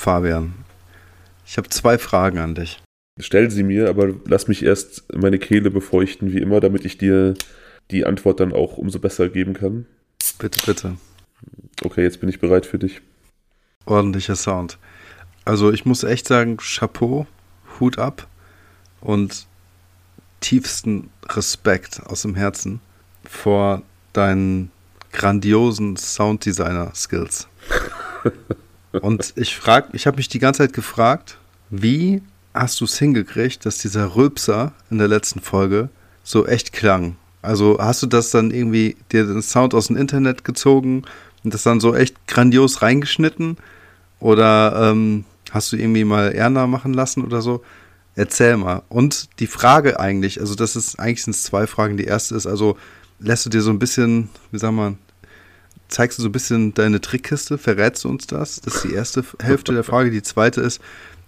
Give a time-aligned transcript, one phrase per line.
[0.00, 0.54] Fabian.
[1.44, 2.82] Ich habe zwei Fragen an dich.
[3.18, 7.34] Stell sie mir, aber lass mich erst meine Kehle befeuchten, wie immer, damit ich dir
[7.90, 9.84] die Antwort dann auch umso besser geben kann.
[10.38, 10.96] Bitte, bitte.
[11.84, 13.02] Okay, jetzt bin ich bereit für dich.
[13.84, 14.78] Ordentlicher Sound.
[15.44, 17.26] Also ich muss echt sagen, Chapeau,
[17.78, 18.26] Hut ab
[19.02, 19.46] und
[20.40, 22.80] tiefsten Respekt aus dem Herzen
[23.24, 23.82] vor
[24.14, 24.70] deinen
[25.12, 27.48] grandiosen Sounddesigner-Skills.
[28.92, 31.38] Und ich frag, ich habe mich die ganze Zeit gefragt,
[31.70, 35.88] wie hast du es hingekriegt, dass dieser Rülpser in der letzten Folge
[36.24, 37.16] so echt klang?
[37.42, 41.04] Also hast du das dann irgendwie dir den Sound aus dem Internet gezogen
[41.44, 43.56] und das dann so echt grandios reingeschnitten?
[44.18, 47.62] Oder ähm, hast du irgendwie mal Erna machen lassen oder so?
[48.16, 48.82] Erzähl mal.
[48.88, 51.96] Und die Frage eigentlich, also das ist eigentlich sind es zwei Fragen.
[51.96, 52.76] Die erste ist also,
[53.20, 54.98] lässt du dir so ein bisschen, wie sag man,
[55.90, 58.60] zeigst du so ein bisschen deine Trickkiste, verrätst du uns das?
[58.60, 60.10] Das ist die erste Hälfte der Frage.
[60.10, 60.80] Die zweite ist,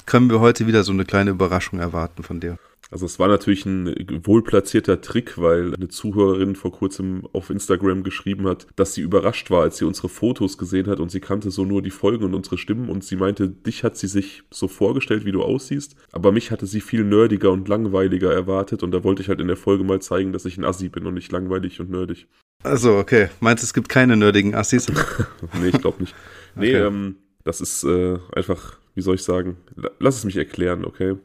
[0.06, 2.58] können wir heute wieder so eine kleine Überraschung erwarten von dir?
[2.92, 3.94] Also es war natürlich ein
[4.26, 9.62] wohlplatzierter Trick, weil eine Zuhörerin vor kurzem auf Instagram geschrieben hat, dass sie überrascht war,
[9.62, 12.58] als sie unsere Fotos gesehen hat und sie kannte so nur die Folgen und unsere
[12.58, 16.50] Stimmen und sie meinte, dich hat sie sich so vorgestellt, wie du aussiehst, aber mich
[16.50, 19.84] hatte sie viel nerdiger und langweiliger erwartet und da wollte ich halt in der Folge
[19.84, 22.27] mal zeigen, dass ich ein Assi bin und nicht langweilig und nerdig.
[22.62, 23.30] Also okay.
[23.40, 24.92] Meinst du, es gibt keine nerdigen Assis?
[25.60, 26.14] nee, ich glaube nicht.
[26.56, 26.86] Nee, okay.
[26.86, 29.56] ähm, das ist äh, einfach, wie soll ich sagen,
[29.98, 31.16] lass es mich erklären, okay?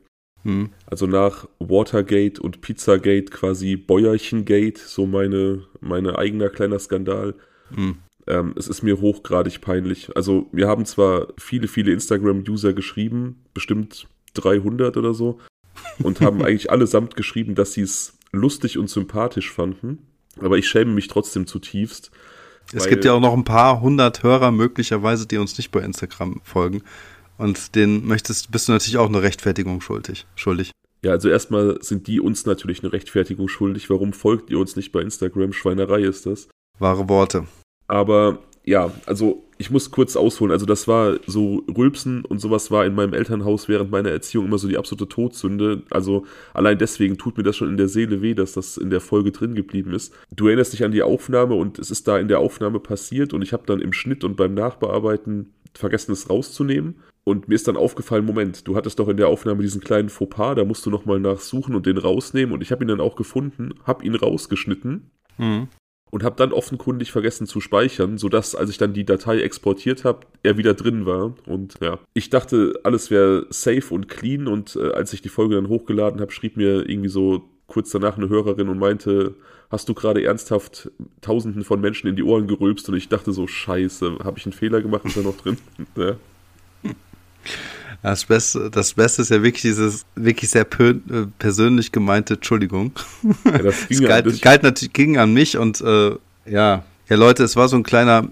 [0.43, 0.69] Hm.
[0.85, 7.35] Also nach Watergate und Pizzagate quasi Bäuerchengate, so meine, meine eigener kleiner Skandal.
[7.73, 7.97] Hm.
[8.27, 10.15] Ähm, es ist mir hochgradig peinlich.
[10.15, 15.39] Also wir haben zwar viele, viele Instagram-User geschrieben, bestimmt 300 oder so,
[15.99, 19.99] und haben eigentlich allesamt geschrieben, dass sie es lustig und sympathisch fanden.
[20.39, 22.11] Aber ich schäme mich trotzdem zutiefst.
[22.73, 26.41] Es gibt ja auch noch ein paar hundert Hörer möglicherweise, die uns nicht bei Instagram
[26.43, 26.83] folgen.
[27.37, 30.25] Und den möchtest, bist du natürlich auch eine Rechtfertigung schuldig.
[30.35, 30.71] schuldig.
[31.03, 33.89] Ja, also erstmal sind die uns natürlich eine Rechtfertigung schuldig.
[33.89, 35.53] Warum folgt ihr uns nicht bei Instagram?
[35.53, 36.49] Schweinerei ist das.
[36.79, 37.45] Wahre Worte.
[37.87, 40.51] Aber ja, also ich muss kurz ausholen.
[40.51, 44.57] Also das war so Rülpsen und sowas war in meinem Elternhaus während meiner Erziehung immer
[44.57, 45.83] so die absolute Todsünde.
[45.89, 48.99] Also allein deswegen tut mir das schon in der Seele weh, dass das in der
[48.99, 50.13] Folge drin geblieben ist.
[50.35, 53.41] Du erinnerst dich an die Aufnahme und es ist da in der Aufnahme passiert und
[53.41, 56.95] ich habe dann im Schnitt und beim Nachbearbeiten vergessen, es rauszunehmen.
[57.27, 60.55] Und mir ist dann aufgefallen, Moment, du hattest doch in der Aufnahme diesen kleinen Fauxpas,
[60.55, 62.53] da musst du nochmal nachsuchen und den rausnehmen.
[62.53, 65.67] Und ich habe ihn dann auch gefunden, habe ihn rausgeschnitten mhm.
[66.09, 70.21] und habe dann offenkundig vergessen zu speichern, sodass, als ich dann die Datei exportiert habe,
[70.41, 71.33] er wieder drin war.
[71.45, 74.47] Und ja, ich dachte, alles wäre safe und clean.
[74.47, 78.15] Und äh, als ich die Folge dann hochgeladen habe, schrieb mir irgendwie so kurz danach
[78.15, 79.35] eine Hörerin und meinte,
[79.69, 82.87] hast du gerade ernsthaft Tausenden von Menschen in die Ohren gerülpst?
[82.87, 85.03] Und ich dachte so, scheiße, habe ich einen Fehler gemacht?
[85.03, 85.57] Ist er noch drin?
[85.97, 86.15] ja.
[88.03, 92.91] Das Beste, das Beste ist ja wirklich dieses wirklich sehr persönlich gemeinte Entschuldigung.
[93.43, 96.11] Ja, das ging, galt, an galt natürlich ging an mich und äh,
[96.45, 98.27] ja, ja Leute, es war so ein kleiner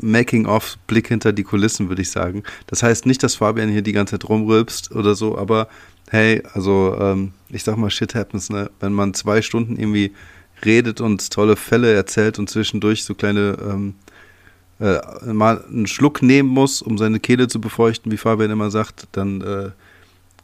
[0.00, 2.44] Making-of Blick hinter die Kulissen, würde ich sagen.
[2.68, 5.68] Das heißt nicht, dass Fabian hier die ganze Zeit rumrülpst oder so, aber
[6.10, 8.70] hey, also ähm, ich sag mal, shit happens, ne?
[8.80, 10.12] Wenn man zwei Stunden irgendwie
[10.64, 13.94] redet und tolle Fälle erzählt und zwischendurch so kleine ähm,
[14.80, 15.00] äh,
[15.32, 19.40] mal einen Schluck nehmen muss, um seine Kehle zu befeuchten, wie Fabian immer sagt, dann
[19.40, 19.70] äh,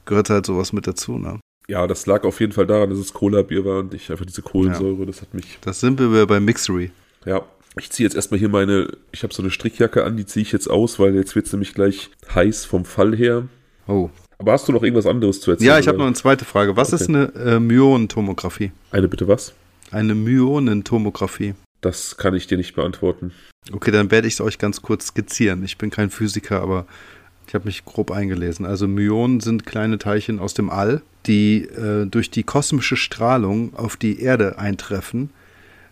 [0.05, 1.19] gehört halt sowas mit dazu.
[1.19, 1.39] Ne?
[1.69, 4.43] Ja, das lag auf jeden Fall daran, dass es Cola-Bier war und nicht einfach diese
[4.43, 5.01] Kohlensäure.
[5.01, 5.07] Ja.
[5.07, 5.59] Das hat mich.
[5.63, 6.91] Das sind wir bei Mixery.
[7.25, 7.43] Ja.
[7.77, 10.53] Ich ziehe jetzt erstmal hier meine, ich habe so eine Strickjacke an, die ziehe ich
[10.53, 13.49] jetzt aus, weil jetzt wird es nämlich gleich heiß vom Fall her.
[13.89, 14.11] Oh.
[14.39, 15.69] Aber hast du noch irgendwas anderes zu erzählen?
[15.69, 16.77] Ja, ich habe noch eine zweite Frage.
[16.77, 17.03] Was okay.
[17.03, 18.71] ist eine äh, Myonentomographie?
[18.93, 19.55] Eine bitte was?
[19.91, 21.55] Eine Myonentomographie.
[21.85, 23.33] Das kann ich dir nicht beantworten.
[23.71, 25.63] Okay, dann werde ich es euch ganz kurz skizzieren.
[25.65, 26.87] Ich bin kein Physiker, aber
[27.47, 28.65] ich habe mich grob eingelesen.
[28.65, 33.99] Also Myonen sind kleine Teilchen aus dem All, die äh, durch die kosmische Strahlung auf
[33.99, 35.29] die Erde eintreffen,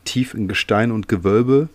[0.07, 1.69] tief in Gestein und Gewölbe,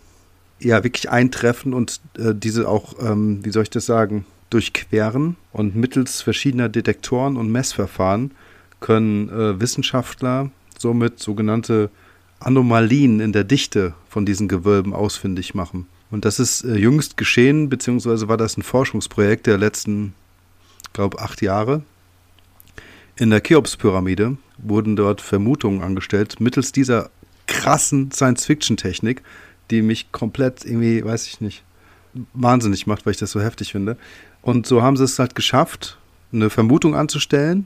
[0.60, 5.36] ja, wirklich eintreffen und äh, diese auch, ähm, wie soll ich das sagen, durchqueren.
[5.52, 8.32] Und mittels verschiedener Detektoren und Messverfahren
[8.80, 10.50] können äh, Wissenschaftler
[10.80, 11.92] somit sogenannte
[12.40, 15.88] Anomalien in der Dichte von diesen Gewölben ausfindig machen.
[16.10, 20.14] Und das ist äh, jüngst geschehen, beziehungsweise war das ein Forschungsprojekt der letzten,
[20.94, 21.84] glaube acht Jahre.
[23.18, 27.10] In der Cheops-Pyramide wurden dort Vermutungen angestellt mittels dieser
[27.48, 29.24] krassen Science-Fiction-Technik,
[29.72, 31.64] die mich komplett irgendwie, weiß ich nicht,
[32.34, 33.98] wahnsinnig macht, weil ich das so heftig finde.
[34.42, 35.98] Und so haben sie es halt geschafft,
[36.32, 37.66] eine Vermutung anzustellen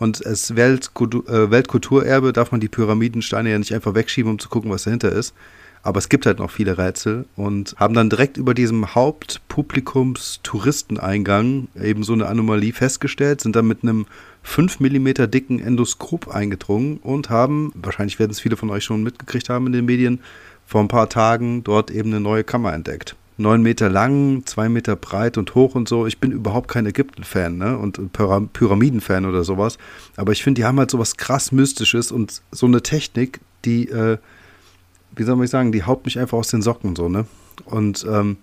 [0.00, 4.70] und als äh, Weltkulturerbe darf man die Pyramidensteine ja nicht einfach wegschieben, um zu gucken,
[4.70, 5.34] was dahinter ist.
[5.82, 12.02] Aber es gibt halt noch viele Rätsel und haben dann direkt über diesem Hauptpublikums-Touristeneingang eben
[12.02, 14.06] so eine Anomalie festgestellt, sind dann mit einem
[14.42, 19.50] 5 mm dicken Endoskop eingedrungen und haben, wahrscheinlich werden es viele von euch schon mitgekriegt
[19.50, 20.20] haben in den Medien,
[20.66, 23.16] vor ein paar Tagen dort eben eine neue Kammer entdeckt.
[23.40, 26.06] 9 Meter lang, 2 Meter breit und hoch und so.
[26.06, 27.78] Ich bin überhaupt kein Ägypten-Fan ne?
[27.78, 29.78] und Pyramiden-Fan oder sowas.
[30.16, 34.18] Aber ich finde, die haben halt sowas krass Mystisches und so eine Technik, die, äh,
[35.16, 37.26] wie soll man sagen, die haut mich einfach aus den Socken so, ne?
[37.64, 38.36] Und ähm,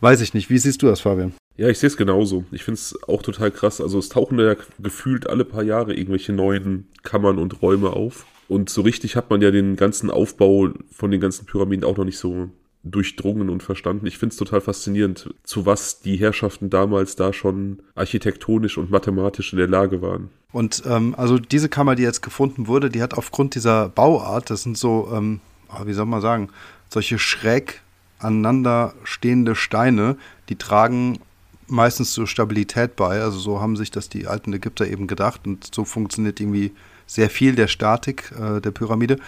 [0.00, 1.32] weiß ich nicht, wie siehst du das, Fabian?
[1.56, 2.44] Ja, ich sehe es genauso.
[2.52, 3.80] Ich finde es auch total krass.
[3.80, 8.26] Also es tauchen ja gefühlt alle paar Jahre irgendwelche neuen Kammern und Räume auf.
[8.48, 12.04] Und so richtig hat man ja den ganzen Aufbau von den ganzen Pyramiden auch noch
[12.04, 12.50] nicht so
[12.82, 14.06] durchdrungen und verstanden.
[14.06, 19.52] Ich finde es total faszinierend, zu was die Herrschaften damals da schon architektonisch und mathematisch
[19.52, 20.30] in der Lage waren.
[20.52, 24.62] Und ähm, also diese Kammer, die jetzt gefunden wurde, die hat aufgrund dieser Bauart, das
[24.62, 26.48] sind so, ähm, ah, wie soll man sagen,
[26.88, 27.82] solche schräg
[28.18, 30.16] aneinander stehende Steine,
[30.48, 31.20] die tragen
[31.66, 33.20] meistens zur Stabilität bei.
[33.20, 36.72] Also so haben sich das die alten Ägypter eben gedacht und so funktioniert irgendwie
[37.06, 39.18] sehr viel der Statik äh, der Pyramide.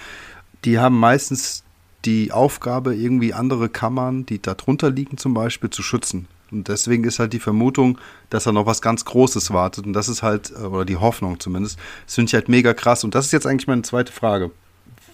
[0.65, 1.65] Die haben meistens
[2.05, 6.27] die Aufgabe, irgendwie andere Kammern, die darunter liegen zum Beispiel, zu schützen.
[6.51, 9.87] Und deswegen ist halt die Vermutung, dass da noch was ganz Großes wartet.
[9.87, 13.05] Und das ist halt, äh, oder die Hoffnung zumindest, das finde ich halt mega krass.
[13.05, 14.51] Und das ist jetzt eigentlich meine zweite Frage.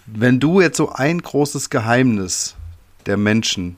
[0.05, 2.55] Wenn du jetzt so ein großes Geheimnis
[3.05, 3.77] der Menschen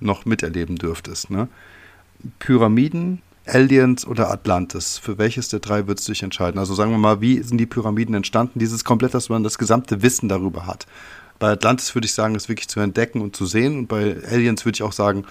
[0.00, 1.48] noch miterleben dürftest, ne?
[2.38, 4.98] Pyramiden, Aliens oder Atlantis?
[4.98, 6.58] Für welches der drei würdest du dich entscheiden?
[6.58, 8.58] Also sagen wir mal, wie sind die Pyramiden entstanden?
[8.58, 10.86] Dieses komplett, dass man das gesamte Wissen darüber hat.
[11.38, 13.78] Bei Atlantis würde ich sagen, ist wirklich zu entdecken und zu sehen.
[13.78, 15.24] Und bei Aliens würde ich auch sagen,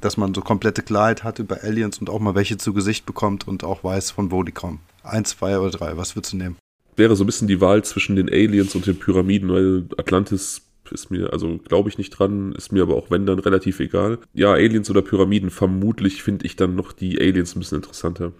[0.00, 3.46] dass man so komplette Klarheit hat über Aliens und auch mal welche zu Gesicht bekommt
[3.46, 4.80] und auch weiß, von wo die kommen.
[5.04, 6.56] Eins, zwei oder drei, was würdest du nehmen?
[6.96, 11.10] Wäre so ein bisschen die Wahl zwischen den Aliens und den Pyramiden, weil Atlantis ist
[11.10, 14.18] mir, also glaube ich nicht dran, ist mir aber auch wenn dann relativ egal.
[14.34, 18.32] Ja, Aliens oder Pyramiden, vermutlich finde ich dann noch die Aliens ein bisschen interessanter.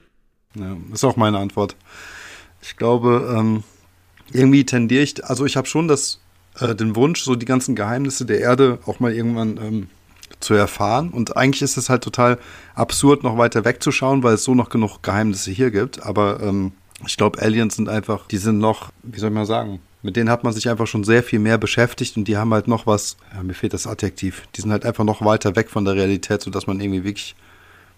[0.54, 1.76] Ja, ist auch meine Antwort.
[2.60, 3.62] Ich glaube, ähm,
[4.32, 6.20] irgendwie tendiere ich, also ich habe schon das,
[6.58, 9.86] äh, den Wunsch, so die ganzen Geheimnisse der Erde auch mal irgendwann ähm,
[10.40, 11.10] zu erfahren.
[11.10, 12.38] Und eigentlich ist es halt total
[12.74, 16.02] absurd, noch weiter wegzuschauen, weil es so noch genug Geheimnisse hier gibt.
[16.02, 16.72] Aber ähm,
[17.06, 20.30] ich glaube, Aliens sind einfach, die sind noch, wie soll ich mal sagen, mit denen
[20.30, 23.16] hat man sich einfach schon sehr viel mehr beschäftigt und die haben halt noch was,
[23.34, 26.42] ja, mir fehlt das Adjektiv, die sind halt einfach noch weiter weg von der Realität,
[26.42, 27.36] sodass man irgendwie wirklich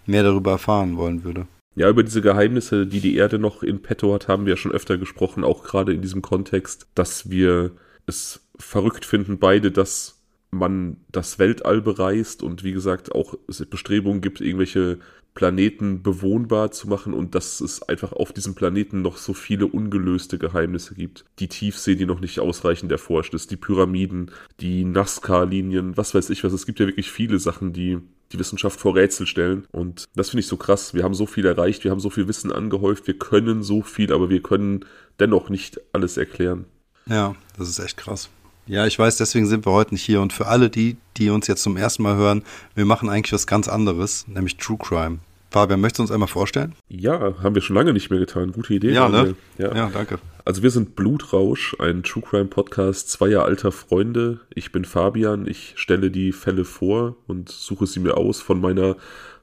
[0.05, 1.47] mehr darüber erfahren wollen würde.
[1.77, 4.71] Ja, über diese Geheimnisse, die die Erde noch in petto hat, haben wir ja schon
[4.71, 7.73] öfter gesprochen, auch gerade in diesem Kontext, dass wir
[8.07, 10.21] es verrückt finden, beide, dass
[10.51, 14.99] man das Weltall bereist und wie gesagt auch es Bestrebungen gibt, irgendwelche
[15.35, 20.39] Planeten bewohnbar zu machen und dass es einfach auf diesem Planeten noch so viele ungelöste
[20.39, 21.25] Geheimnisse gibt.
[21.41, 24.31] Die Tiefsee, die noch nicht ausreichend erforscht ist, die Pyramiden,
[24.61, 26.53] die Nazca-Linien, was weiß ich was.
[26.53, 27.99] Es gibt ja wirklich viele Sachen, die
[28.33, 29.67] die Wissenschaft vor Rätsel stellen.
[29.73, 30.95] Und das finde ich so krass.
[30.95, 34.13] Wir haben so viel erreicht, wir haben so viel Wissen angehäuft, wir können so viel,
[34.13, 34.85] aber wir können
[35.19, 36.67] dennoch nicht alles erklären.
[37.07, 38.31] Ja, das ist echt krass.
[38.67, 40.21] Ja, ich weiß, deswegen sind wir heute nicht hier.
[40.21, 42.43] Und für alle die, die uns jetzt zum ersten Mal hören,
[42.75, 45.19] wir machen eigentlich was ganz anderes, nämlich True Crime.
[45.51, 46.75] Fabian, möchtest du uns einmal vorstellen?
[46.89, 48.53] Ja, haben wir schon lange nicht mehr getan.
[48.53, 48.91] Gute Idee.
[48.91, 49.37] Ja, ne?
[49.59, 49.75] ja.
[49.75, 50.19] ja, danke.
[50.45, 54.41] Also wir sind Blutrausch, ein True Crime Podcast zweier alter Freunde.
[54.53, 58.97] Ich bin Fabian, ich stelle die Fälle vor und suche sie mir aus von meiner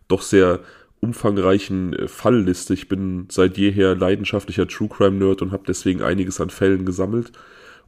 [0.09, 0.59] doch sehr
[0.99, 2.73] umfangreichen äh, Fallliste.
[2.73, 7.31] Ich bin seit jeher leidenschaftlicher True Crime Nerd und habe deswegen einiges an Fällen gesammelt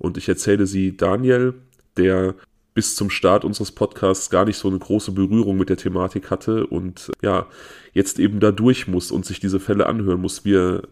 [0.04, 1.54] und ich erzähle sie Daniel,
[1.98, 2.36] der
[2.74, 6.68] bis zum Start unseres Podcasts gar nicht so eine große Berührung mit der Thematik hatte
[6.68, 7.48] und ja,
[7.94, 10.44] jetzt eben da durch muss und sich diese Fälle anhören muss.
[10.44, 10.88] Wir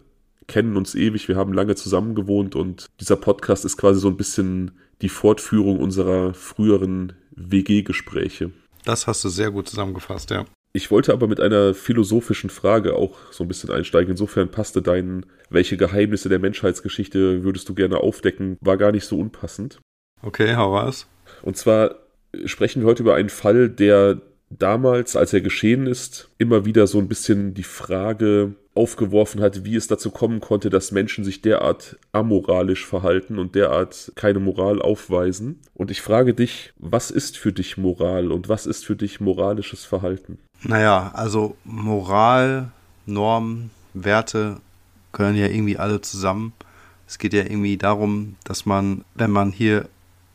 [0.46, 4.16] kennen uns ewig, wir haben lange zusammen gewohnt und dieser Podcast ist quasi so ein
[4.16, 8.50] bisschen die Fortführung unserer früheren WG-Gespräche.
[8.84, 10.44] Das hast du sehr gut zusammengefasst, ja.
[10.74, 14.12] Ich wollte aber mit einer philosophischen Frage auch so ein bisschen einsteigen.
[14.12, 19.18] Insofern passte dein, welche Geheimnisse der Menschheitsgeschichte würdest du gerne aufdecken, war gar nicht so
[19.18, 19.80] unpassend.
[20.22, 21.06] Okay, hau was.
[21.42, 21.96] Und zwar
[22.46, 26.98] sprechen wir heute über einen Fall, der damals, als er geschehen ist, immer wieder so
[26.98, 31.98] ein bisschen die Frage aufgeworfen hat, wie es dazu kommen konnte, dass Menschen sich derart
[32.12, 35.60] amoralisch verhalten und derart keine Moral aufweisen.
[35.74, 39.84] Und ich frage dich, was ist für dich Moral und was ist für dich moralisches
[39.84, 40.38] Verhalten?
[40.64, 42.70] Naja, also Moral,
[43.06, 44.60] Normen, Werte
[45.12, 46.52] gehören ja irgendwie alle zusammen.
[47.06, 49.88] Es geht ja irgendwie darum, dass man, wenn man hier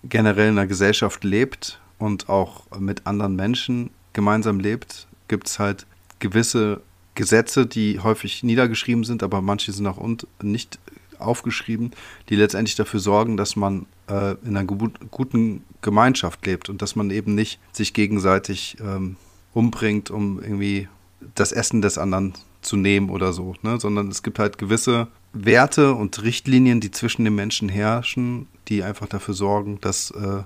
[0.03, 5.85] generell in einer Gesellschaft lebt und auch mit anderen Menschen gemeinsam lebt, gibt es halt
[6.19, 6.81] gewisse
[7.15, 9.99] Gesetze, die häufig niedergeschrieben sind, aber manche sind auch
[10.43, 10.77] nicht
[11.19, 11.91] aufgeschrieben,
[12.29, 17.09] die letztendlich dafür sorgen, dass man äh, in einer guten Gemeinschaft lebt und dass man
[17.09, 19.15] eben nicht sich gegenseitig ähm,
[19.53, 20.87] umbringt, um irgendwie
[21.35, 23.79] das Essen des anderen zu nehmen oder so, ne?
[23.79, 29.07] sondern es gibt halt gewisse Werte und Richtlinien, die zwischen den Menschen herrschen, die einfach
[29.07, 30.43] dafür sorgen, dass äh,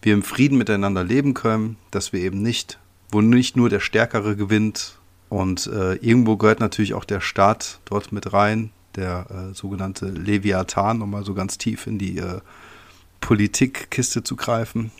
[0.00, 2.78] wir im Frieden miteinander leben können, dass wir eben nicht,
[3.10, 8.12] wo nicht nur der Stärkere gewinnt und äh, irgendwo gehört natürlich auch der Staat dort
[8.12, 12.40] mit rein, der äh, sogenannte Leviathan, um mal so ganz tief in die äh,
[13.20, 14.90] Politikkiste zu greifen,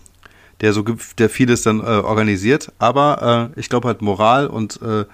[0.63, 0.83] der so
[1.19, 2.73] der vieles dann äh, organisiert.
[2.79, 5.05] Aber äh, ich glaube halt Moral und, äh,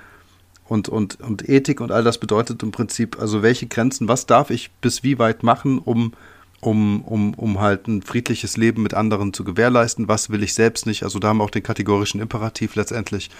[0.68, 4.50] und, und, und Ethik und all das bedeutet im Prinzip, also welche Grenzen, was darf
[4.50, 6.12] ich bis wie weit machen, um
[6.60, 10.08] um, um, um halt ein friedliches Leben mit anderen zu gewährleisten.
[10.08, 11.04] Was will ich selbst nicht?
[11.04, 13.30] Also da haben wir auch den kategorischen Imperativ letztendlich,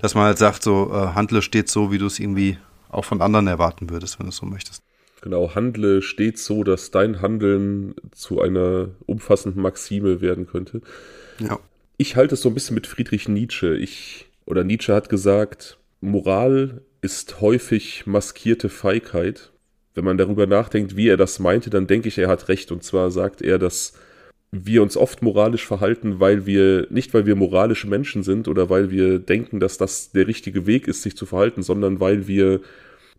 [0.00, 2.56] dass man halt sagt, so äh, handle stets so, wie du es irgendwie
[2.88, 4.82] auch von anderen erwarten würdest, wenn du es so möchtest.
[5.20, 10.80] Genau, handle stets so, dass dein Handeln zu einer umfassenden Maxime werden könnte.
[11.38, 11.58] Ja.
[11.96, 13.76] Ich halte es so ein bisschen mit Friedrich Nietzsche.
[13.76, 19.52] Ich, oder Nietzsche hat gesagt, Moral ist häufig maskierte Feigheit
[19.94, 22.72] wenn man darüber nachdenkt, wie er das meinte, dann denke ich, er hat recht.
[22.72, 23.92] Und zwar sagt er, dass
[24.50, 28.90] wir uns oft moralisch verhalten, weil wir, nicht weil wir moralische Menschen sind oder weil
[28.90, 32.60] wir denken, dass das der richtige Weg ist, sich zu verhalten, sondern weil wir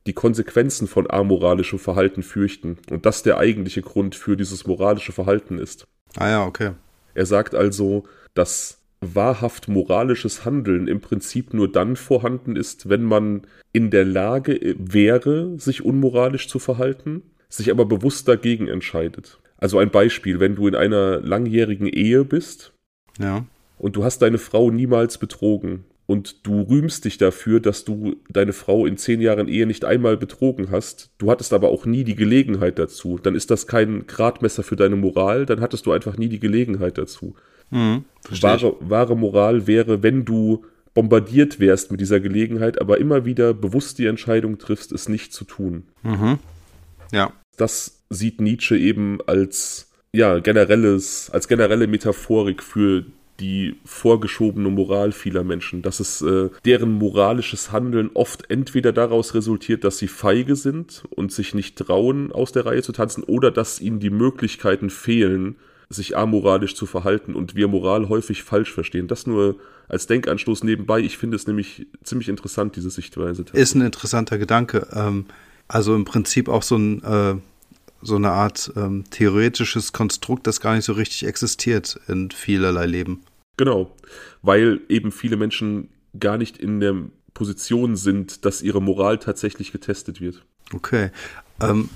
[0.05, 2.77] die Konsequenzen von amoralischem Verhalten fürchten.
[2.89, 5.85] Und das der eigentliche Grund für dieses moralische Verhalten ist.
[6.17, 6.71] Ah ja, okay.
[7.13, 8.03] Er sagt also,
[8.33, 13.41] dass wahrhaft moralisches Handeln im Prinzip nur dann vorhanden ist, wenn man
[13.73, 19.39] in der Lage wäre, sich unmoralisch zu verhalten, sich aber bewusst dagegen entscheidet.
[19.57, 22.73] Also ein Beispiel, wenn du in einer langjährigen Ehe bist
[23.19, 23.45] ja.
[23.77, 28.53] und du hast deine Frau niemals betrogen und du rühmst dich dafür, dass du deine
[28.53, 32.13] Frau in zehn Jahren Ehe nicht einmal betrogen hast, du hattest aber auch nie die
[32.13, 36.29] Gelegenheit dazu, dann ist das kein Gradmesser für deine Moral, dann hattest du einfach nie
[36.29, 37.33] die Gelegenheit dazu.
[37.71, 38.05] Mhm,
[38.41, 43.97] wahre, wahre Moral wäre, wenn du bombardiert wärst mit dieser Gelegenheit, aber immer wieder bewusst
[43.97, 45.87] die Entscheidung triffst, es nicht zu tun.
[46.03, 46.37] Mhm.
[47.11, 47.33] Ja.
[47.57, 53.05] Das sieht Nietzsche eben als ja, generelles, als generelle Metaphorik für
[53.39, 59.83] die vorgeschobene Moral vieler Menschen, dass es äh, deren moralisches Handeln oft entweder daraus resultiert,
[59.83, 63.81] dass sie feige sind und sich nicht trauen, aus der Reihe zu tanzen, oder dass
[63.81, 65.55] ihnen die Möglichkeiten fehlen,
[65.89, 69.07] sich amoralisch zu verhalten und wir Moral häufig falsch verstehen.
[69.07, 70.99] Das nur als Denkanstoß nebenbei.
[70.99, 73.45] Ich finde es nämlich ziemlich interessant, diese Sichtweise.
[73.53, 74.87] Ist ein interessanter Gedanke.
[74.93, 75.25] Ähm,
[75.67, 77.35] also im Prinzip auch so, ein, äh,
[78.03, 83.21] so eine Art ähm, theoretisches Konstrukt, das gar nicht so richtig existiert in vielerlei Leben.
[83.57, 83.95] Genau,
[84.41, 86.95] weil eben viele Menschen gar nicht in der
[87.33, 90.43] Position sind, dass ihre Moral tatsächlich getestet wird.
[90.73, 91.11] Okay.
[91.61, 91.89] Ähm,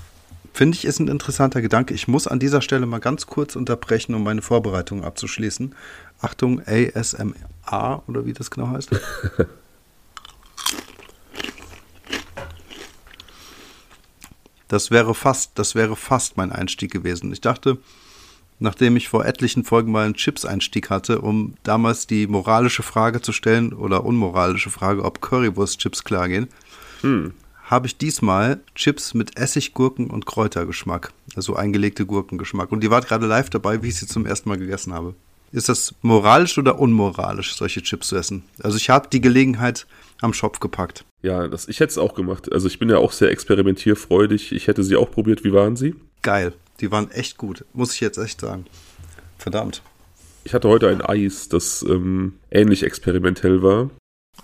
[0.52, 1.94] Finde ich, ist ein interessanter Gedanke.
[1.94, 5.74] Ich muss an dieser Stelle mal ganz kurz unterbrechen, um meine Vorbereitung abzuschließen.
[6.20, 8.90] Achtung, ASMR oder wie das genau heißt.
[14.68, 17.32] Das wäre fast, das wäre fast mein Einstieg gewesen.
[17.32, 17.78] Ich dachte,
[18.58, 23.32] nachdem ich vor etlichen Folgen mal einen Chips-Einstieg hatte, um damals die moralische Frage zu
[23.32, 26.48] stellen oder unmoralische Frage, ob Currywurst-Chips klar gehen,
[27.00, 27.32] hm
[27.68, 31.12] habe ich diesmal Chips mit Essig, Gurken und Kräutergeschmack.
[31.36, 32.72] Also eingelegte Gurkengeschmack.
[32.72, 35.14] Und die war gerade live dabei, wie ich sie zum ersten Mal gegessen habe.
[35.52, 38.42] Ist das moralisch oder unmoralisch, solche Chips zu essen?
[38.62, 39.86] Also ich habe die Gelegenheit
[40.20, 41.04] am Schopf gepackt.
[41.22, 42.52] Ja, das, ich hätte es auch gemacht.
[42.52, 44.52] Also ich bin ja auch sehr experimentierfreudig.
[44.52, 45.44] Ich hätte sie auch probiert.
[45.44, 45.94] Wie waren sie?
[46.22, 46.52] Geil.
[46.80, 47.64] Die waren echt gut.
[47.72, 48.66] Muss ich jetzt echt sagen.
[49.36, 49.82] Verdammt.
[50.44, 53.90] Ich hatte heute ein Eis, das ähm, ähnlich experimentell war.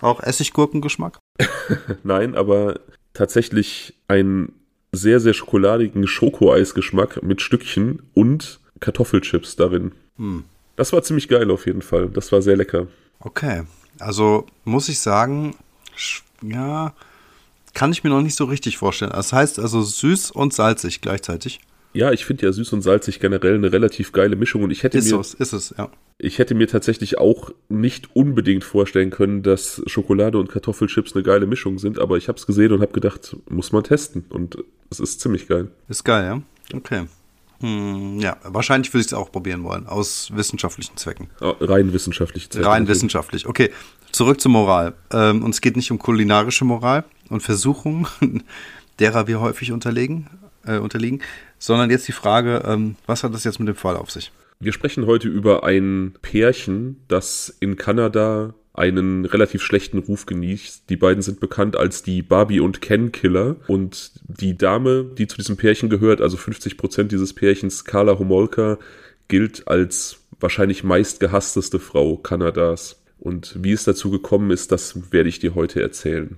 [0.01, 1.17] Auch Essiggurkengeschmack?
[2.03, 2.79] Nein, aber
[3.13, 4.53] tatsächlich einen
[4.91, 9.93] sehr, sehr schokoladigen Schokoeisgeschmack mit Stückchen und Kartoffelchips darin.
[10.17, 10.43] Hm.
[10.75, 12.09] Das war ziemlich geil auf jeden Fall.
[12.09, 12.87] Das war sehr lecker.
[13.19, 13.63] Okay.
[13.99, 15.55] Also muss ich sagen,
[16.41, 16.93] ja,
[17.73, 19.11] kann ich mir noch nicht so richtig vorstellen.
[19.13, 21.59] Das heißt also süß und salzig gleichzeitig.
[21.93, 24.97] Ja, ich finde ja süß und salzig generell eine relativ geile Mischung und ich hätte
[24.97, 25.89] ist mir es, ist es, ja.
[26.17, 31.45] Ich hätte mir tatsächlich auch nicht unbedingt vorstellen können, dass Schokolade und Kartoffelchips eine geile
[31.45, 34.57] Mischung sind, aber ich habe es gesehen und habe gedacht, muss man testen und
[34.89, 35.71] es ist ziemlich geil.
[35.87, 36.77] Ist geil, ja.
[36.77, 37.05] Okay.
[37.61, 41.29] Hm, ja, wahrscheinlich würde ich es auch probieren wollen, aus wissenschaftlichen Zwecken.
[41.39, 42.49] Ah, rein wissenschaftlich.
[42.49, 42.67] Zwecken.
[42.67, 43.71] Rein wissenschaftlich, okay.
[44.15, 44.93] Zurück zur Moral.
[45.11, 48.07] Ähm, uns geht nicht um kulinarische Moral und Versuchungen,
[48.99, 50.27] derer wir häufig unterlegen,
[50.65, 51.21] äh, unterliegen,
[51.59, 54.31] sondern jetzt die Frage, ähm, was hat das jetzt mit dem Fall auf sich?
[54.61, 60.89] Wir sprechen heute über ein Pärchen, das in Kanada einen relativ schlechten Ruf genießt.
[60.89, 65.35] Die beiden sind bekannt als die Barbie und Ken Killer und die Dame, die zu
[65.35, 68.79] diesem Pärchen gehört, also 50 Prozent dieses Pärchens, Carla Homolka,
[69.27, 73.01] gilt als wahrscheinlich meistgehassteste Frau Kanadas.
[73.25, 76.37] Und wie es dazu gekommen ist, das werde ich dir heute erzählen.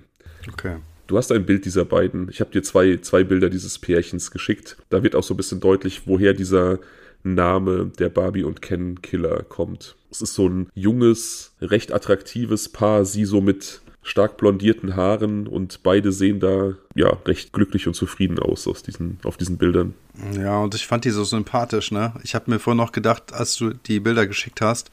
[0.50, 0.76] Okay.
[1.06, 2.30] Du hast ein Bild dieser beiden.
[2.30, 4.78] Ich habe dir zwei, zwei Bilder dieses Pärchens geschickt.
[4.88, 6.78] Da wird auch so ein bisschen deutlich, woher dieser
[7.22, 9.96] Name der Barbie und Ken Killer kommt.
[10.10, 15.82] Es ist so ein junges, recht attraktives Paar, sie so mit stark blondierten Haaren und
[15.82, 19.92] beide sehen da ja recht glücklich und zufrieden aus aus diesen, auf diesen Bildern.
[20.32, 22.14] Ja, und ich fand die so sympathisch, ne?
[22.22, 24.90] Ich habe mir vorhin noch gedacht, als du die Bilder geschickt hast,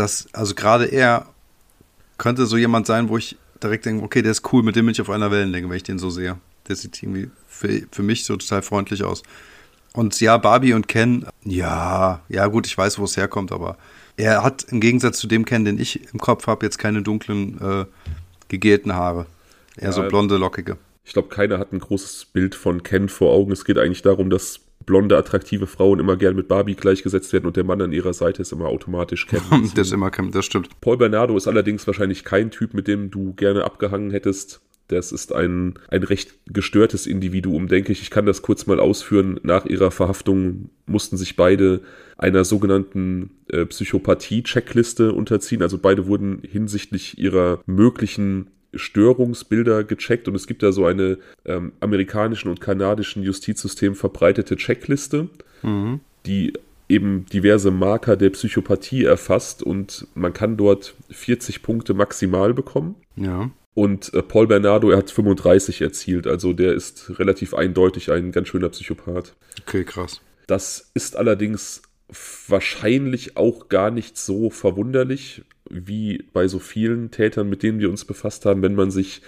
[0.00, 1.26] dass, also gerade er
[2.16, 4.92] könnte so jemand sein, wo ich direkt denke, okay, der ist cool, mit dem bin
[4.92, 6.38] ich auf einer Wellenlänge, wenn ich den so sehe.
[6.68, 9.22] Der sieht irgendwie für, für mich so total freundlich aus.
[9.92, 13.76] Und ja, Barbie und Ken, ja, ja gut, ich weiß, wo es herkommt, aber
[14.16, 17.60] er hat im Gegensatz zu dem Ken, den ich im Kopf habe, jetzt keine dunklen,
[17.60, 17.84] äh,
[18.48, 19.26] gegelten Haare.
[19.76, 20.76] Eher ja, so blonde, lockige.
[21.04, 23.52] Ich glaube, keiner hat ein großes Bild von Ken vor Augen.
[23.52, 27.56] Es geht eigentlich darum, dass blonde, attraktive Frauen immer gern mit Barbie gleichgesetzt werden und
[27.56, 29.40] der Mann an ihrer Seite ist immer automatisch Ken.
[29.74, 30.68] das ist immer Ken, das stimmt.
[30.80, 34.60] Paul Bernardo ist allerdings wahrscheinlich kein Typ, mit dem du gerne abgehangen hättest.
[34.90, 38.02] Das ist ein, ein recht gestörtes Individuum, denke ich.
[38.02, 39.38] Ich kann das kurz mal ausführen.
[39.44, 41.82] Nach ihrer Verhaftung mussten sich beide
[42.18, 45.62] einer sogenannten äh, Psychopathie-Checkliste unterziehen.
[45.62, 51.72] Also beide wurden hinsichtlich ihrer möglichen Störungsbilder gecheckt und es gibt da so eine ähm,
[51.80, 55.28] amerikanischen und kanadischen Justizsystem verbreitete Checkliste,
[55.62, 56.00] mhm.
[56.26, 56.52] die
[56.88, 62.96] eben diverse Marker der Psychopathie erfasst und man kann dort 40 Punkte maximal bekommen.
[63.16, 63.50] Ja.
[63.74, 68.48] Und äh, Paul Bernardo, er hat 35 erzielt, also der ist relativ eindeutig ein ganz
[68.48, 69.34] schöner Psychopath.
[69.60, 70.20] Okay, krass.
[70.48, 71.82] Das ist allerdings
[72.48, 78.04] wahrscheinlich auch gar nicht so verwunderlich, wie bei so vielen Tätern, mit denen wir uns
[78.04, 79.22] befasst haben, wenn man sich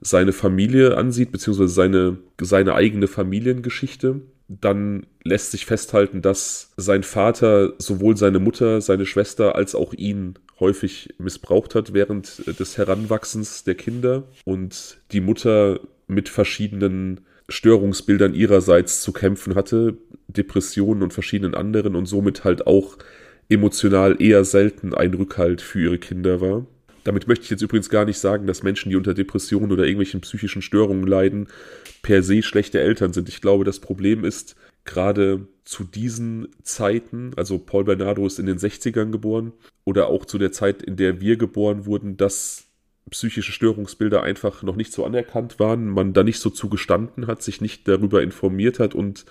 [0.00, 7.74] seine Familie ansieht, beziehungsweise seine, seine eigene Familiengeschichte, dann lässt sich festhalten, dass sein Vater
[7.78, 13.76] sowohl seine Mutter, seine Schwester als auch ihn häufig missbraucht hat während des Heranwachsens der
[13.76, 19.96] Kinder und die Mutter mit verschiedenen Störungsbildern ihrerseits zu kämpfen hatte,
[20.28, 22.96] Depressionen und verschiedenen anderen und somit halt auch
[23.50, 26.66] emotional eher selten ein Rückhalt für ihre Kinder war.
[27.04, 30.20] Damit möchte ich jetzt übrigens gar nicht sagen, dass Menschen, die unter Depressionen oder irgendwelchen
[30.20, 31.48] psychischen Störungen leiden,
[32.02, 33.28] per se schlechte Eltern sind.
[33.28, 38.58] Ich glaube, das Problem ist, gerade zu diesen Zeiten, also Paul Bernardo ist in den
[38.58, 39.52] 60ern geboren,
[39.84, 42.64] oder auch zu der Zeit, in der wir geboren wurden, dass
[43.10, 47.60] psychische Störungsbilder einfach noch nicht so anerkannt waren, man da nicht so zugestanden hat, sich
[47.60, 49.24] nicht darüber informiert hat und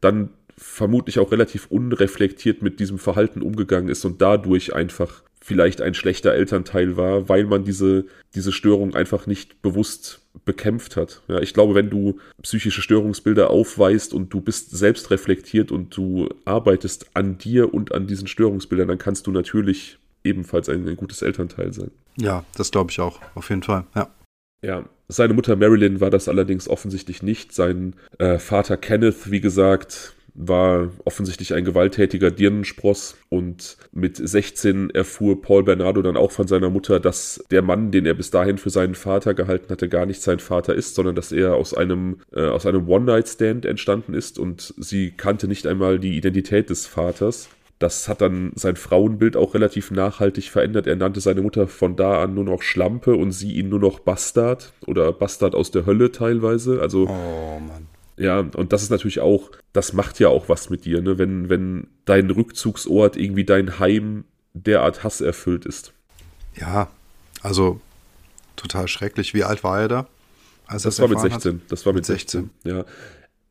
[0.00, 5.92] dann vermutlich auch relativ unreflektiert mit diesem Verhalten umgegangen ist und dadurch einfach vielleicht ein
[5.92, 11.20] schlechter Elternteil war, weil man diese, diese Störung einfach nicht bewusst bekämpft hat.
[11.28, 16.30] Ja, ich glaube, wenn du psychische Störungsbilder aufweist und du bist selbst reflektiert und du
[16.46, 21.20] arbeitest an dir und an diesen Störungsbildern, dann kannst du natürlich ebenfalls ein, ein gutes
[21.20, 21.90] Elternteil sein.
[22.16, 24.08] Ja, das glaube ich auch, auf jeden Fall, ja.
[24.64, 27.52] Ja, seine Mutter Marilyn war das allerdings offensichtlich nicht.
[27.52, 35.40] Sein äh, Vater Kenneth, wie gesagt, war offensichtlich ein gewalttätiger Dirnenspross und mit 16 erfuhr
[35.40, 38.70] Paul Bernardo dann auch von seiner Mutter, dass der Mann, den er bis dahin für
[38.70, 42.50] seinen Vater gehalten hatte, gar nicht sein Vater ist, sondern dass er aus einem, äh,
[42.64, 47.48] einem One-Night-Stand entstanden ist und sie kannte nicht einmal die Identität des Vaters.
[47.78, 50.86] Das hat dann sein Frauenbild auch relativ nachhaltig verändert.
[50.86, 53.98] Er nannte seine Mutter von da an nur noch Schlampe und sie ihn nur noch
[53.98, 56.80] Bastard oder Bastard aus der Hölle teilweise.
[56.80, 57.88] Also oh, Mann.
[58.16, 61.18] Ja, und das ist natürlich auch, das macht ja auch was mit dir, ne?
[61.18, 65.92] wenn, wenn dein Rückzugsort irgendwie dein Heim derart Hass erfüllt ist.
[66.54, 66.88] Ja,
[67.42, 67.80] also
[68.56, 69.34] total schrecklich.
[69.34, 70.06] Wie alt war er da?
[70.66, 71.54] Als das war mit 16.
[71.54, 71.72] Hat?
[71.72, 72.50] Das war mit 16.
[72.62, 72.72] 16.
[72.72, 72.84] Ja.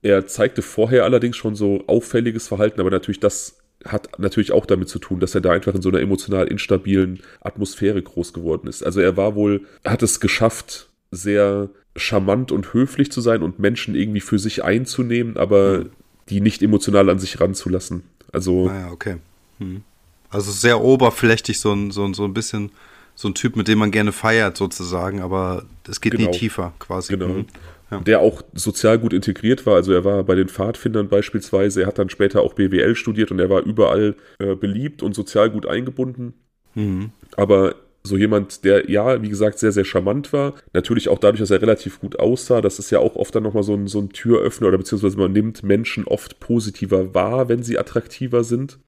[0.02, 4.89] Er zeigte vorher allerdings schon so auffälliges Verhalten, aber natürlich das hat natürlich auch damit
[4.89, 8.84] zu tun, dass er da einfach in so einer emotional instabilen Atmosphäre groß geworden ist.
[8.84, 13.95] Also er war wohl, hat es geschafft, sehr charmant und höflich zu sein und Menschen
[13.95, 15.86] irgendwie für sich einzunehmen, aber
[16.29, 18.03] die nicht emotional an sich ranzulassen.
[18.32, 18.69] Also.
[18.69, 19.17] Ah ja, okay.
[19.60, 19.84] Hm.
[20.29, 22.71] Also sehr oberflächlich, so ein, so, ein, so ein bisschen
[23.15, 26.32] so ein Typ, mit dem man gerne feiert, sozusagen, aber es geht genau.
[26.32, 27.13] nie tiefer quasi.
[27.13, 27.27] Genau.
[27.27, 27.45] Mhm.
[27.91, 27.99] Ja.
[27.99, 29.75] Der auch sozial gut integriert war.
[29.75, 33.39] Also er war bei den Pfadfindern beispielsweise, er hat dann später auch BWL studiert und
[33.39, 36.34] er war überall äh, beliebt und sozial gut eingebunden.
[36.73, 37.12] Mhm.
[37.38, 40.55] Aber so jemand, der ja, wie gesagt, sehr, sehr charmant war.
[40.73, 42.59] Natürlich auch dadurch, dass er relativ gut aussah.
[42.59, 45.31] Das ist ja auch oft dann nochmal so ein, so ein Türöffner oder beziehungsweise man
[45.31, 48.79] nimmt Menschen oft positiver wahr, wenn sie attraktiver sind.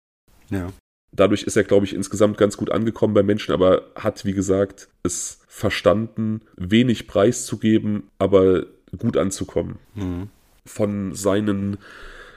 [0.50, 0.68] Ja.
[1.14, 4.90] Dadurch ist er, glaube ich, insgesamt ganz gut angekommen bei Menschen, aber hat, wie gesagt,
[5.04, 8.66] es verstanden, wenig preiszugeben, aber
[8.98, 9.78] gut anzukommen.
[9.94, 10.28] Mhm.
[10.66, 11.78] Von seinen,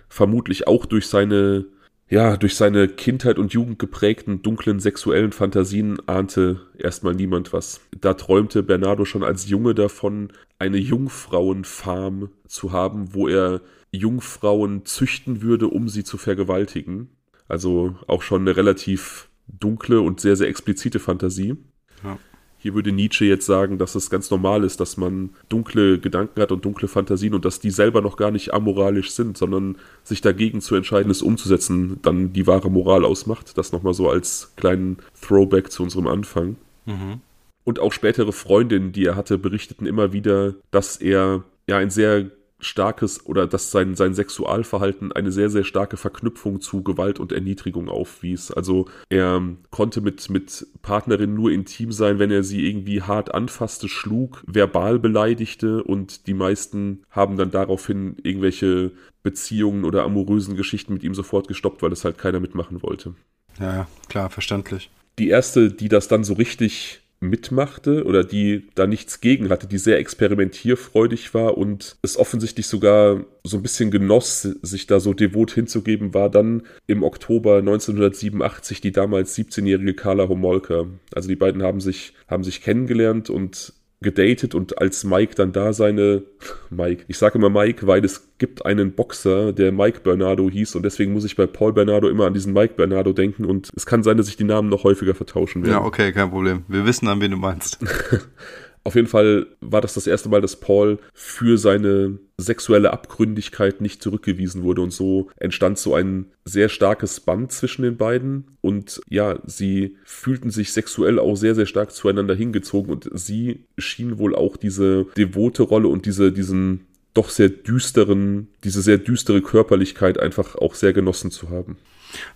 [0.08, 1.64] vermutlich auch durch seine
[2.08, 7.80] ja, durch seine Kindheit und Jugend geprägten dunklen sexuellen Fantasien ahnte erstmal niemand was.
[8.00, 15.42] Da träumte Bernardo schon als Junge davon, eine Jungfrauenfarm zu haben, wo er Jungfrauen züchten
[15.42, 17.10] würde, um sie zu vergewaltigen.
[17.46, 21.56] Also auch schon eine relativ dunkle und sehr, sehr explizite Fantasie.
[22.02, 22.18] Ja.
[22.58, 26.50] Hier würde Nietzsche jetzt sagen, dass es ganz normal ist, dass man dunkle Gedanken hat
[26.50, 30.60] und dunkle Fantasien und dass die selber noch gar nicht amoralisch sind, sondern sich dagegen
[30.60, 33.56] zu entscheiden, es umzusetzen, dann die wahre Moral ausmacht.
[33.56, 36.56] Das nochmal so als kleinen Throwback zu unserem Anfang.
[36.86, 37.20] Mhm.
[37.64, 42.30] Und auch spätere Freundinnen, die er hatte, berichteten immer wieder, dass er ja ein sehr
[42.60, 47.88] starkes oder dass sein, sein Sexualverhalten eine sehr, sehr starke Verknüpfung zu Gewalt und Erniedrigung
[47.88, 48.50] aufwies.
[48.50, 53.88] Also er konnte mit, mit Partnerinnen nur intim sein, wenn er sie irgendwie hart anfasste,
[53.88, 58.92] schlug, verbal beleidigte und die meisten haben dann daraufhin irgendwelche
[59.22, 63.14] Beziehungen oder amorösen Geschichten mit ihm sofort gestoppt, weil es halt keiner mitmachen wollte.
[63.60, 64.90] Ja, klar, verständlich.
[65.18, 69.78] Die erste, die das dann so richtig mitmachte oder die da nichts gegen hatte, die
[69.78, 75.50] sehr experimentierfreudig war und es offensichtlich sogar so ein bisschen genoss, sich da so devot
[75.52, 80.87] hinzugeben, war dann im Oktober 1987 die damals 17-jährige Carla Homolka.
[81.14, 85.72] Also die beiden haben sich, haben sich kennengelernt und gedatet und als Mike dann da
[85.72, 86.22] seine
[86.70, 90.84] Mike, ich sage immer Mike, weil es gibt einen Boxer, der Mike Bernardo hieß und
[90.84, 94.02] deswegen muss ich bei Paul Bernardo immer an diesen Mike Bernardo denken und es kann
[94.02, 95.72] sein, dass sich die Namen noch häufiger vertauschen werden.
[95.72, 96.64] Ja, okay, kein Problem.
[96.68, 97.78] Wir wissen, an wen du meinst.
[98.88, 104.03] Auf jeden Fall war das das erste Mal, dass Paul für seine sexuelle Abgründigkeit nicht
[104.03, 109.40] zurückgewiesen wurde und so entstand so ein sehr starkes Band zwischen den beiden und ja,
[109.44, 114.57] sie fühlten sich sexuell auch sehr, sehr stark zueinander hingezogen und sie schien wohl auch
[114.57, 120.74] diese devote Rolle und diese, diesen doch sehr düsteren, diese sehr düstere Körperlichkeit einfach auch
[120.74, 121.77] sehr genossen zu haben.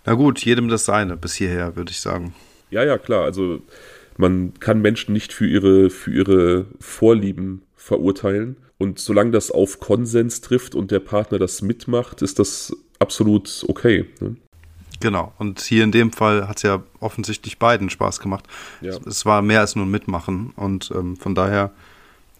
[0.05, 2.35] Na gut, jedem das seine bis hierher, würde ich sagen.
[2.69, 3.23] Ja, ja, klar.
[3.23, 3.61] Also
[4.17, 8.57] man kann Menschen nicht für ihre, für ihre Vorlieben verurteilen.
[8.77, 14.05] Und solange das auf Konsens trifft und der Partner das mitmacht, ist das absolut okay.
[14.19, 14.35] Ne?
[14.99, 15.33] Genau.
[15.37, 18.45] Und hier in dem Fall hat es ja offensichtlich beiden Spaß gemacht.
[18.81, 18.97] Ja.
[19.05, 20.53] Es war mehr als nur ein Mitmachen.
[20.55, 21.71] Und ähm, von daher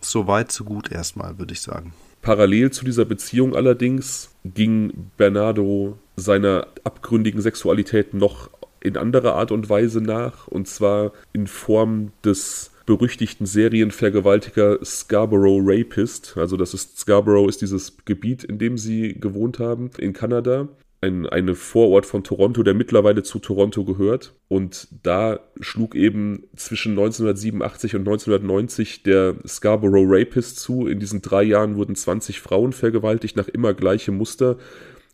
[0.01, 1.93] so weit, so gut erstmal, würde ich sagen.
[2.21, 8.49] Parallel zu dieser Beziehung allerdings ging Bernardo seiner abgründigen Sexualität noch
[8.83, 16.35] in anderer Art und Weise nach, und zwar in Form des berüchtigten Serienvergewaltiger Scarborough Rapist.
[16.35, 20.67] Also das ist Scarborough ist dieses Gebiet, in dem sie gewohnt haben, in Kanada.
[20.99, 24.33] Ein eine Vorort von Toronto, der mittlerweile zu Toronto gehört.
[24.49, 30.87] Und da schlug eben zwischen 1987 und 1990 der Scarborough Rapist zu.
[30.87, 34.57] In diesen drei Jahren wurden 20 Frauen vergewaltigt nach immer gleichem Muster.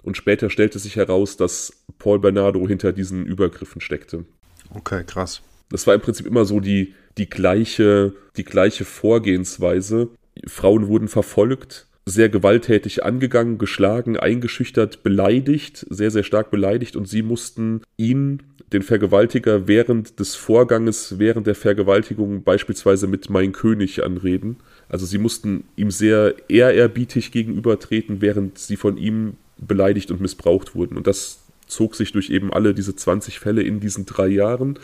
[0.04, 4.26] Und später stellte sich heraus, dass Paul Bernardo hinter diesen Übergriffen steckte.
[4.74, 5.42] Okay, krass.
[5.70, 10.10] Das war im Prinzip immer so die, die, gleiche, die gleiche Vorgehensweise.
[10.48, 17.22] Frauen wurden verfolgt, sehr gewalttätig angegangen, geschlagen, eingeschüchtert, beleidigt, sehr, sehr stark beleidigt und sie
[17.22, 24.58] mussten ihn, den Vergewaltiger, während des Vorganges, während der Vergewaltigung beispielsweise mit Mein König anreden.
[24.88, 30.98] Also sie mussten ihm sehr ehrerbietig gegenübertreten, während sie von ihm beleidigt und missbraucht wurden.
[30.98, 34.80] Und das zog sich durch eben alle diese 20 Fälle in diesen drei Jahren.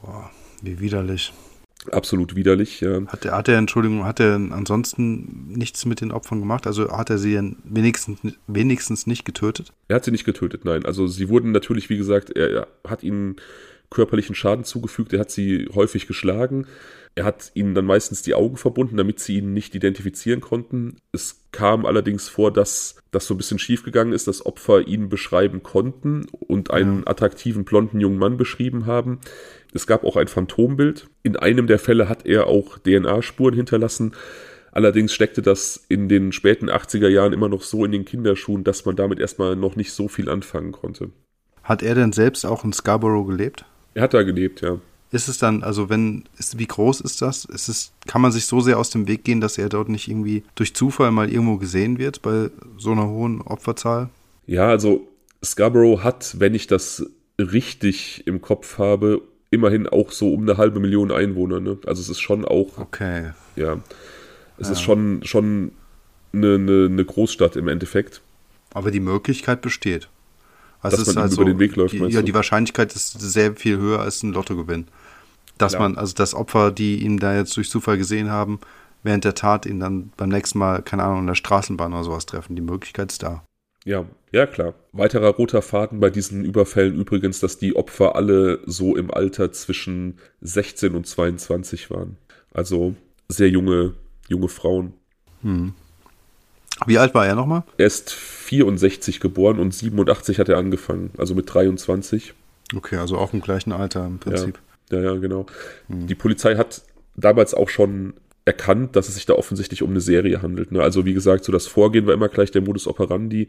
[0.00, 0.30] Boah,
[0.62, 1.32] wie widerlich.
[1.92, 3.06] Absolut widerlich, ja.
[3.06, 6.66] Hat er, hat er, Entschuldigung, hat er ansonsten nichts mit den Opfern gemacht?
[6.66, 9.72] Also hat er sie wenigstens, wenigstens nicht getötet?
[9.86, 10.84] Er hat sie nicht getötet, nein.
[10.84, 13.36] Also sie wurden natürlich, wie gesagt, er, er hat ihnen
[13.90, 16.66] körperlichen Schaden zugefügt, er hat sie häufig geschlagen.
[17.18, 20.98] Er hat ihnen dann meistens die Augen verbunden, damit sie ihn nicht identifizieren konnten.
[21.10, 25.64] Es kam allerdings vor, dass das so ein bisschen schiefgegangen ist, dass Opfer ihn beschreiben
[25.64, 29.18] konnten und einen attraktiven blonden jungen Mann beschrieben haben.
[29.74, 31.08] Es gab auch ein Phantombild.
[31.24, 34.12] In einem der Fälle hat er auch DNA-Spuren hinterlassen.
[34.70, 38.84] Allerdings steckte das in den späten 80er Jahren immer noch so in den Kinderschuhen, dass
[38.84, 41.10] man damit erstmal noch nicht so viel anfangen konnte.
[41.64, 43.64] Hat er denn selbst auch in Scarborough gelebt?
[43.94, 44.78] Er hat da gelebt, ja
[45.10, 47.44] ist es dann, also wenn, ist, wie groß ist das?
[47.46, 50.08] Ist es, kann man sich so sehr aus dem Weg gehen, dass er dort nicht
[50.08, 54.10] irgendwie durch Zufall mal irgendwo gesehen wird bei so einer hohen Opferzahl?
[54.46, 55.08] Ja, also
[55.44, 57.06] Scarborough hat, wenn ich das
[57.38, 61.60] richtig im Kopf habe, immerhin auch so um eine halbe Million Einwohner.
[61.60, 61.78] Ne?
[61.86, 62.76] Also es ist schon auch.
[62.76, 63.30] Okay.
[63.56, 63.78] Ja.
[64.58, 64.72] Es ja.
[64.72, 65.72] ist schon, schon
[66.32, 68.20] eine, eine, eine Großstadt im Endeffekt.
[68.74, 70.08] Aber die Möglichkeit besteht.
[70.80, 71.94] Also dass man halt über den Weg läuft.
[71.94, 74.86] Die, ja, die Wahrscheinlichkeit ist sehr viel höher als ein Lottogewinn.
[75.56, 75.80] Dass ja.
[75.80, 78.60] man, also das Opfer, die ihn da jetzt durch Zufall gesehen haben,
[79.02, 82.26] während der Tat ihn dann beim nächsten Mal, keine Ahnung, in der Straßenbahn oder sowas
[82.26, 82.54] treffen.
[82.54, 83.42] Die Möglichkeit ist da.
[83.84, 84.74] Ja, ja klar.
[84.92, 90.18] Weiterer roter Faden bei diesen Überfällen übrigens, dass die Opfer alle so im Alter zwischen
[90.42, 92.18] 16 und 22 waren.
[92.52, 92.94] Also
[93.28, 93.94] sehr junge,
[94.28, 94.94] junge Frauen.
[95.42, 95.74] Hm.
[96.86, 97.64] Wie alt war er nochmal?
[97.76, 98.10] Er ist
[98.48, 102.32] 64 geboren und 87 hat er angefangen, also mit 23.
[102.74, 104.58] Okay, also auch im gleichen Alter im Prinzip.
[104.90, 105.46] Ja, ja, ja genau.
[105.88, 106.06] Hm.
[106.06, 106.82] Die Polizei hat
[107.14, 108.14] damals auch schon
[108.46, 110.72] erkannt, dass es sich da offensichtlich um eine Serie handelt.
[110.72, 110.80] Ne?
[110.80, 113.48] Also wie gesagt, so das Vorgehen war immer gleich der Modus operandi.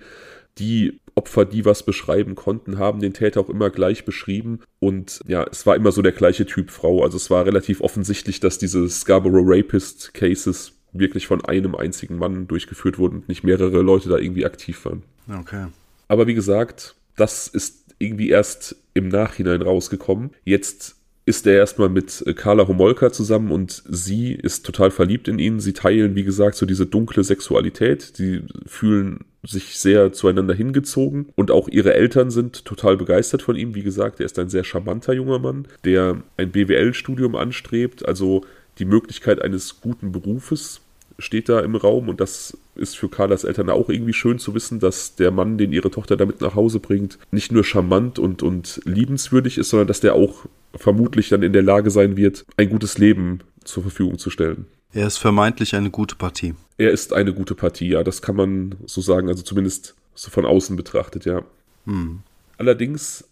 [0.58, 4.60] Die Opfer, die was beschreiben konnten, haben den Täter auch immer gleich beschrieben.
[4.80, 7.04] Und ja, es war immer so der gleiche Typ Frau.
[7.04, 12.48] Also es war relativ offensichtlich, dass diese Scarborough Rapist Cases wirklich von einem einzigen Mann
[12.48, 15.04] durchgeführt wurden und nicht mehrere Leute da irgendwie aktiv waren.
[15.40, 15.68] Okay.
[16.08, 20.32] Aber wie gesagt, das ist irgendwie erst im Nachhinein rausgekommen.
[20.46, 25.60] Jetzt ist er erstmal mit Carla Homolka zusammen und sie ist total verliebt in ihn.
[25.60, 28.02] Sie teilen, wie gesagt, so diese dunkle Sexualität.
[28.16, 33.76] Sie fühlen sich sehr zueinander hingezogen und auch ihre Eltern sind total begeistert von ihm.
[33.76, 38.42] Wie gesagt, er ist ein sehr charmanter junger Mann, der ein BWL-Studium anstrebt, also
[38.80, 40.82] die Möglichkeit eines guten Berufes
[41.20, 44.80] steht da im Raum und das ist für Carlas Eltern auch irgendwie schön zu wissen,
[44.80, 48.82] dass der Mann, den ihre Tochter damit nach Hause bringt, nicht nur charmant und, und
[48.86, 52.98] liebenswürdig ist, sondern dass der auch vermutlich dann in der Lage sein wird, ein gutes
[52.98, 54.66] Leben zur Verfügung zu stellen.
[54.94, 56.56] Er ist vermeintlich eine gute Partie.
[56.78, 60.46] Er ist eine gute Partie, ja, das kann man so sagen, also zumindest so von
[60.46, 61.44] außen betrachtet, ja.
[61.86, 62.22] Hm.
[62.58, 63.26] Allerdings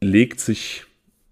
[0.00, 0.86] legt sich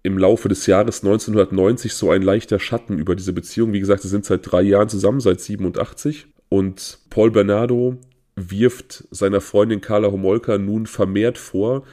[0.07, 3.73] im Laufe des Jahres 1990 so ein leichter Schatten über diese Beziehung.
[3.73, 6.27] Wie gesagt, sie sind seit drei Jahren zusammen, seit 87.
[6.49, 7.97] Und Paul Bernardo
[8.35, 11.83] wirft seiner Freundin Carla Homolka nun vermehrt vor,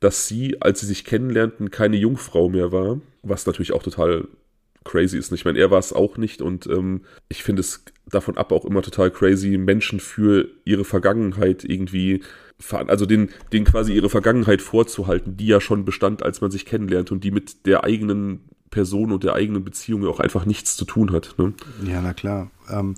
[0.00, 3.00] dass sie, als sie sich kennenlernten, keine Jungfrau mehr war.
[3.22, 4.28] Was natürlich auch total
[4.84, 5.32] crazy ist.
[5.32, 8.64] Ich meine, er war es auch nicht und ähm, ich finde es davon ab auch
[8.64, 12.22] immer total crazy, Menschen für ihre Vergangenheit irgendwie
[12.70, 17.10] also den, den quasi ihre Vergangenheit vorzuhalten, die ja schon bestand, als man sich kennenlernt
[17.10, 21.12] und die mit der eigenen Person und der eigenen Beziehung auch einfach nichts zu tun
[21.12, 21.34] hat.
[21.38, 21.54] Ne?
[21.84, 22.50] Ja, na klar.
[22.70, 22.94] Ähm,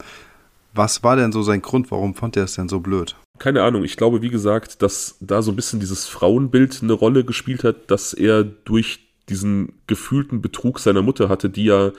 [0.75, 1.91] was war denn so sein Grund?
[1.91, 3.17] Warum fand er es denn so blöd?
[3.39, 3.85] Keine Ahnung.
[3.85, 7.91] Ich glaube, wie gesagt, dass da so ein bisschen dieses Frauenbild eine Rolle gespielt hat,
[7.91, 11.93] dass er durch diesen gefühlten Betrug seiner Mutter hatte, die ja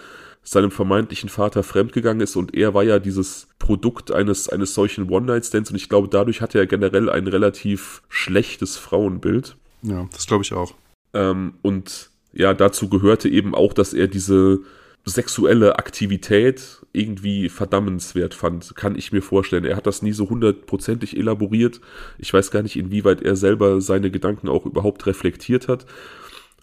[0.45, 5.71] seinem vermeintlichen Vater fremdgegangen ist und er war ja dieses Produkt eines, eines solchen One-Night-Stands
[5.71, 9.57] und ich glaube, dadurch hatte er generell ein relativ schlechtes Frauenbild.
[9.81, 10.73] Ja, das glaube ich auch.
[11.13, 14.59] Ähm, und ja, dazu gehörte eben auch, dass er diese
[15.05, 19.65] sexuelle Aktivität irgendwie verdammenswert fand, kann ich mir vorstellen.
[19.65, 21.81] Er hat das nie so hundertprozentig elaboriert.
[22.17, 25.85] Ich weiß gar nicht, inwieweit er selber seine Gedanken auch überhaupt reflektiert hat.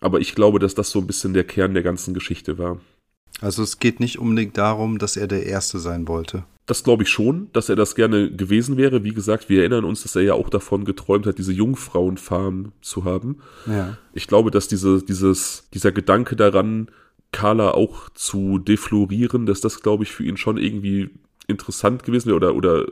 [0.01, 2.81] Aber ich glaube, dass das so ein bisschen der Kern der ganzen Geschichte war.
[3.41, 6.45] Also es geht nicht unbedingt darum, dass er der Erste sein wollte.
[6.67, 9.03] Das glaube ich schon, dass er das gerne gewesen wäre.
[9.03, 13.05] Wie gesagt, wir erinnern uns, dass er ja auch davon geträumt hat, diese Jungfrauenfarm zu
[13.05, 13.39] haben.
[13.67, 13.99] Ja.
[14.15, 16.89] Ich glaube, dass diese, dieses, dieser Gedanke daran,
[17.33, 21.11] Carla auch zu deflorieren, dass das, glaube ich, für ihn schon irgendwie
[21.49, 22.87] interessant gewesen wäre oder, oder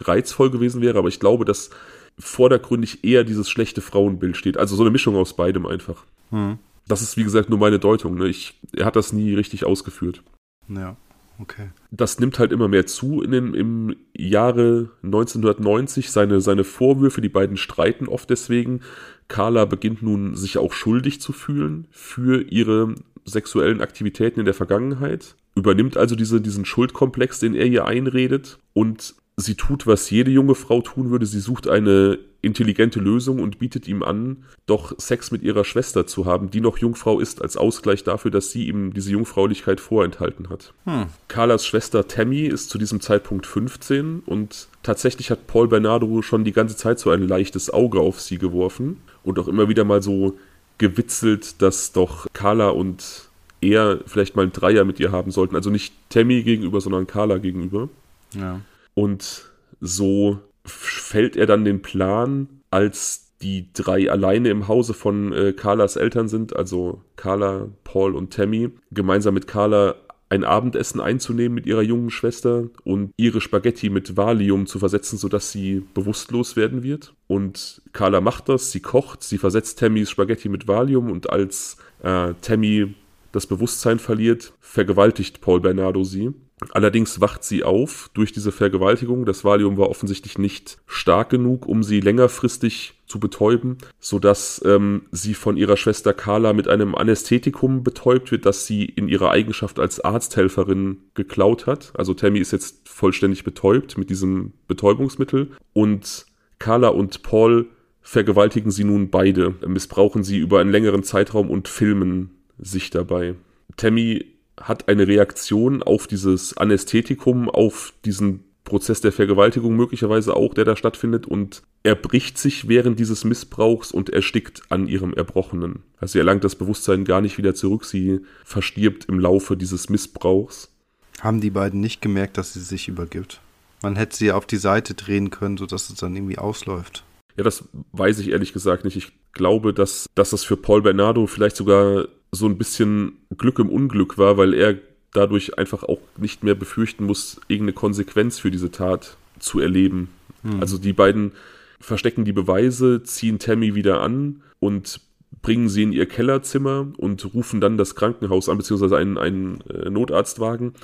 [0.00, 0.98] reizvoll gewesen wäre.
[0.98, 1.70] Aber ich glaube, dass
[2.18, 4.56] vordergründig eher dieses schlechte Frauenbild steht.
[4.56, 6.04] Also so eine Mischung aus beidem einfach.
[6.30, 6.58] Hm.
[6.88, 8.16] Das ist, wie gesagt, nur meine Deutung.
[8.16, 8.28] Ne?
[8.28, 10.22] Ich, er hat das nie richtig ausgeführt.
[10.68, 10.96] Ja,
[11.38, 11.70] okay.
[11.90, 16.10] Das nimmt halt immer mehr zu in den, im Jahre 1990.
[16.10, 18.80] Seine, seine Vorwürfe, die beiden streiten oft deswegen.
[19.28, 22.94] Carla beginnt nun sich auch schuldig zu fühlen für ihre
[23.24, 29.16] sexuellen Aktivitäten in der Vergangenheit, übernimmt also diese, diesen Schuldkomplex, den er ihr einredet und
[29.36, 31.26] sie tut, was jede junge Frau tun würde.
[31.26, 36.24] Sie sucht eine intelligente Lösung und bietet ihm an, doch Sex mit ihrer Schwester zu
[36.24, 40.72] haben, die noch Jungfrau ist, als Ausgleich dafür, dass sie ihm diese Jungfraulichkeit vorenthalten hat.
[40.84, 41.06] Hm.
[41.28, 46.52] Carlas Schwester Tammy ist zu diesem Zeitpunkt 15 und tatsächlich hat Paul Bernardo schon die
[46.52, 50.38] ganze Zeit so ein leichtes Auge auf sie geworfen und auch immer wieder mal so
[50.78, 53.28] gewitzelt, dass doch Carla und
[53.60, 55.56] er vielleicht mal ein Dreier mit ihr haben sollten.
[55.56, 57.88] Also nicht Tammy gegenüber, sondern Carla gegenüber.
[58.34, 58.60] Ja.
[58.94, 65.52] Und so fällt er dann den Plan, als die drei alleine im Hause von äh,
[65.52, 69.96] Carlas Eltern sind, also Carla, Paul und Tammy, gemeinsam mit Carla
[70.28, 75.52] ein Abendessen einzunehmen mit ihrer jungen Schwester und ihre Spaghetti mit Valium zu versetzen, sodass
[75.52, 77.14] sie bewusstlos werden wird.
[77.28, 82.34] Und Carla macht das, sie kocht, sie versetzt Tammys Spaghetti mit Valium und als äh,
[82.40, 82.94] Tammy
[83.36, 86.32] das Bewusstsein verliert, vergewaltigt Paul Bernardo sie.
[86.72, 89.26] Allerdings wacht sie auf durch diese Vergewaltigung.
[89.26, 95.34] Das Valium war offensichtlich nicht stark genug, um sie längerfristig zu betäuben, sodass ähm, sie
[95.34, 100.00] von ihrer Schwester Carla mit einem Anästhetikum betäubt wird, das sie in ihrer Eigenschaft als
[100.00, 101.92] Arzthelferin geklaut hat.
[101.94, 106.24] Also Tammy ist jetzt vollständig betäubt mit diesem Betäubungsmittel und
[106.58, 107.66] Carla und Paul
[108.00, 113.34] vergewaltigen sie nun beide, missbrauchen sie über einen längeren Zeitraum und filmen sich dabei.
[113.76, 114.24] Tammy
[114.60, 120.76] hat eine Reaktion auf dieses Anästhetikum, auf diesen Prozess der Vergewaltigung möglicherweise auch, der da
[120.76, 125.84] stattfindet und er bricht sich während dieses Missbrauchs und erstickt an ihrem Erbrochenen.
[125.98, 130.72] Also sie erlangt das Bewusstsein gar nicht wieder zurück, sie verstirbt im Laufe dieses Missbrauchs.
[131.20, 133.40] Haben die beiden nicht gemerkt, dass sie sich übergibt?
[133.82, 137.04] Man hätte sie auf die Seite drehen können, sodass es dann irgendwie ausläuft.
[137.36, 138.96] Ja, das weiß ich ehrlich gesagt nicht.
[138.96, 143.70] Ich glaube, dass, dass das für Paul Bernardo vielleicht sogar so ein bisschen Glück im
[143.70, 144.76] Unglück war, weil er
[145.12, 150.08] dadurch einfach auch nicht mehr befürchten muss, irgendeine Konsequenz für diese Tat zu erleben.
[150.42, 150.60] Hm.
[150.60, 151.32] Also die beiden
[151.80, 155.00] verstecken die Beweise, ziehen Tammy wieder an und
[155.42, 159.90] bringen sie in ihr Kellerzimmer und rufen dann das Krankenhaus an, beziehungsweise einen, einen äh,
[159.90, 160.74] Notarztwagen.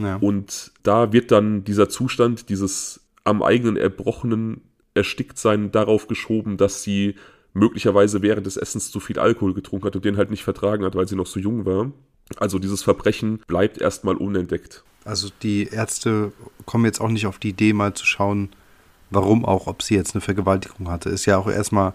[0.00, 0.16] Ja.
[0.16, 4.62] Und da wird dann dieser Zustand, dieses am eigenen Erbrochenen
[4.94, 7.14] erstickt sein, darauf geschoben, dass sie
[7.54, 10.94] möglicherweise während des Essens zu viel Alkohol getrunken hat und den halt nicht vertragen hat,
[10.94, 11.90] weil sie noch so jung war.
[12.36, 14.84] Also dieses Verbrechen bleibt erstmal unentdeckt.
[15.04, 16.32] Also die Ärzte
[16.66, 18.50] kommen jetzt auch nicht auf die Idee, mal zu schauen,
[19.10, 21.08] warum auch, ob sie jetzt eine Vergewaltigung hatte.
[21.08, 21.94] Ist ja auch erstmal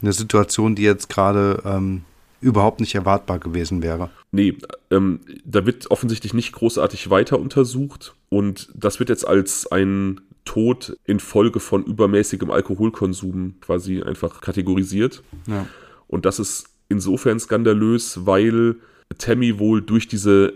[0.00, 2.02] eine Situation, die jetzt gerade ähm,
[2.40, 4.10] überhaupt nicht erwartbar gewesen wäre.
[4.32, 4.58] Nee,
[4.90, 10.96] ähm, da wird offensichtlich nicht großartig weiter untersucht und das wird jetzt als ein Tod
[11.04, 15.22] infolge von übermäßigem Alkoholkonsum quasi einfach kategorisiert.
[15.46, 15.66] Ja.
[16.08, 18.76] Und das ist insofern skandalös, weil
[19.18, 20.54] Tammy wohl durch diese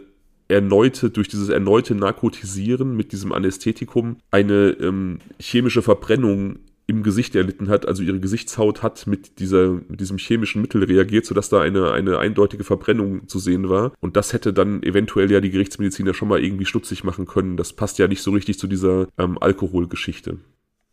[0.48, 7.68] erneute, durch dieses erneute Narkotisieren mit diesem Anästhetikum eine ähm, chemische Verbrennung im Gesicht erlitten
[7.68, 11.90] hat, also ihre Gesichtshaut hat mit, dieser, mit diesem chemischen Mittel reagiert, sodass da eine,
[11.90, 13.92] eine eindeutige Verbrennung zu sehen war.
[14.00, 17.56] Und das hätte dann eventuell ja die Gerichtsmediziner schon mal irgendwie stutzig machen können.
[17.56, 20.38] Das passt ja nicht so richtig zu dieser ähm, Alkoholgeschichte.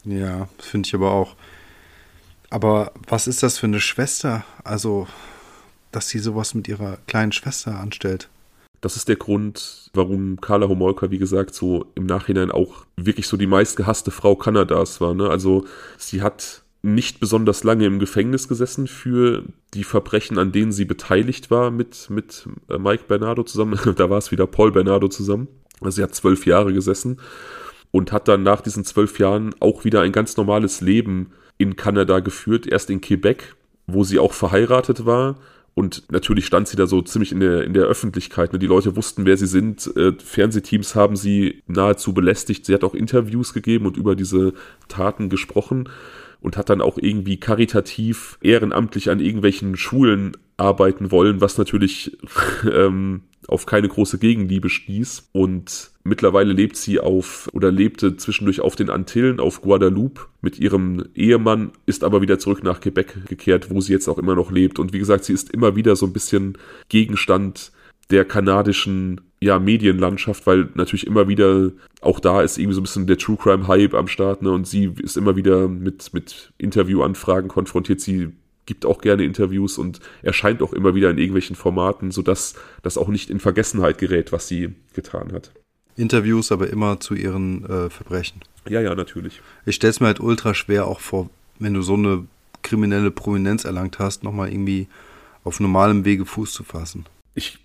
[0.03, 1.36] Ja, finde ich aber auch.
[2.49, 4.43] Aber was ist das für eine Schwester?
[4.63, 5.08] Also,
[5.91, 8.29] dass sie sowas mit ihrer kleinen Schwester anstellt.
[8.84, 13.38] Das ist der Grund, warum Carla Homolka, wie gesagt, so im Nachhinein auch wirklich so
[13.38, 15.13] die meistgehasste Frau Kanadas war.
[15.13, 15.30] Ne?
[15.30, 15.63] Also
[15.98, 21.50] sie hat nicht besonders lange im Gefängnis gesessen für die Verbrechen, an denen sie beteiligt
[21.50, 23.80] war mit, mit äh, Mike Bernardo zusammen.
[23.96, 25.48] da war es wieder Paul Bernardo zusammen.
[25.80, 27.22] Also sie hat zwölf Jahre gesessen
[27.91, 32.19] und hat dann nach diesen zwölf Jahren auch wieder ein ganz normales Leben in Kanada
[32.19, 32.67] geführt.
[32.67, 33.56] Erst in Quebec,
[33.88, 35.38] wo sie auch verheiratet war
[35.75, 38.53] und natürlich stand sie da so ziemlich in der, in der Öffentlichkeit.
[38.53, 38.59] Ne?
[38.59, 39.91] Die Leute wussten, wer sie sind.
[39.97, 42.65] Äh, Fernsehteams haben sie nahezu belästigt.
[42.65, 44.53] Sie hat auch Interviews gegeben und über diese
[44.88, 45.89] Taten gesprochen
[46.41, 52.17] und hat dann auch irgendwie karitativ ehrenamtlich an irgendwelchen Schulen arbeiten wollen, was natürlich
[52.71, 55.29] ähm, auf keine große Gegenliebe stieß.
[55.31, 61.06] Und mittlerweile lebt sie auf oder lebte zwischendurch auf den Antillen, auf Guadeloupe mit ihrem
[61.16, 64.80] Ehemann, ist aber wieder zurück nach Quebec gekehrt, wo sie jetzt auch immer noch lebt.
[64.80, 66.58] Und wie gesagt, sie ist immer wieder so ein bisschen
[66.89, 67.72] Gegenstand
[68.10, 73.08] der kanadischen ja, Medienlandschaft, weil natürlich immer wieder auch da ist irgendwie so ein bisschen
[73.08, 74.52] der True Crime Hype am Start, ne?
[74.52, 78.02] Und sie ist immer wieder mit, mit Interviewanfragen konfrontiert.
[78.02, 78.30] Sie
[78.66, 83.10] gibt auch gerne Interviews und erscheint auch immer wieder in irgendwelchen Formaten, sodass das auch
[83.10, 85.52] nicht in Vergessenheit gerät, was sie getan hat.
[85.95, 88.41] Interviews, aber immer zu ihren äh, Verbrechen.
[88.67, 89.41] Ja, ja, natürlich.
[89.65, 91.29] Ich stelle es mir halt ultra schwer auch vor,
[91.60, 92.25] wenn du so eine
[92.62, 94.88] kriminelle Prominenz erlangt hast, nochmal irgendwie
[95.43, 97.06] auf normalem Wege Fuß zu fassen.
[97.36, 97.60] Ich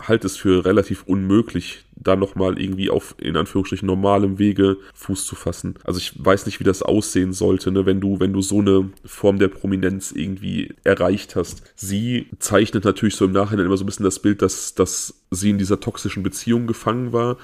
[0.00, 5.34] halte es für relativ unmöglich, da nochmal irgendwie auf, in Anführungsstrichen, normalem Wege Fuß zu
[5.34, 5.74] fassen.
[5.84, 8.90] Also ich weiß nicht, wie das aussehen sollte, ne, wenn du, wenn du so eine
[9.04, 11.62] Form der Prominenz irgendwie erreicht hast.
[11.76, 15.50] Sie zeichnet natürlich so im Nachhinein immer so ein bisschen das Bild, dass, dass sie
[15.50, 17.36] in dieser toxischen Beziehung gefangen war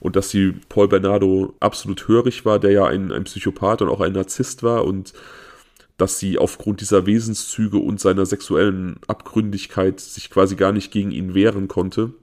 [0.00, 4.00] und dass sie Paul Bernardo absolut hörig war, der ja ein, ein Psychopath und auch
[4.00, 5.12] ein Narzisst war und
[6.00, 11.34] dass sie aufgrund dieser Wesenszüge und seiner sexuellen Abgründigkeit sich quasi gar nicht gegen ihn
[11.34, 12.14] wehren konnte.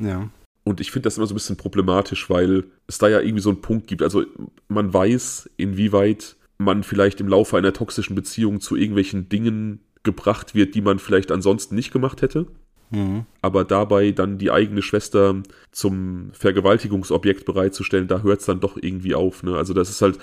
[0.00, 0.30] Ja.
[0.64, 3.50] Und ich finde das immer so ein bisschen problematisch, weil es da ja irgendwie so
[3.50, 4.02] einen Punkt gibt.
[4.02, 4.24] Also
[4.68, 10.74] man weiß, inwieweit man vielleicht im Laufe einer toxischen Beziehung zu irgendwelchen Dingen gebracht wird,
[10.74, 12.46] die man vielleicht ansonsten nicht gemacht hätte.
[12.90, 13.26] Mhm.
[13.42, 19.14] Aber dabei dann die eigene Schwester zum Vergewaltigungsobjekt bereitzustellen, da hört es dann doch irgendwie
[19.14, 19.42] auf.
[19.42, 19.56] Ne?
[19.56, 20.18] Also das ist halt,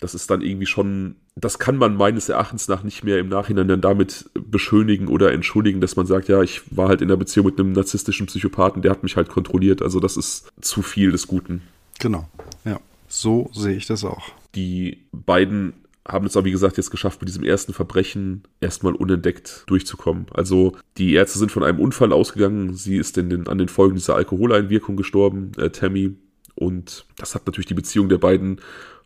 [0.00, 3.68] das ist dann irgendwie schon, das kann man meines Erachtens nach nicht mehr im Nachhinein
[3.68, 7.46] dann damit beschönigen oder entschuldigen, dass man sagt, ja, ich war halt in der Beziehung
[7.46, 9.82] mit einem narzisstischen Psychopathen, der hat mich halt kontrolliert.
[9.82, 11.62] Also das ist zu viel des Guten.
[11.98, 12.28] Genau,
[12.64, 12.80] ja.
[13.08, 14.22] So sehe ich das auch.
[14.54, 15.74] Die beiden
[16.06, 20.26] haben es aber, wie gesagt, jetzt geschafft, mit diesem ersten Verbrechen erstmal unentdeckt durchzukommen.
[20.32, 22.74] Also die Ärzte sind von einem Unfall ausgegangen.
[22.74, 26.16] Sie ist in den, an den Folgen dieser Alkoholeinwirkung gestorben, äh, Tammy.
[26.54, 28.60] Und das hat natürlich die Beziehung der beiden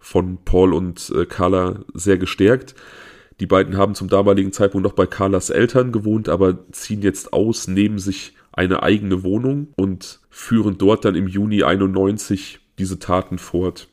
[0.04, 2.74] von Paul und äh, Carla sehr gestärkt.
[3.40, 7.66] Die beiden haben zum damaligen Zeitpunkt noch bei Carlas Eltern gewohnt, aber ziehen jetzt aus,
[7.68, 13.88] nehmen sich eine eigene Wohnung und führen dort dann im Juni 91 diese Taten fort.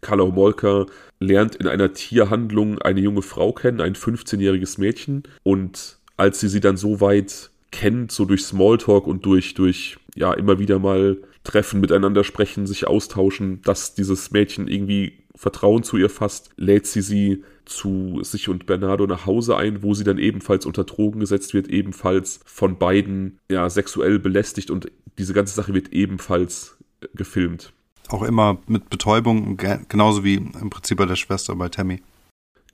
[0.00, 0.86] Carla Homolka
[1.20, 5.24] lernt in einer Tierhandlung eine junge Frau kennen, ein 15-jähriges Mädchen.
[5.42, 10.32] Und als sie sie dann so weit kennt, so durch Smalltalk und durch, durch ja,
[10.32, 16.10] immer wieder mal treffen, miteinander sprechen, sich austauschen, dass dieses Mädchen irgendwie Vertrauen zu ihr
[16.10, 20.66] fasst, lädt sie sie zu sich und Bernardo nach Hause ein, wo sie dann ebenfalls
[20.66, 25.92] unter Drogen gesetzt wird, ebenfalls von beiden ja sexuell belästigt und diese ganze Sache wird
[25.92, 27.72] ebenfalls äh, gefilmt.
[28.08, 29.56] Auch immer mit Betäubung,
[29.88, 32.02] genauso wie im Prinzip bei der Schwester bei Tammy.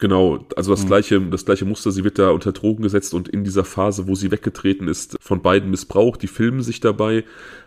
[0.01, 0.89] Genau, also das, mhm.
[0.89, 4.15] gleiche, das gleiche Muster, sie wird da unter Drogen gesetzt und in dieser Phase, wo
[4.15, 7.25] sie weggetreten ist, von beiden missbraucht, die filmen sich dabei.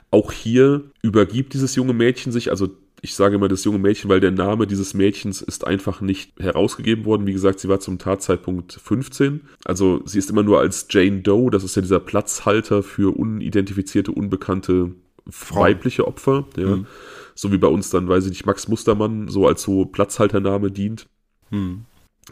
[0.09, 2.69] Auch hier übergibt dieses junge Mädchen sich, also
[3.03, 7.03] ich sage immer das junge Mädchen, weil der Name dieses Mädchens ist einfach nicht herausgegeben
[7.03, 7.27] worden.
[7.27, 9.41] Wie gesagt, sie war zum Tatzeitpunkt 15.
[9.65, 14.13] Also sie ist immer nur als Jane Doe, das ist ja dieser Platzhalter für unidentifizierte,
[14.13, 14.91] unbekannte
[15.25, 16.47] weibliche Opfer.
[16.55, 16.77] Ja.
[16.77, 16.87] Mhm.
[17.35, 21.07] So wie bei uns dann, weiß ich nicht, Max Mustermann so als so Platzhaltername dient.
[21.49, 21.81] Mhm.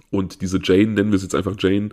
[0.09, 1.89] Und diese Jane, nennen wir sie jetzt einfach Jane,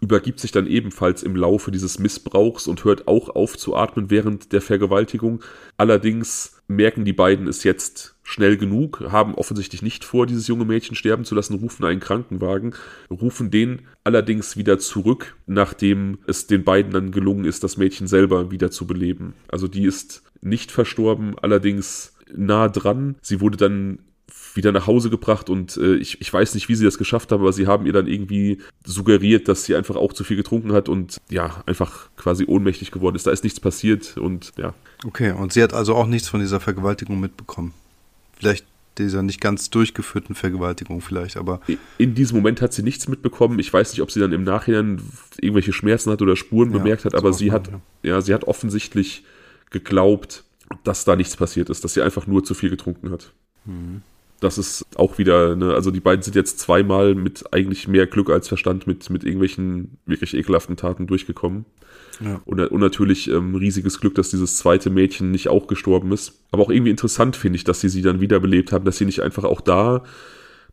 [0.00, 4.52] übergibt sich dann ebenfalls im Laufe dieses Missbrauchs und hört auch auf zu atmen während
[4.52, 5.42] der Vergewaltigung.
[5.76, 10.94] Allerdings merken die beiden es jetzt schnell genug, haben offensichtlich nicht vor, dieses junge Mädchen
[10.94, 12.74] sterben zu lassen, rufen einen Krankenwagen,
[13.10, 18.50] rufen den allerdings wieder zurück, nachdem es den beiden dann gelungen ist, das Mädchen selber
[18.50, 19.34] wieder zu beleben.
[19.48, 23.16] Also die ist nicht verstorben, allerdings nah dran.
[23.22, 24.00] Sie wurde dann
[24.58, 27.40] wieder nach Hause gebracht und äh, ich, ich weiß nicht, wie sie das geschafft haben,
[27.40, 30.88] aber sie haben ihr dann irgendwie suggeriert, dass sie einfach auch zu viel getrunken hat
[30.88, 33.26] und ja, einfach quasi ohnmächtig geworden ist.
[33.26, 34.74] Da ist nichts passiert und ja.
[35.06, 37.72] Okay, und sie hat also auch nichts von dieser Vergewaltigung mitbekommen.
[38.36, 38.66] Vielleicht
[38.98, 41.60] dieser nicht ganz durchgeführten Vergewaltigung vielleicht, aber.
[41.96, 43.60] In diesem Moment hat sie nichts mitbekommen.
[43.60, 45.00] Ich weiß nicht, ob sie dann im Nachhinein
[45.40, 47.80] irgendwelche Schmerzen hat oder Spuren ja, bemerkt hat, aber sie hat, ja.
[48.02, 49.24] ja, sie hat offensichtlich
[49.70, 50.42] geglaubt,
[50.82, 53.32] dass da nichts passiert ist, dass sie einfach nur zu viel getrunken hat.
[53.64, 54.02] Mhm
[54.40, 58.30] das ist auch wieder, ne, also die beiden sind jetzt zweimal mit eigentlich mehr Glück
[58.30, 61.64] als Verstand mit, mit irgendwelchen wirklich ekelhaften Taten durchgekommen.
[62.20, 62.40] Ja.
[62.44, 66.40] Und, und, natürlich ähm, riesiges Glück, dass dieses zweite Mädchen nicht auch gestorben ist.
[66.50, 69.20] Aber auch irgendwie interessant finde ich, dass sie sie dann wiederbelebt haben, dass sie nicht
[69.20, 70.02] einfach auch da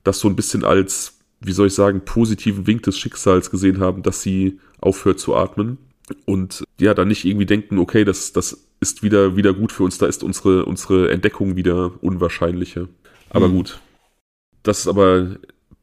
[0.04, 4.04] das so ein bisschen als, wie soll ich sagen, positiven Wink des Schicksals gesehen haben,
[4.04, 5.78] dass sie aufhört zu atmen.
[6.26, 9.98] Und ja, dann nicht irgendwie denken, okay, das, das ist wieder, wieder gut für uns,
[9.98, 12.88] da ist unsere, unsere Entdeckung wieder unwahrscheinlicher.
[13.36, 13.54] Aber mhm.
[13.54, 13.80] gut.
[14.64, 15.36] Das ist aber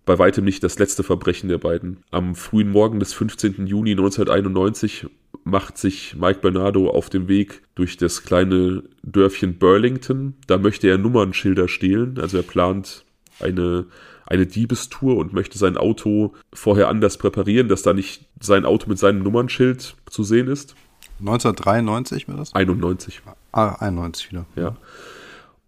[0.05, 1.98] bei weitem nicht das letzte Verbrechen der beiden.
[2.11, 3.66] Am frühen Morgen des 15.
[3.66, 5.07] Juni 1991
[5.44, 10.34] macht sich Mike Bernardo auf den Weg durch das kleine Dörfchen Burlington.
[10.46, 12.18] Da möchte er Nummernschilder stehlen.
[12.18, 13.05] Also er plant
[13.38, 13.86] eine,
[14.26, 18.98] eine Diebestour und möchte sein Auto vorher anders präparieren, dass da nicht sein Auto mit
[18.98, 20.74] seinem Nummernschild zu sehen ist.
[21.20, 22.55] 1993 war das?
[22.55, 23.22] 91.
[23.53, 24.46] Ah, 91 wieder.
[24.57, 24.76] Ja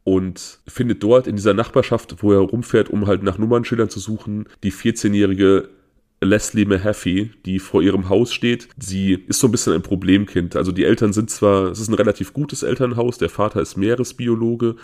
[0.04, 4.46] und findet dort in dieser Nachbarschaft, wo er rumfährt, um halt nach Nummernschildern zu suchen,
[4.62, 5.70] die 14-jährige
[6.20, 8.68] Leslie Mahaffey, die vor ihrem Haus steht.
[8.78, 10.56] Sie ist so ein bisschen ein Problemkind.
[10.56, 14.76] Also die Eltern sind zwar, es ist ein relativ gutes Elternhaus, der Vater ist Meeresbiologe,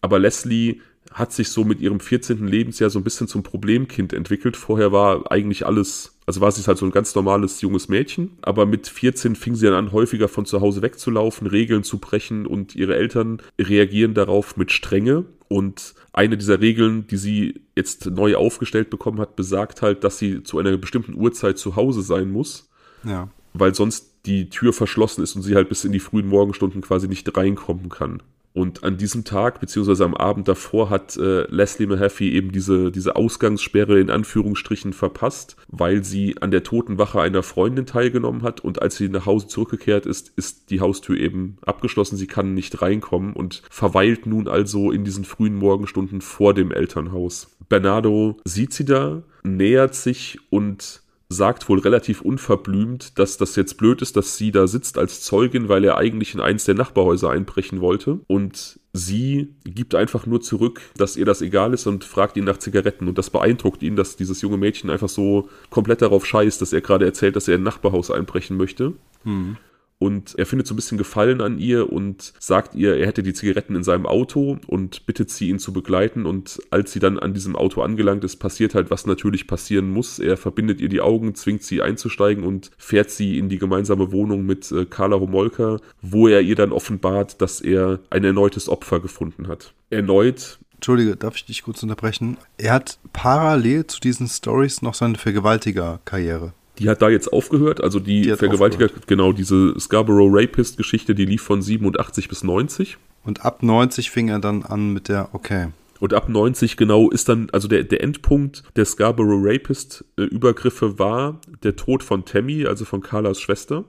[0.00, 0.80] aber Leslie
[1.12, 2.46] hat sich so mit ihrem 14.
[2.46, 4.56] Lebensjahr so ein bisschen zum Problemkind entwickelt.
[4.56, 8.66] Vorher war eigentlich alles, also war sie halt so ein ganz normales junges Mädchen, aber
[8.66, 12.74] mit 14 fing sie dann an, häufiger von zu Hause wegzulaufen, Regeln zu brechen und
[12.74, 15.24] ihre Eltern reagieren darauf mit Strenge.
[15.48, 20.42] Und eine dieser Regeln, die sie jetzt neu aufgestellt bekommen hat, besagt halt, dass sie
[20.42, 22.70] zu einer bestimmten Uhrzeit zu Hause sein muss.
[23.04, 23.28] Ja.
[23.52, 27.08] Weil sonst die Tür verschlossen ist und sie halt bis in die frühen Morgenstunden quasi
[27.08, 28.22] nicht reinkommen kann.
[28.54, 33.16] Und an diesem Tag, beziehungsweise am Abend davor, hat äh, Leslie Mahaffey eben diese, diese
[33.16, 38.60] Ausgangssperre in Anführungsstrichen verpasst, weil sie an der Totenwache einer Freundin teilgenommen hat.
[38.60, 42.16] Und als sie nach Hause zurückgekehrt ist, ist die Haustür eben abgeschlossen.
[42.16, 47.56] Sie kann nicht reinkommen und verweilt nun also in diesen frühen Morgenstunden vor dem Elternhaus.
[47.68, 54.02] Bernardo sieht sie da, nähert sich und sagt wohl relativ unverblümt, dass das jetzt blöd
[54.02, 57.80] ist, dass sie da sitzt als Zeugin, weil er eigentlich in eins der Nachbarhäuser einbrechen
[57.80, 58.20] wollte.
[58.26, 62.58] Und sie gibt einfach nur zurück, dass ihr das egal ist und fragt ihn nach
[62.58, 63.08] Zigaretten.
[63.08, 66.80] Und das beeindruckt ihn, dass dieses junge Mädchen einfach so komplett darauf scheißt, dass er
[66.80, 68.92] gerade erzählt, dass er in ein Nachbarhaus einbrechen möchte.
[69.24, 69.56] Hm
[70.02, 73.34] und er findet so ein bisschen Gefallen an ihr und sagt ihr, er hätte die
[73.34, 76.26] Zigaretten in seinem Auto und bittet sie, ihn zu begleiten.
[76.26, 80.18] Und als sie dann an diesem Auto angelangt ist, passiert halt, was natürlich passieren muss.
[80.18, 84.44] Er verbindet ihr die Augen, zwingt sie einzusteigen und fährt sie in die gemeinsame Wohnung
[84.44, 89.46] mit äh, Carla Homolka, wo er ihr dann offenbart, dass er ein erneutes Opfer gefunden
[89.46, 89.72] hat.
[89.88, 92.38] Erneut Entschuldige, darf ich dich kurz unterbrechen?
[92.58, 96.54] Er hat parallel zu diesen Stories noch seine Vergewaltiger-Karriere.
[96.82, 99.06] Die hat da jetzt aufgehört, also die, Die Vergewaltiger, aufgehört.
[99.06, 102.98] genau, diese Scarborough Rapist-Geschichte, die lief von 87 bis 90.
[103.24, 105.68] Und ab 90 fing er dann an mit der, okay.
[106.00, 111.76] Und ab 90 genau ist dann, also der, der Endpunkt der Scarborough Rapist-Übergriffe war der
[111.76, 113.84] Tod von Tammy, also von Carlas Schwester.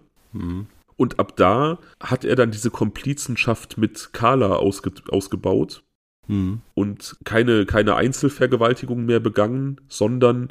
[0.96, 5.84] Und ab da hat er dann diese Komplizenschaft mit Carla ausge, ausgebaut
[6.28, 6.62] Hm.
[6.74, 10.48] und keine, keine Einzelvergewaltigung mehr begangen, sondern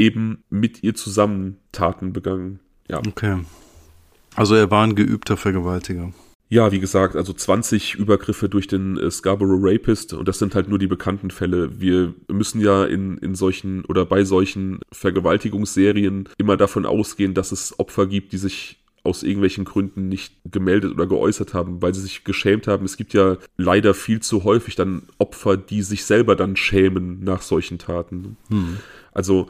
[0.00, 2.58] eben mit ihr zusammen Taten begangen.
[2.88, 2.98] Ja.
[3.06, 3.38] Okay.
[4.34, 6.12] Also er war ein geübter Vergewaltiger.
[6.48, 10.68] Ja, wie gesagt, also 20 Übergriffe durch den äh, Scarborough Rapist und das sind halt
[10.68, 11.80] nur die bekannten Fälle.
[11.80, 17.78] Wir müssen ja in, in solchen oder bei solchen Vergewaltigungsserien immer davon ausgehen, dass es
[17.78, 22.24] Opfer gibt, die sich aus irgendwelchen Gründen nicht gemeldet oder geäußert haben, weil sie sich
[22.24, 22.84] geschämt haben.
[22.84, 27.42] Es gibt ja leider viel zu häufig dann Opfer, die sich selber dann schämen nach
[27.42, 28.36] solchen Taten.
[29.12, 29.48] Also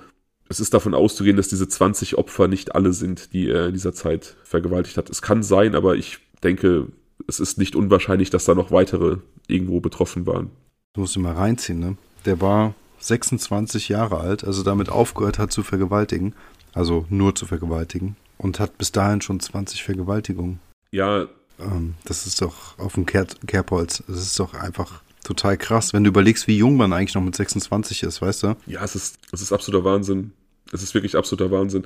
[0.51, 3.95] es ist davon auszugehen, dass diese 20 Opfer nicht alle sind, die er in dieser
[3.95, 5.09] Zeit vergewaltigt hat.
[5.09, 6.89] Es kann sein, aber ich denke,
[7.29, 10.51] es ist nicht unwahrscheinlich, dass da noch weitere irgendwo betroffen waren.
[10.95, 11.97] Du musst ihn mal reinziehen, ne?
[12.25, 16.35] Der war 26 Jahre alt, also damit aufgehört hat zu vergewaltigen.
[16.73, 18.17] Also nur zu vergewaltigen.
[18.37, 20.59] Und hat bis dahin schon 20 Vergewaltigungen.
[20.91, 21.27] Ja,
[21.61, 24.03] Ähm, das ist doch auf dem Kehr Kerbholz.
[24.09, 27.37] Das ist doch einfach total krass, wenn du überlegst, wie jung man eigentlich noch mit
[27.37, 28.57] 26 ist, weißt du?
[28.67, 30.33] ja, es ist, es ist absoluter Wahnsinn.
[30.73, 31.85] Es ist wirklich absoluter Wahnsinn.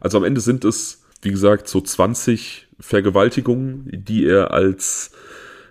[0.00, 5.12] Also am Ende sind es, wie gesagt, so 20 Vergewaltigungen, die er als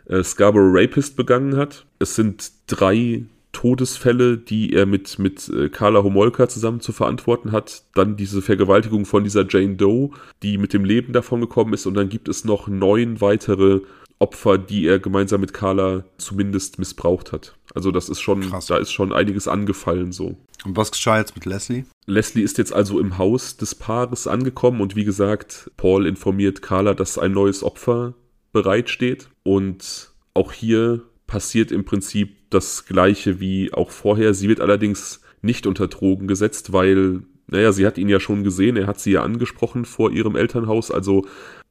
[0.07, 1.86] äh, Scarborough Rapist begangen hat.
[1.99, 7.84] Es sind drei Todesfälle, die er mit, mit äh, Carla Homolka zusammen zu verantworten hat.
[7.93, 10.11] Dann diese Vergewaltigung von dieser Jane Doe,
[10.43, 11.86] die mit dem Leben davon gekommen ist.
[11.86, 13.82] Und dann gibt es noch neun weitere
[14.20, 17.55] Opfer, die er gemeinsam mit Carla zumindest missbraucht hat.
[17.74, 18.68] Also das ist schon, Krass.
[18.68, 20.38] da ist schon einiges angefallen so.
[20.63, 21.84] Und was geschah jetzt mit Leslie?
[22.05, 26.93] Leslie ist jetzt also im Haus des Paares angekommen und wie gesagt, Paul informiert Carla,
[26.93, 28.13] dass ein neues Opfer
[28.53, 29.30] bereitsteht.
[29.43, 34.34] Und auch hier passiert im Prinzip das gleiche wie auch vorher.
[34.34, 38.78] Sie wird allerdings nicht unter Drogen gesetzt, weil, naja, sie hat ihn ja schon gesehen,
[38.78, 40.89] er hat sie ja angesprochen vor ihrem Elternhaus.
[40.89, 41.26] Also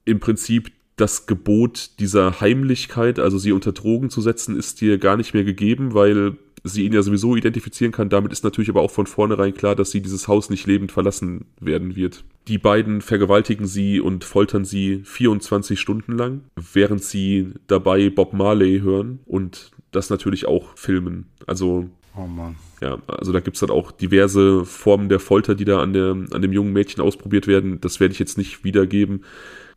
[0.04, 5.16] im Prinzip das Gebot dieser Heimlichkeit, also sie unter Drogen zu setzen, ist ihr gar
[5.16, 8.08] nicht mehr gegeben, weil sie ihn ja sowieso identifizieren kann.
[8.08, 11.44] Damit ist natürlich aber auch von vornherein klar, dass sie dieses Haus nicht lebend verlassen
[11.60, 12.24] werden wird.
[12.48, 16.42] Die beiden vergewaltigen sie und foltern sie 24 Stunden lang,
[16.72, 21.26] während sie dabei Bob Marley hören und das natürlich auch filmen.
[21.46, 22.54] Also Oh Mann.
[22.80, 26.42] ja, also da gibt's dann auch diverse Formen der Folter, die da an, der, an
[26.42, 27.80] dem jungen Mädchen ausprobiert werden.
[27.80, 29.24] Das werde ich jetzt nicht wiedergeben.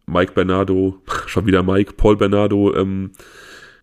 [0.07, 3.11] Mike Bernardo, schon wieder Mike, Paul Bernardo, ähm,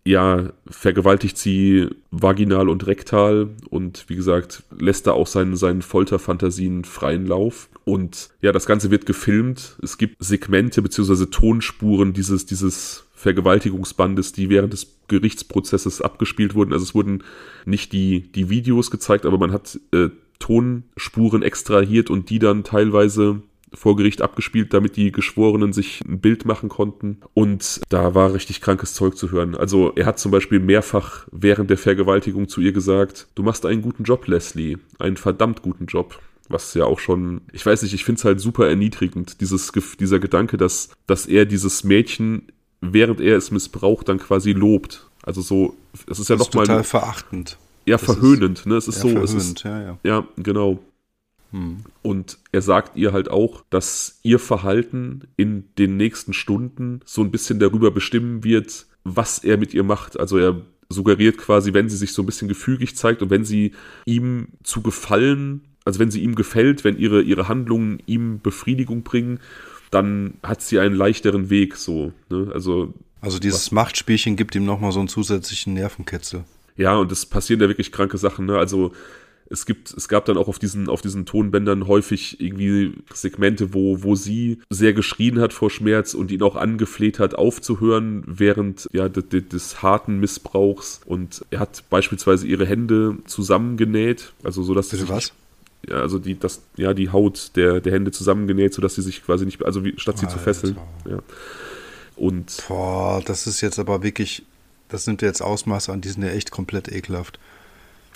[0.07, 6.83] ja, vergewaltigt sie vaginal und rektal und wie gesagt, lässt da auch seinen, seinen Folterfantasien
[6.83, 7.69] freien Lauf.
[7.85, 9.77] Und ja, das Ganze wird gefilmt.
[9.81, 16.73] Es gibt Segmente beziehungsweise Tonspuren dieses, dieses Vergewaltigungsbandes, die während des Gerichtsprozesses abgespielt wurden.
[16.73, 17.23] Also es wurden
[17.65, 23.41] nicht die, die Videos gezeigt, aber man hat äh, Tonspuren extrahiert und die dann teilweise
[23.73, 27.19] vor Gericht abgespielt, damit die Geschworenen sich ein Bild machen konnten.
[27.33, 29.55] Und da war richtig krankes Zeug zu hören.
[29.55, 33.81] Also er hat zum Beispiel mehrfach während der Vergewaltigung zu ihr gesagt, du machst einen
[33.81, 34.77] guten Job, Leslie.
[34.99, 36.19] Einen verdammt guten Job.
[36.47, 40.19] Was ja auch schon, ich weiß nicht, ich finde es halt super erniedrigend, dieses, dieser
[40.19, 42.43] Gedanke, dass, dass er dieses Mädchen,
[42.81, 45.09] während er es missbraucht, dann quasi lobt.
[45.23, 45.75] Also so,
[46.07, 47.57] es ist ja ist nochmal, total verachtend.
[47.87, 48.75] ja, das ist- verhöhnend, ne?
[48.75, 49.97] Es ist so, es verhöhnt, ist, ja, ja.
[50.03, 50.79] ja, genau.
[51.55, 51.77] Hm.
[52.01, 57.31] Und er sagt ihr halt auch, dass ihr Verhalten in den nächsten Stunden so ein
[57.31, 60.19] bisschen darüber bestimmen wird, was er mit ihr macht.
[60.19, 63.71] Also er suggeriert quasi, wenn sie sich so ein bisschen gefügig zeigt und wenn sie
[64.05, 69.39] ihm zu gefallen, also wenn sie ihm gefällt, wenn ihre, ihre Handlungen ihm Befriedigung bringen,
[69.91, 72.11] dann hat sie einen leichteren Weg so.
[72.29, 72.51] Ne?
[72.53, 76.43] Also Also dieses Machtspielchen gibt ihm nochmal so einen zusätzlichen Nervenkitzel.
[76.75, 78.57] Ja, und es passieren da wirklich kranke Sachen, ne?
[78.57, 78.91] Also
[79.49, 84.01] es gibt, es gab dann auch auf diesen, auf diesen Tonbändern häufig irgendwie Segmente, wo,
[84.01, 89.07] wo sie sehr geschrien hat vor Schmerz und ihn auch angefleht hat, aufzuhören während ja,
[89.07, 91.01] des, des harten Missbrauchs.
[91.05, 95.31] Und er hat beispielsweise ihre Hände zusammengenäht, also so dass sie sich, was?
[95.87, 99.45] ja, also die, das, ja, die Haut der, der Hände zusammengenäht, sodass sie sich quasi
[99.45, 100.43] nicht, also wie, statt sie zu Alter.
[100.43, 100.77] fesseln.
[101.07, 101.19] Ja.
[102.15, 104.43] Und Boah, das ist jetzt aber wirklich,
[104.89, 107.37] das nimmt ja jetzt Ausmaße an, die sind ja echt komplett ekelhaft.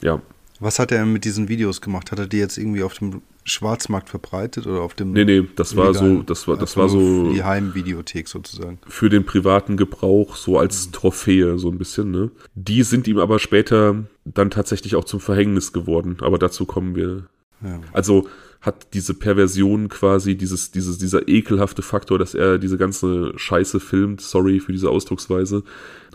[0.02, 0.22] ja,
[0.60, 2.12] Was hat er mit diesen Videos gemacht?
[2.12, 5.14] Hat er die jetzt irgendwie auf dem Schwarzmarkt verbreitet oder auf dem.
[5.14, 7.32] Nee, nee, das war so, das war, das war so.
[7.32, 8.80] Die Heimvideothek sozusagen.
[8.88, 10.92] Für den privaten Gebrauch, so als mhm.
[10.92, 12.32] Trophäe, so ein bisschen, ne?
[12.56, 17.28] Die sind ihm aber später dann tatsächlich auch zum Verhängnis geworden, aber dazu kommen wir.
[17.62, 17.80] Ja.
[17.92, 18.28] Also
[18.62, 24.20] hat diese Perversion quasi, dieses, dieses, dieser ekelhafte Faktor, dass er diese ganze Scheiße filmt,
[24.20, 25.64] sorry für diese Ausdrucksweise,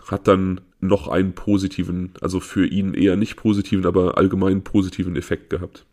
[0.07, 5.49] hat dann noch einen positiven, also für ihn eher nicht positiven, aber allgemein positiven Effekt
[5.49, 5.85] gehabt.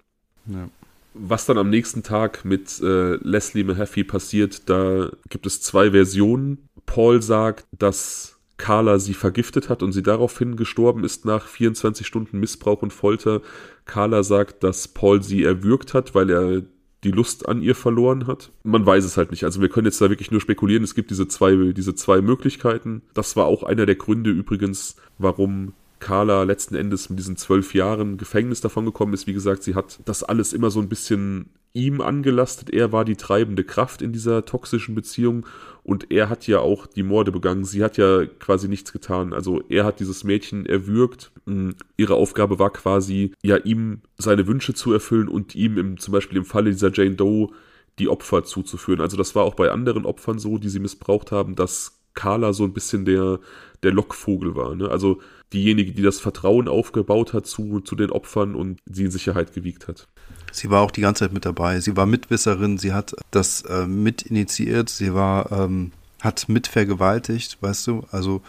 [0.47, 0.69] Ja.
[1.15, 6.69] Was dann am nächsten Tag mit äh, Leslie Mahaffey passiert, da gibt es zwei Versionen.
[6.87, 12.39] Paul sagt, dass Carla sie vergiftet hat und sie daraufhin gestorben ist nach 24 Stunden
[12.39, 13.43] Missbrauch und Folter.
[13.85, 16.63] Carla sagt, dass Paul sie erwürgt hat, weil er
[17.05, 18.53] die Lust an ihr verloren hat.
[18.63, 19.45] Man weiß es halt nicht.
[19.45, 20.85] Also wir können jetzt da wirklich nur spekulieren.
[20.85, 23.03] Es gibt diese zwei, diese zwei Möglichkeiten.
[23.15, 28.19] Das war auch einer der Gründe übrigens, warum Carla letzten Endes mit diesen zwölf Jahren
[28.19, 29.27] Gefängnis davon gekommen ist.
[29.27, 32.71] Wie gesagt, sie hat das alles immer so ein bisschen ihm angelastet.
[32.71, 35.47] Er war die treibende Kraft in dieser toxischen Beziehung
[35.85, 37.65] und er hat ja auch die Morde begangen.
[37.65, 39.33] Sie hat ja quasi nichts getan.
[39.33, 41.33] Also er hat dieses Mädchen erwürgt.
[41.45, 46.13] Mm, ihre Aufgabe war quasi, ja, ihm seine Wünsche zu erfüllen und ihm im, zum
[46.13, 47.49] Beispiel im Falle dieser Jane Doe
[47.99, 49.01] die Opfer zuzuführen.
[49.01, 52.65] Also das war auch bei anderen Opfern so, die sie missbraucht haben, dass Carla so
[52.65, 53.41] ein bisschen der,
[53.83, 54.75] der Lockvogel war.
[54.77, 54.89] Ne?
[54.89, 55.21] Also
[55.53, 59.89] diejenige, die das Vertrauen aufgebaut hat zu, zu den Opfern und sie in Sicherheit gewiegt
[59.89, 60.09] hat.
[60.53, 61.81] Sie war auch die ganze Zeit mit dabei.
[61.81, 67.59] Sie war Mitwisserin, sie hat das äh, mit initiiert, sie war, ähm, hat mit vergewaltigt,
[67.61, 68.05] weißt du?
[68.11, 68.43] Also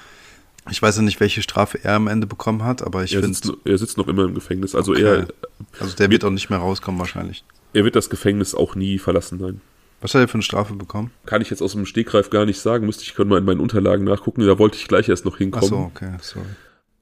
[0.70, 3.38] ich weiß ja nicht, welche Strafe er am Ende bekommen hat, aber ich finde.
[3.66, 4.76] Er sitzt noch immer im Gefängnis.
[4.76, 5.04] Also okay.
[5.04, 5.28] er.
[5.80, 7.43] Also der wird auch nicht mehr rauskommen wahrscheinlich.
[7.74, 9.62] Er wird das Gefängnis auch nie verlassen, nein.
[10.01, 11.12] Was hat er für eine Strafe bekommen?
[11.26, 12.86] Kann ich jetzt aus dem Stegreif gar nicht sagen.
[12.86, 14.45] Müsste ich können mal in meinen Unterlagen nachgucken.
[14.45, 15.66] Da wollte ich gleich erst noch hinkommen.
[15.66, 16.45] Ach so, okay, sorry.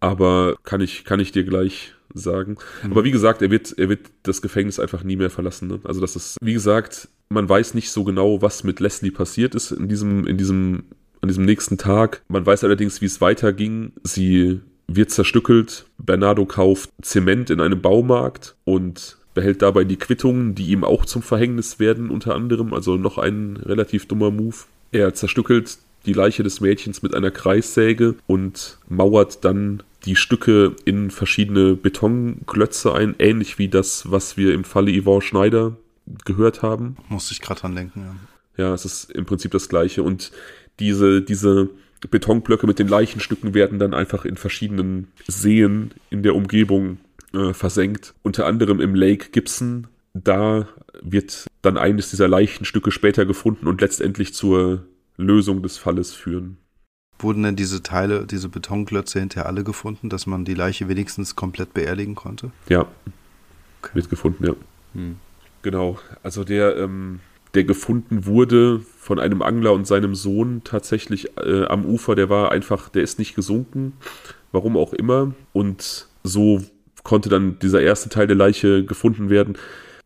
[0.02, 2.58] Aber kann ich, kann ich dir gleich sagen.
[2.84, 2.92] Mhm.
[2.92, 5.68] Aber wie gesagt, er wird, er wird das Gefängnis einfach nie mehr verlassen.
[5.68, 5.80] Ne?
[5.84, 9.72] Also das ist, wie gesagt, man weiß nicht so genau, was mit Leslie passiert ist
[9.72, 10.84] in diesem, in diesem,
[11.22, 12.24] an diesem nächsten Tag.
[12.28, 13.94] Man weiß allerdings, wie es weiterging.
[14.04, 15.86] Sie wird zerstückelt.
[15.98, 21.22] Bernardo kauft Zement in einem Baumarkt und behält dabei die Quittungen, die ihm auch zum
[21.22, 22.74] Verhängnis werden, unter anderem.
[22.74, 24.56] Also noch ein relativ dummer Move.
[24.92, 31.12] Er zerstückelt die Leiche des Mädchens mit einer Kreissäge und mauert dann die Stücke in
[31.12, 35.78] verschiedene Betonklötze ein, ähnlich wie das, was wir im Falle Yvonne Schneider
[36.26, 36.98] gehört haben.
[37.10, 38.16] Musste ich gerade dran denken, ja.
[38.58, 40.04] Ja, es ist im Prinzip das gleiche.
[40.04, 40.32] Und
[40.80, 41.70] diese, diese
[42.10, 46.98] Betonblöcke mit den Leichenstücken werden dann einfach in verschiedenen Seen in der Umgebung
[47.34, 48.14] äh, versenkt.
[48.24, 49.88] Unter anderem im Lake Gibson.
[50.14, 50.68] Da
[51.02, 54.86] wird dann eines dieser Leichenstücke später gefunden und letztendlich zur
[55.16, 56.58] Lösung des Falles führen.
[57.24, 61.74] Wurden denn diese Teile, diese Betonklötze hinterher alle gefunden, dass man die Leiche wenigstens komplett
[61.74, 62.52] beerdigen konnte?
[62.70, 62.82] Ja.
[63.82, 63.92] Okay.
[63.94, 64.54] Wird gefunden, ja.
[64.94, 65.18] Hm.
[65.62, 66.00] Genau.
[66.24, 67.20] Also der, ähm,
[67.54, 72.52] der gefunden wurde von einem Angler und seinem Sohn tatsächlich äh, am Ufer, der war
[72.52, 73.94] einfach, der ist nicht gesunken,
[74.52, 75.34] warum auch immer.
[75.54, 76.64] Und so
[77.04, 79.58] konnte dann dieser erste Teil der Leiche gefunden werden.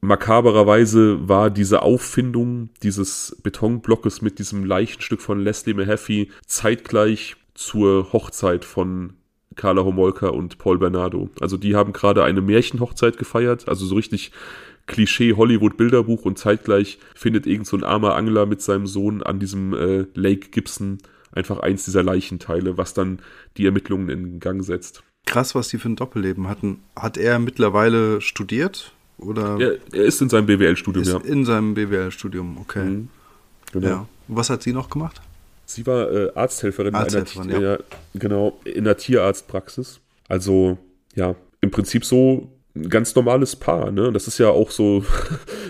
[0.06, 8.66] Makabererweise war diese Auffindung dieses Betonblockes mit diesem Leichenstück von Leslie Mahaffey zeitgleich zur Hochzeit
[8.66, 9.14] von
[9.56, 11.30] Carla Homolka und Paul Bernardo.
[11.40, 14.32] Also die haben gerade eine Märchenhochzeit gefeiert, also so richtig
[14.88, 19.40] Klischee Hollywood Bilderbuch und zeitgleich findet irgend so ein armer Angler mit seinem Sohn an
[19.40, 21.00] diesem äh, Lake Gibson
[21.32, 23.20] einfach eins dieser Leichenteile, was dann
[23.58, 25.04] die Ermittlungen in Gang setzt.
[25.26, 26.84] Krass, was die für ein Doppelleben hatten.
[26.96, 28.95] Hat er mittlerweile studiert?
[29.18, 31.18] Oder er, er ist in seinem BWL-Studium, ja.
[31.20, 32.84] In seinem BWL-Studium, okay.
[32.84, 33.08] Mhm,
[33.72, 33.88] genau.
[33.88, 34.08] Ja.
[34.28, 35.22] Was hat sie noch gemacht?
[35.66, 37.78] Sie war äh, Arzthelferin, Arzthelferin in, einer, ja.
[38.14, 40.00] genau, in der Tierarztpraxis.
[40.28, 40.78] Also,
[41.16, 44.12] ja, im Prinzip so ein ganz normales Paar, ne?
[44.12, 45.04] Das ist ja auch so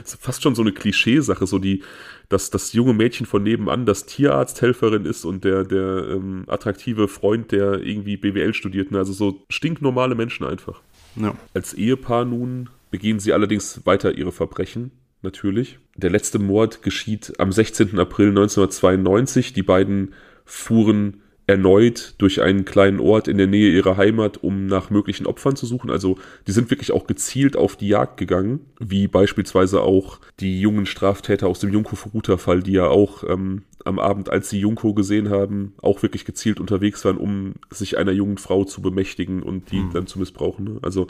[0.04, 1.84] fast schon so eine Klischeesache, so die,
[2.30, 7.52] dass das junge Mädchen von nebenan das Tierarzthelferin ist und der, der ähm, attraktive Freund,
[7.52, 8.98] der irgendwie BWL studiert, ne?
[8.98, 10.82] also so stinknormale Menschen einfach.
[11.16, 11.36] Ja.
[11.54, 15.80] Als Ehepaar nun begehen sie allerdings weiter ihre Verbrechen, natürlich.
[15.96, 18.00] Der letzte Mord geschieht am 16.
[18.00, 19.54] April 1992.
[19.54, 20.14] Die beiden
[20.46, 25.56] fuhren erneut durch einen kleinen Ort in der Nähe ihrer Heimat, um nach möglichen Opfern
[25.56, 25.92] zu suchen.
[25.92, 26.18] Also
[26.48, 31.48] die sind wirklich auch gezielt auf die Jagd gegangen, wie beispielsweise auch die jungen Straftäter
[31.48, 36.02] aus dem Junko-Furuta-Fall, die ja auch ähm, am Abend, als sie Junko gesehen haben, auch
[36.02, 39.94] wirklich gezielt unterwegs waren, um sich einer jungen Frau zu bemächtigen und die mhm.
[39.94, 40.66] dann zu missbrauchen.
[40.66, 40.80] Ne?
[40.82, 41.06] Also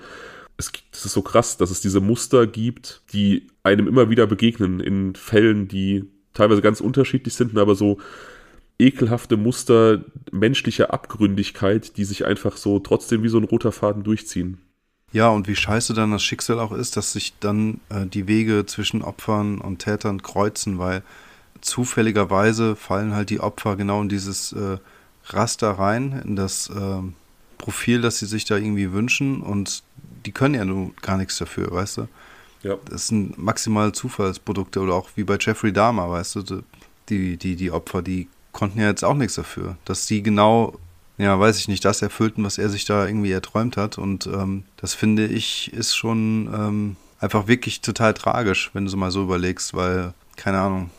[0.58, 4.80] es, es ist so krass, dass es diese Muster gibt, die einem immer wieder begegnen
[4.80, 8.00] in Fällen, die teilweise ganz unterschiedlich sind, aber so
[8.78, 14.60] ekelhafte Muster menschlicher Abgründigkeit, die sich einfach so trotzdem wie so ein roter Faden durchziehen.
[15.12, 18.66] Ja, und wie scheiße dann das Schicksal auch ist, dass sich dann äh, die Wege
[18.66, 21.04] zwischen Opfern und Tätern kreuzen, weil
[21.62, 24.78] zufälligerweise fallen halt die Opfer genau in dieses äh,
[25.28, 27.02] Raster rein, in das äh,
[27.58, 29.84] Profil, das sie sich da irgendwie wünschen und
[30.26, 32.08] die können ja nun gar nichts dafür, weißt du?
[32.64, 32.78] Ja.
[32.90, 36.64] Das sind maximal Zufallsprodukte oder auch wie bei Jeffrey Dahmer, weißt du,
[37.10, 40.80] die, die, die Opfer, die konnten ja jetzt auch nichts dafür, dass sie genau,
[41.18, 44.64] ja, weiß ich nicht, das erfüllten, was er sich da irgendwie erträumt hat und ähm,
[44.78, 49.24] das finde ich ist schon ähm, einfach wirklich total tragisch, wenn du so mal so
[49.24, 50.90] überlegst, weil, keine Ahnung,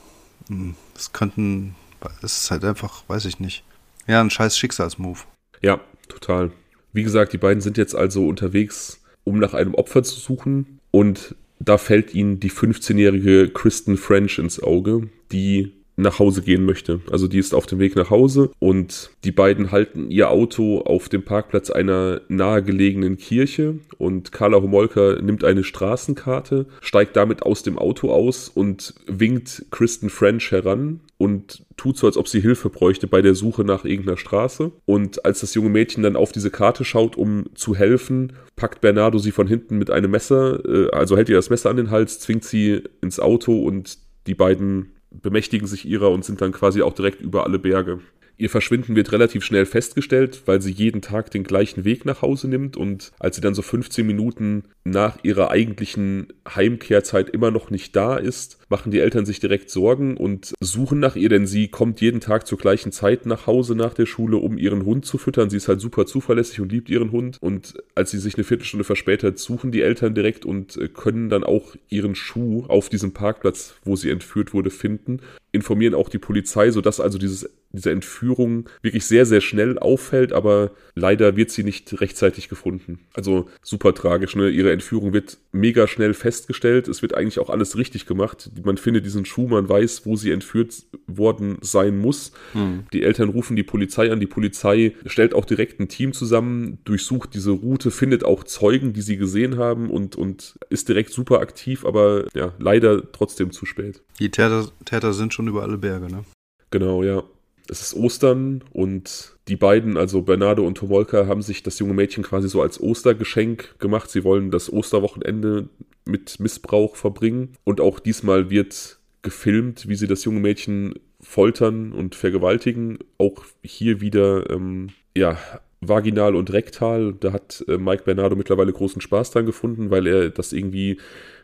[0.48, 1.74] hm, es könnten,
[2.22, 3.64] es ist halt einfach, weiß ich nicht,
[4.06, 5.26] ja, ein scheiß Schicksalsmove.
[5.62, 6.52] Ja, total.
[6.92, 10.78] Wie gesagt, die beiden sind jetzt also unterwegs, um nach einem Opfer zu suchen.
[10.90, 17.00] Und da fällt ihnen die 15-jährige Kristen French ins Auge, die nach Hause gehen möchte.
[17.10, 21.08] Also die ist auf dem Weg nach Hause und die beiden halten ihr Auto auf
[21.08, 27.78] dem Parkplatz einer nahegelegenen Kirche und Carla Homolka nimmt eine Straßenkarte, steigt damit aus dem
[27.78, 33.06] Auto aus und winkt Kristen French heran und tut so, als ob sie Hilfe bräuchte
[33.06, 34.72] bei der Suche nach irgendeiner Straße.
[34.84, 39.18] Und als das junge Mädchen dann auf diese Karte schaut, um zu helfen, packt Bernardo
[39.18, 42.20] sie von hinten mit einem Messer, äh, also hält ihr das Messer an den Hals,
[42.20, 46.92] zwingt sie ins Auto und die beiden bemächtigen sich ihrer und sind dann quasi auch
[46.92, 48.00] direkt über alle Berge.
[48.38, 52.48] Ihr Verschwinden wird relativ schnell festgestellt, weil sie jeden Tag den gleichen Weg nach Hause
[52.48, 57.96] nimmt und als sie dann so 15 Minuten nach ihrer eigentlichen Heimkehrzeit immer noch nicht
[57.96, 62.00] da ist, machen die Eltern sich direkt Sorgen und suchen nach ihr, denn sie kommt
[62.02, 65.48] jeden Tag zur gleichen Zeit nach Hause nach der Schule, um ihren Hund zu füttern.
[65.48, 68.84] Sie ist halt super zuverlässig und liebt ihren Hund und als sie sich eine Viertelstunde
[68.84, 73.76] verspätet, suchen die Eltern direkt und äh, können dann auch ihren Schuh auf diesem Parkplatz,
[73.84, 75.22] wo sie entführt wurde, finden
[75.56, 80.72] informieren auch die Polizei, sodass also dieses, diese Entführung wirklich sehr, sehr schnell auffällt, aber
[80.94, 83.00] leider wird sie nicht rechtzeitig gefunden.
[83.14, 84.34] Also super tragisch.
[84.34, 84.48] Ne?
[84.48, 86.88] Ihre Entführung wird mega schnell festgestellt.
[86.88, 88.50] Es wird eigentlich auch alles richtig gemacht.
[88.64, 92.32] Man findet diesen Schuh, man weiß, wo sie entführt worden sein muss.
[92.52, 92.84] Hm.
[92.92, 94.20] Die Eltern rufen die Polizei an.
[94.20, 99.02] Die Polizei stellt auch direkt ein Team zusammen, durchsucht diese Route, findet auch Zeugen, die
[99.02, 104.02] sie gesehen haben und, und ist direkt super aktiv, aber ja, leider trotzdem zu spät.
[104.18, 106.24] Die Täter, Täter sind schon über alle Berge, ne?
[106.70, 107.22] Genau, ja.
[107.68, 112.24] Es ist Ostern und die beiden, also Bernardo und Tomolka, haben sich das junge Mädchen
[112.24, 114.10] quasi so als Ostergeschenk gemacht.
[114.10, 115.68] Sie wollen das Osterwochenende
[116.04, 117.54] mit Missbrauch verbringen.
[117.64, 122.98] Und auch diesmal wird gefilmt, wie sie das junge Mädchen foltern und vergewaltigen.
[123.18, 125.38] Auch hier wieder, ähm, ja,
[125.80, 127.14] vaginal und rektal.
[127.18, 130.98] Da hat äh, Mike Bernardo mittlerweile großen Spaß dran gefunden, weil er das irgendwie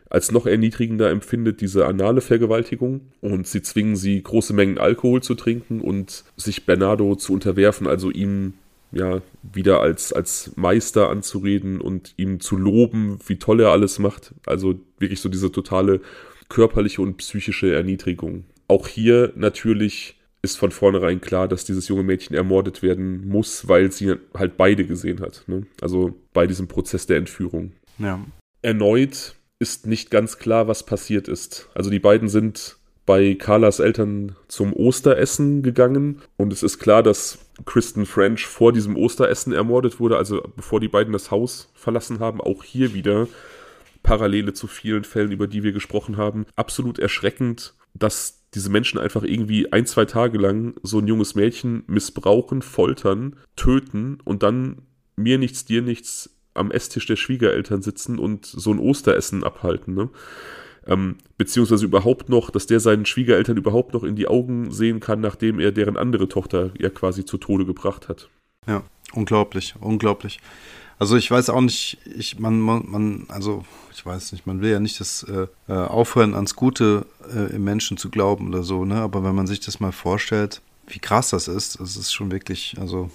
[0.09, 5.33] als noch erniedrigender empfindet diese anale Vergewaltigung und sie zwingen sie, große Mengen Alkohol zu
[5.33, 8.53] trinken und sich Bernardo zu unterwerfen, also ihm
[8.91, 14.35] ja wieder als, als Meister anzureden und ihm zu loben, wie toll er alles macht.
[14.45, 15.99] Also wirklich so diese totale
[16.47, 18.45] körperliche und psychische Erniedrigung.
[18.67, 23.91] Auch hier natürlich ist von vornherein klar, dass dieses junge Mädchen ermordet werden muss, weil
[23.91, 25.43] sie halt beide gesehen hat.
[25.47, 25.65] Ne?
[25.81, 27.71] Also bei diesem Prozess der Entführung.
[27.97, 28.19] Ja.
[28.61, 31.69] Erneut ist nicht ganz klar, was passiert ist.
[31.73, 37.39] Also die beiden sind bei Carlas Eltern zum Osteressen gegangen und es ist klar, dass
[37.65, 42.41] Kristen French vor diesem Osteressen ermordet wurde, also bevor die beiden das Haus verlassen haben.
[42.41, 43.27] Auch hier wieder
[44.03, 46.45] Parallele zu vielen Fällen, über die wir gesprochen haben.
[46.55, 51.83] Absolut erschreckend, dass diese Menschen einfach irgendwie ein, zwei Tage lang so ein junges Mädchen
[51.87, 54.83] missbrauchen, foltern, töten und dann
[55.15, 60.09] mir nichts, dir nichts am Esstisch der Schwiegereltern sitzen und so ein Osteressen abhalten, ne?
[60.85, 65.21] Ähm, beziehungsweise überhaupt noch, dass der seinen Schwiegereltern überhaupt noch in die Augen sehen kann,
[65.21, 68.29] nachdem er deren andere Tochter ja quasi zu Tode gebracht hat.
[68.67, 68.83] Ja,
[69.13, 70.39] unglaublich, unglaublich.
[70.99, 74.79] Also ich weiß auch nicht, ich, man, man, also ich weiß nicht, man will ja
[74.79, 78.95] nicht das äh, äh, aufhören, ans Gute äh, im Menschen zu glauben oder so, ne?
[78.95, 82.75] Aber wenn man sich das mal vorstellt, wie krass das ist, das ist schon wirklich,
[82.79, 83.09] also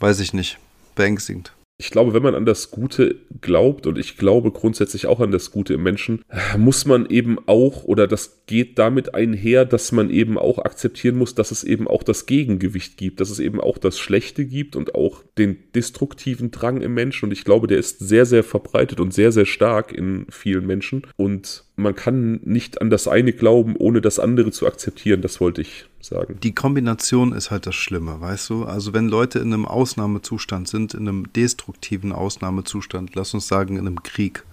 [0.00, 0.58] weiß ich nicht,
[0.94, 5.30] beängstigend ich glaube, wenn man an das Gute glaubt, und ich glaube grundsätzlich auch an
[5.30, 6.24] das Gute im Menschen,
[6.56, 11.34] muss man eben auch, oder das geht damit einher, dass man eben auch akzeptieren muss,
[11.34, 14.94] dass es eben auch das Gegengewicht gibt, dass es eben auch das Schlechte gibt und
[14.94, 17.26] auch den destruktiven Drang im Menschen.
[17.26, 21.02] Und ich glaube, der ist sehr, sehr verbreitet und sehr, sehr stark in vielen Menschen.
[21.16, 25.20] Und man kann nicht an das eine glauben, ohne das andere zu akzeptieren.
[25.20, 26.38] Das wollte ich sagen.
[26.42, 28.64] Die Kombination ist halt das Schlimme, weißt du?
[28.64, 33.86] Also wenn Leute in einem Ausnahmezustand sind, in einem destruktiven Ausnahmezustand, lass uns sagen in
[33.86, 34.44] einem Krieg,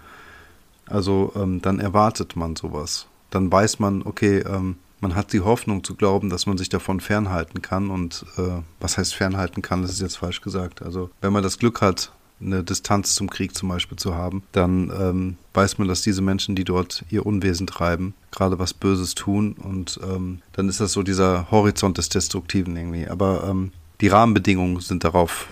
[0.86, 3.07] also ähm, dann erwartet man sowas.
[3.30, 6.99] Dann weiß man, okay, ähm, man hat die Hoffnung zu glauben, dass man sich davon
[6.99, 7.89] fernhalten kann.
[7.89, 10.82] Und äh, was heißt fernhalten kann, das ist jetzt falsch gesagt.
[10.82, 12.11] Also wenn man das Glück hat,
[12.43, 16.55] eine Distanz zum Krieg zum Beispiel zu haben, dann ähm, weiß man, dass diese Menschen,
[16.55, 21.03] die dort ihr Unwesen treiben, gerade was Böses tun und ähm, dann ist das so
[21.03, 23.07] dieser Horizont des Destruktiven irgendwie.
[23.07, 23.71] Aber ähm,
[24.01, 25.47] die Rahmenbedingungen sind darauf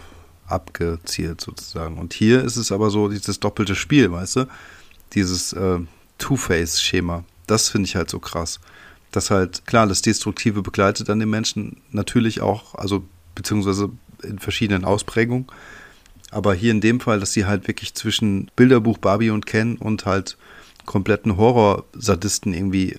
[0.52, 1.98] abgezielt sozusagen.
[1.98, 4.48] Und hier ist es aber so dieses doppelte Spiel, weißt du?
[5.14, 5.80] Dieses äh,
[6.18, 7.24] Two-Face-Schema.
[7.48, 8.60] Das finde ich halt so krass.
[9.12, 13.04] Dass halt, klar, das Destruktive begleitet dann den Menschen natürlich auch, also
[13.36, 13.90] beziehungsweise
[14.24, 15.48] in verschiedenen Ausprägungen.
[16.32, 20.06] Aber hier in dem Fall, dass sie halt wirklich zwischen Bilderbuch Barbie und Ken und
[20.06, 20.38] halt
[20.86, 22.98] kompletten Horror-Sadisten irgendwie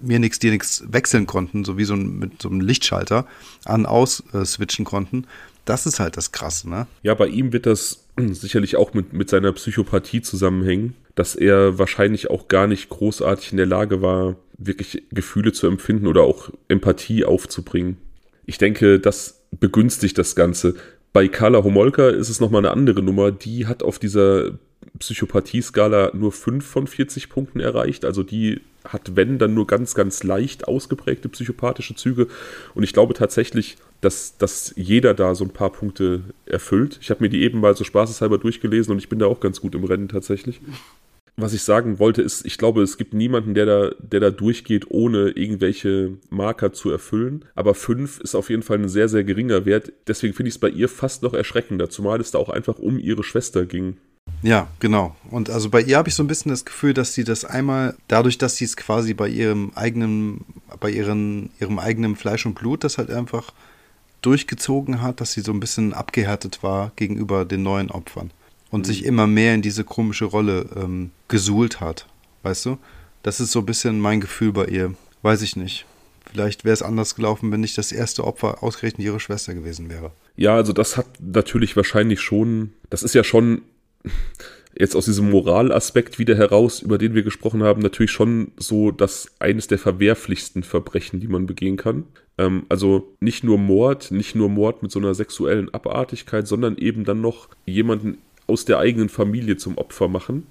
[0.00, 3.26] mir nichts, dir nichts wechseln konnten, so wie so ein, mit so einem Lichtschalter
[3.64, 5.26] an, aus äh, switchen konnten.
[5.64, 6.88] Das ist halt das Krasse, ne?
[7.02, 12.30] Ja, bei ihm wird das sicherlich auch mit, mit seiner Psychopathie zusammenhängen, dass er wahrscheinlich
[12.30, 17.24] auch gar nicht großartig in der Lage war, wirklich Gefühle zu empfinden oder auch Empathie
[17.24, 17.98] aufzubringen.
[18.44, 20.74] Ich denke, das begünstigt das Ganze.
[21.12, 23.30] Bei Carla Homolka ist es nochmal eine andere Nummer.
[23.30, 24.52] Die hat auf dieser
[24.98, 28.04] Psychopathie-Skala nur 5 von 40 Punkten erreicht.
[28.04, 32.28] Also die hat, wenn, dann nur ganz, ganz leicht ausgeprägte psychopathische Züge.
[32.74, 36.98] Und ich glaube tatsächlich, dass, dass jeder da so ein paar Punkte erfüllt.
[37.00, 39.60] Ich habe mir die eben mal so spaßeshalber durchgelesen und ich bin da auch ganz
[39.60, 40.60] gut im Rennen tatsächlich.
[41.36, 44.90] Was ich sagen wollte, ist, ich glaube, es gibt niemanden, der da, der da durchgeht,
[44.90, 47.46] ohne irgendwelche Marker zu erfüllen.
[47.54, 49.92] Aber 5 ist auf jeden Fall ein sehr, sehr geringer Wert.
[50.06, 52.98] Deswegen finde ich es bei ihr fast noch erschreckender, zumal es da auch einfach um
[52.98, 53.96] ihre Schwester ging.
[54.42, 55.16] Ja, genau.
[55.30, 57.96] Und also bei ihr habe ich so ein bisschen das Gefühl, dass sie das einmal,
[58.08, 60.44] dadurch, dass sie es quasi bei ihrem eigenen,
[60.80, 63.52] bei ihren, ihrem eigenen Fleisch und Blut, das halt einfach
[64.20, 68.30] durchgezogen hat, dass sie so ein bisschen abgehärtet war gegenüber den neuen Opfern
[68.72, 68.84] und mhm.
[68.84, 72.06] sich immer mehr in diese komische Rolle ähm, gesuhlt hat.
[72.42, 72.78] Weißt du?
[73.22, 74.94] Das ist so ein bisschen mein Gefühl bei ihr.
[75.22, 75.86] Weiß ich nicht.
[76.32, 80.10] Vielleicht wäre es anders gelaufen, wenn nicht das erste Opfer ausgerechnet ihre Schwester gewesen wäre.
[80.34, 83.62] Ja, also das hat natürlich wahrscheinlich schon, das ist ja schon
[84.76, 89.30] jetzt aus diesem Moralaspekt wieder heraus, über den wir gesprochen haben, natürlich schon so dass
[89.38, 92.04] eines der verwerflichsten Verbrechen, die man begehen kann.
[92.38, 97.04] Ähm, also nicht nur Mord, nicht nur Mord mit so einer sexuellen Abartigkeit, sondern eben
[97.04, 98.16] dann noch jemanden
[98.52, 100.46] aus der eigenen Familie zum Opfer machen.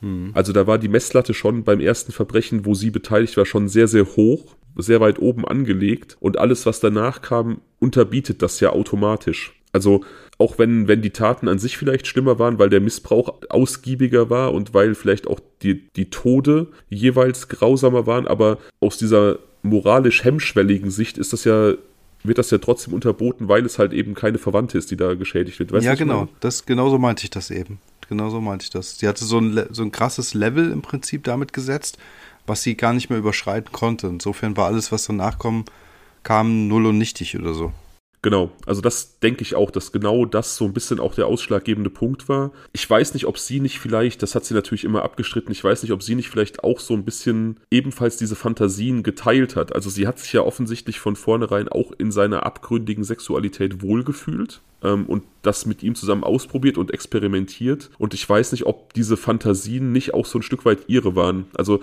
[0.00, 0.30] Hm.
[0.34, 3.88] Also da war die Messlatte schon beim ersten Verbrechen, wo sie beteiligt war, schon sehr,
[3.88, 6.16] sehr hoch, sehr weit oben angelegt.
[6.20, 9.60] Und alles, was danach kam, unterbietet das ja automatisch.
[9.72, 10.04] Also
[10.38, 14.52] auch wenn, wenn die Taten an sich vielleicht schlimmer waren, weil der Missbrauch ausgiebiger war
[14.52, 20.90] und weil vielleicht auch die, die Tode jeweils grausamer waren, aber aus dieser moralisch hemmschwelligen
[20.90, 21.74] Sicht ist das ja
[22.24, 25.58] wird das ja trotzdem unterboten, weil es halt eben keine Verwandte ist, die da geschädigt
[25.58, 25.72] wird.
[25.72, 26.28] Weißt ja, genau.
[26.40, 27.78] Das, genauso meinte ich das eben.
[28.08, 28.98] Genauso meinte ich das.
[28.98, 31.98] Sie hatte so ein, so ein krasses Level im Prinzip damit gesetzt,
[32.46, 34.06] was sie gar nicht mehr überschreiten konnte.
[34.06, 35.64] Insofern war alles, was danach kam,
[36.22, 37.72] kam null und nichtig oder so.
[38.22, 41.90] Genau, also das denke ich auch, dass genau das so ein bisschen auch der ausschlaggebende
[41.90, 42.52] Punkt war.
[42.72, 45.82] Ich weiß nicht, ob sie nicht vielleicht, das hat sie natürlich immer abgestritten, ich weiß
[45.82, 49.74] nicht, ob sie nicht vielleicht auch so ein bisschen ebenfalls diese Fantasien geteilt hat.
[49.74, 55.06] Also sie hat sich ja offensichtlich von vornherein auch in seiner abgründigen Sexualität wohlgefühlt ähm,
[55.06, 57.90] und das mit ihm zusammen ausprobiert und experimentiert.
[57.98, 61.46] Und ich weiß nicht, ob diese Fantasien nicht auch so ein Stück weit ihre waren.
[61.56, 61.80] Also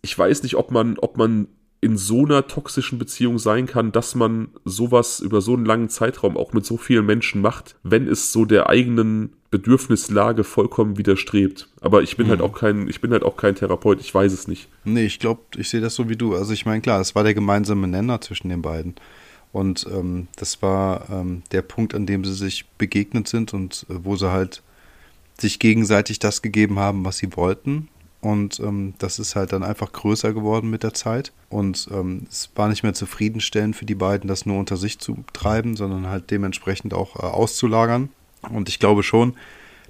[0.00, 1.48] ich weiß nicht, ob man, ob man
[1.82, 6.36] in so einer toxischen Beziehung sein kann, dass man sowas über so einen langen Zeitraum
[6.36, 11.68] auch mit so vielen Menschen macht, wenn es so der eigenen Bedürfnislage vollkommen widerstrebt.
[11.80, 12.44] Aber ich bin halt mhm.
[12.44, 14.68] halt auch kein, ich bin halt auch kein Therapeut, ich weiß es nicht.
[14.84, 16.36] Nee, ich glaube, ich sehe das so wie du.
[16.36, 18.94] Also ich meine, klar, es war der gemeinsame Nenner zwischen den beiden.
[19.50, 23.94] Und ähm, das war ähm, der Punkt, an dem sie sich begegnet sind und äh,
[24.04, 24.62] wo sie halt
[25.36, 27.88] sich gegenseitig das gegeben haben, was sie wollten.
[28.22, 31.32] Und ähm, das ist halt dann einfach größer geworden mit der Zeit.
[31.48, 35.24] Und ähm, es war nicht mehr zufriedenstellend für die beiden, das nur unter sich zu
[35.32, 38.10] treiben, sondern halt dementsprechend auch äh, auszulagern.
[38.48, 39.34] Und ich glaube schon,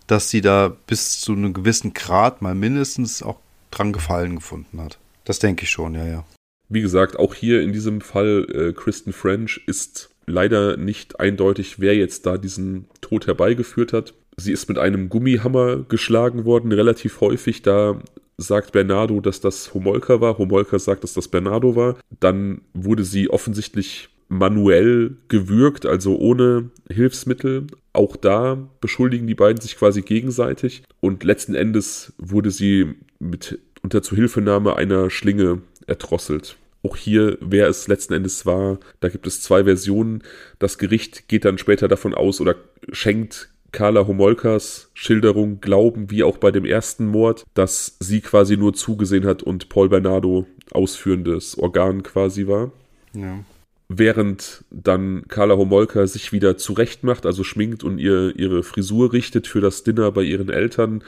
[0.06, 3.38] dass sie da bis zu einem gewissen Grad mal mindestens auch
[3.70, 4.98] dran Gefallen gefunden hat.
[5.24, 6.24] Das denke ich schon, ja, ja.
[6.70, 11.94] Wie gesagt, auch hier in diesem Fall, äh, Kristen French ist leider nicht eindeutig, wer
[11.94, 14.14] jetzt da diesen Tod herbeigeführt hat.
[14.36, 17.62] Sie ist mit einem Gummihammer geschlagen worden, relativ häufig.
[17.62, 18.00] Da
[18.38, 20.38] sagt Bernardo, dass das Homolka war.
[20.38, 21.98] Homolka sagt, dass das Bernardo war.
[22.20, 27.66] Dann wurde sie offensichtlich manuell gewürgt, also ohne Hilfsmittel.
[27.92, 30.82] Auch da beschuldigen die beiden sich quasi gegenseitig.
[31.00, 36.56] Und letzten Endes wurde sie mit unter Zuhilfenahme einer Schlinge erdrosselt.
[36.82, 40.22] Auch hier, wer es letzten Endes war, da gibt es zwei Versionen.
[40.58, 42.56] Das Gericht geht dann später davon aus oder
[42.90, 48.74] schenkt Carla Homolkas Schilderung glauben, wie auch bei dem ersten Mord, dass sie quasi nur
[48.74, 52.70] zugesehen hat und Paul Bernardo ausführendes Organ quasi war.
[53.14, 53.44] Ja.
[53.88, 59.60] während dann Carla Homolka sich wieder zurechtmacht, also schminkt und ihr, ihre Frisur richtet für
[59.60, 61.04] das Dinner bei ihren Eltern,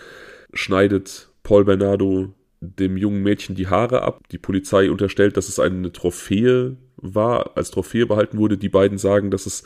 [0.53, 4.21] schneidet Paul Bernardo dem jungen Mädchen die Haare ab.
[4.33, 8.57] Die Polizei unterstellt, dass es eine Trophäe war, als Trophäe behalten wurde.
[8.57, 9.65] Die beiden sagen, dass es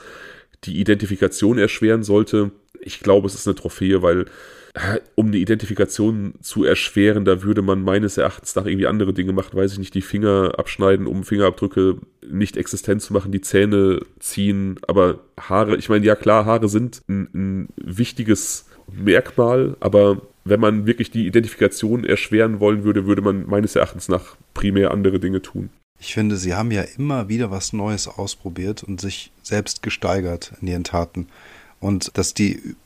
[0.64, 2.50] die Identifikation erschweren sollte.
[2.80, 4.26] Ich glaube, es ist eine Trophäe, weil
[5.14, 9.56] um eine Identifikation zu erschweren, da würde man meines Erachtens nach irgendwie andere Dinge machen,
[9.56, 11.96] weiß ich nicht, die Finger abschneiden, um Fingerabdrücke
[12.28, 17.02] nicht existent zu machen, die Zähne ziehen, aber Haare, ich meine, ja klar, Haare sind
[17.08, 23.46] ein, ein wichtiges Merkmal, aber wenn man wirklich die Identifikation erschweren wollen würde, würde man
[23.46, 25.70] meines Erachtens nach primär andere Dinge tun.
[26.00, 30.68] Ich finde, sie haben ja immer wieder was Neues ausprobiert und sich selbst gesteigert in
[30.68, 31.26] ihren Taten.
[31.80, 32.76] Und dass die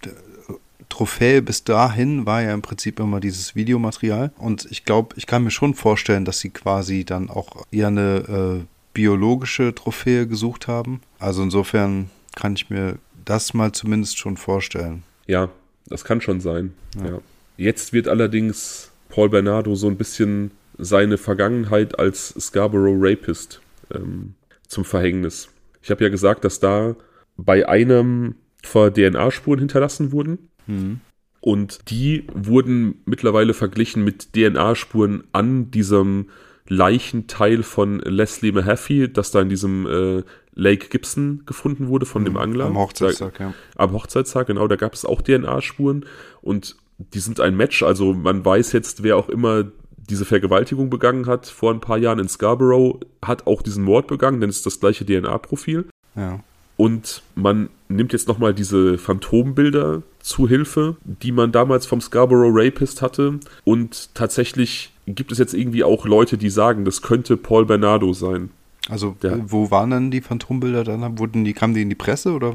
[0.89, 4.31] Trophäe bis dahin war ja im Prinzip immer dieses Videomaterial.
[4.37, 8.61] Und ich glaube, ich kann mir schon vorstellen, dass sie quasi dann auch eher eine
[8.61, 11.01] äh, biologische Trophäe gesucht haben.
[11.19, 15.03] Also insofern kann ich mir das mal zumindest schon vorstellen.
[15.27, 15.49] Ja,
[15.87, 16.75] das kann schon sein.
[16.97, 17.07] Ja.
[17.13, 17.19] ja.
[17.57, 23.61] Jetzt wird allerdings Paul Bernardo so ein bisschen seine Vergangenheit als Scarborough Rapist
[23.95, 24.35] ähm,
[24.67, 25.49] zum Verhängnis.
[25.83, 26.97] Ich habe ja gesagt, dass da
[27.37, 30.51] bei einem vor DNA-Spuren hinterlassen wurden.
[30.67, 31.01] Mhm.
[31.41, 36.29] Und die wurden mittlerweile verglichen mit DNA-Spuren an diesem
[36.69, 40.23] Leichenteil von Leslie Mahaffey, das da in diesem äh,
[40.55, 42.67] Lake Gibson gefunden wurde von mhm, dem Angler.
[42.67, 43.55] Am Hochzeitstag, ja.
[43.77, 46.07] Am Hochzeitstag, genau, da gab es auch DNA-Spuren
[46.41, 49.65] und die sind ein Match, also man weiß jetzt, wer auch immer
[49.97, 54.41] diese Vergewaltigung begangen hat vor ein paar Jahren in Scarborough, hat auch diesen Mord begangen,
[54.41, 55.87] denn es ist das gleiche DNA-Profil.
[56.15, 56.41] Ja.
[56.83, 63.03] Und man nimmt jetzt nochmal diese Phantombilder zu Hilfe, die man damals vom Scarborough Rapist
[63.03, 63.39] hatte.
[63.63, 68.51] Und tatsächlich gibt es jetzt irgendwie auch Leute, die sagen, das könnte Paul Bernardo sein.
[68.89, 71.21] Also, Der, wo waren dann die Phantombilder dann?
[71.21, 72.53] Wurden die, kamen die in die Presse oder?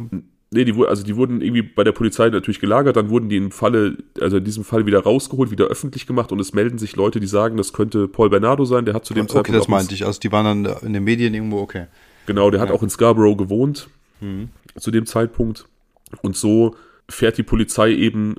[0.51, 3.51] Nee, die, also die wurden irgendwie bei der Polizei natürlich gelagert, dann wurden die im
[3.51, 7.21] Falle, also in diesem Fall wieder rausgeholt, wieder öffentlich gemacht und es melden sich Leute,
[7.21, 9.49] die sagen, das könnte Paul Bernardo sein, der hat zu dem okay, Zeitpunkt.
[9.51, 11.85] Okay, das meinte ich, also die waren dann in den Medien irgendwo, okay.
[12.25, 12.65] Genau, der ja.
[12.65, 13.87] hat auch in Scarborough gewohnt
[14.19, 14.49] mhm.
[14.77, 15.67] zu dem Zeitpunkt.
[16.21, 16.75] Und so
[17.09, 18.35] fährt die Polizei eben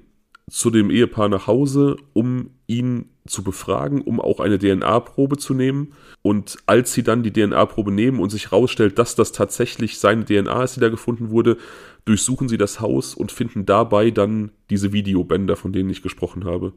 [0.51, 5.93] zu dem Ehepaar nach Hause, um ihn zu befragen, um auch eine DNA-Probe zu nehmen.
[6.23, 10.65] Und als sie dann die DNA-Probe nehmen und sich herausstellt, dass das tatsächlich seine DNA
[10.65, 11.59] ist, die da gefunden wurde,
[12.07, 16.73] durchsuchen sie das Haus und finden dabei dann diese Videobänder, von denen ich gesprochen habe.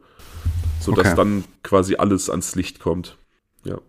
[0.82, 1.16] Sodass okay.
[1.16, 3.18] dann quasi alles ans Licht kommt.
[3.64, 3.80] Ja.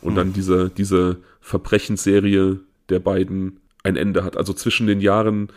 [0.00, 0.16] Und hm.
[0.16, 4.36] dann diese, diese Verbrechensserie der beiden ein Ende hat.
[4.36, 5.48] Also zwischen den Jahren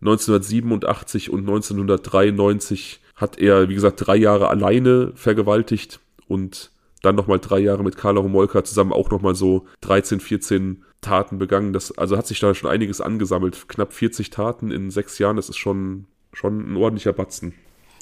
[0.00, 6.72] 1987 und 1993 hat er, wie gesagt, drei Jahre alleine vergewaltigt und
[7.02, 11.72] dann nochmal drei Jahre mit Carla Homolka zusammen auch nochmal so 13, 14 Taten begangen.
[11.72, 13.68] Das, also hat sich da schon einiges angesammelt.
[13.68, 17.54] Knapp 40 Taten in sechs Jahren, das ist schon, schon ein ordentlicher Batzen.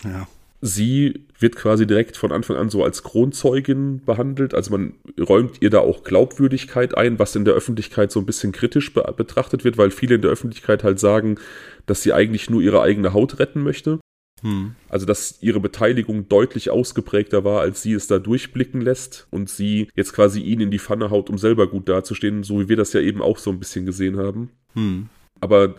[0.05, 0.27] Ja
[0.65, 4.55] sie wird quasi direkt von Anfang an so als Kronzeugin behandelt.
[4.55, 8.53] Also man räumt ihr da auch Glaubwürdigkeit ein, was in der Öffentlichkeit so ein bisschen
[8.53, 11.39] kritisch be betrachtet wird, weil viele in der Öffentlichkeit halt sagen,
[11.87, 13.99] dass sie eigentlich nur ihre eigene Haut retten möchte.
[14.43, 14.77] Hm.
[14.89, 19.89] Also dass ihre Beteiligung deutlich ausgeprägter war, als sie es da durchblicken lässt und sie
[19.97, 22.93] jetzt quasi ihn in die Pfanne haut, um selber gut dazustehen, so wie wir das
[22.93, 24.51] ja eben auch so ein bisschen gesehen haben.
[24.75, 25.09] Hm.
[25.41, 25.75] Aber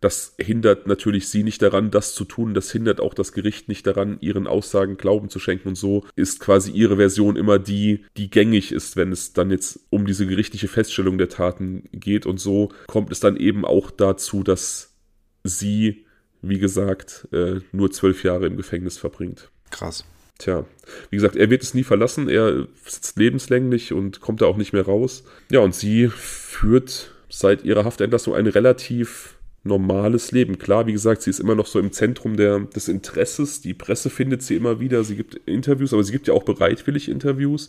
[0.00, 2.54] das hindert natürlich sie nicht daran, das zu tun.
[2.54, 5.68] Das hindert auch das Gericht nicht daran, ihren Aussagen Glauben zu schenken.
[5.68, 9.80] Und so ist quasi ihre Version immer die, die gängig ist, wenn es dann jetzt
[9.90, 12.26] um diese gerichtliche Feststellung der Taten geht.
[12.26, 14.94] Und so kommt es dann eben auch dazu, dass
[15.42, 16.04] sie,
[16.42, 19.50] wie gesagt, äh, nur zwölf Jahre im Gefängnis verbringt.
[19.70, 20.04] Krass.
[20.38, 20.64] Tja,
[21.10, 22.28] wie gesagt, er wird es nie verlassen.
[22.28, 25.24] Er sitzt lebenslänglich und kommt da auch nicht mehr raus.
[25.50, 29.37] Ja, und sie führt seit ihrer Haftentlassung eine relativ
[29.68, 30.58] normales Leben.
[30.58, 33.60] Klar, wie gesagt, sie ist immer noch so im Zentrum der, des Interesses.
[33.60, 35.04] Die Presse findet sie immer wieder.
[35.04, 37.68] Sie gibt Interviews, aber sie gibt ja auch bereitwillig Interviews.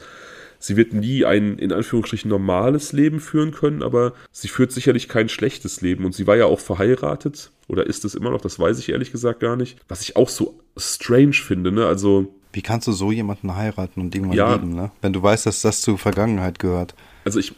[0.61, 5.29] Sie wird nie ein in Anführungsstrichen normales Leben führen können, aber sie führt sicherlich kein
[5.29, 6.03] schlechtes Leben.
[6.03, 9.13] Und sie war ja auch verheiratet oder ist es immer noch, das weiß ich ehrlich
[9.13, 9.77] gesagt gar nicht.
[9.87, 11.85] Was ich auch so strange finde, ne?
[11.85, 12.33] Also.
[12.51, 14.91] Wie kannst du so jemanden heiraten und irgendwann ja, leben, ne?
[15.01, 16.93] Wenn du weißt, dass das zur Vergangenheit gehört.
[17.23, 17.53] Also ich.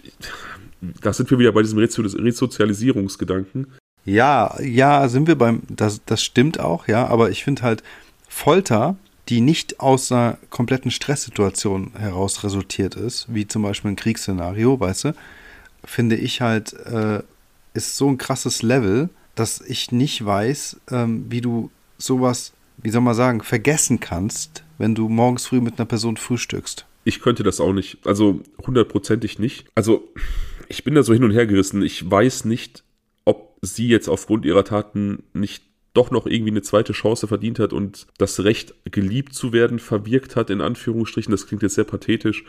[1.02, 3.68] Da sind wir wieder bei diesem Resozialisierungsgedanken.
[4.06, 7.84] Ja, ja, sind wir beim, das, das stimmt auch, ja, aber ich finde halt
[8.28, 8.96] Folter,
[9.30, 15.06] die nicht aus einer kompletten Stresssituation heraus resultiert ist, wie zum Beispiel ein Kriegsszenario, weißt
[15.06, 15.16] du,
[15.86, 17.22] finde ich halt, äh,
[17.74, 23.02] ist so ein krasses Level, dass ich nicht weiß, ähm, wie du sowas, wie soll
[23.02, 26.86] man sagen, vergessen kannst, wenn du morgens früh mit einer Person frühstückst.
[27.04, 29.66] Ich könnte das auch nicht, also hundertprozentig nicht.
[29.76, 30.08] Also
[30.68, 31.82] ich bin da so hin und her gerissen.
[31.82, 32.84] Ich weiß nicht,
[33.62, 38.08] sie jetzt aufgrund ihrer Taten nicht doch noch irgendwie eine zweite Chance verdient hat und
[38.18, 41.32] das Recht, geliebt zu werden, verwirkt hat, in Anführungsstrichen.
[41.32, 42.46] Das klingt jetzt sehr pathetisch.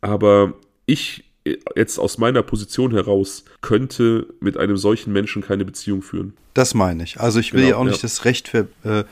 [0.00, 0.54] Aber
[0.86, 1.24] ich
[1.76, 6.34] jetzt aus meiner Position heraus könnte mit einem solchen Menschen keine Beziehung führen.
[6.54, 7.20] Das meine ich.
[7.20, 9.04] Also ich will genau, ja auch nicht das Recht für äh,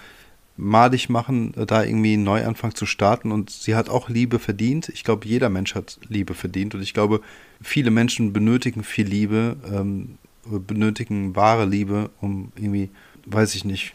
[0.56, 3.32] madig machen, da irgendwie einen Neuanfang zu starten.
[3.32, 4.88] Und sie hat auch Liebe verdient.
[4.88, 6.74] Ich glaube, jeder Mensch hat Liebe verdient.
[6.74, 7.20] Und ich glaube,
[7.62, 12.90] viele Menschen benötigen viel Liebe, ähm, benötigen wahre Liebe, um irgendwie
[13.26, 13.94] weiß ich nicht,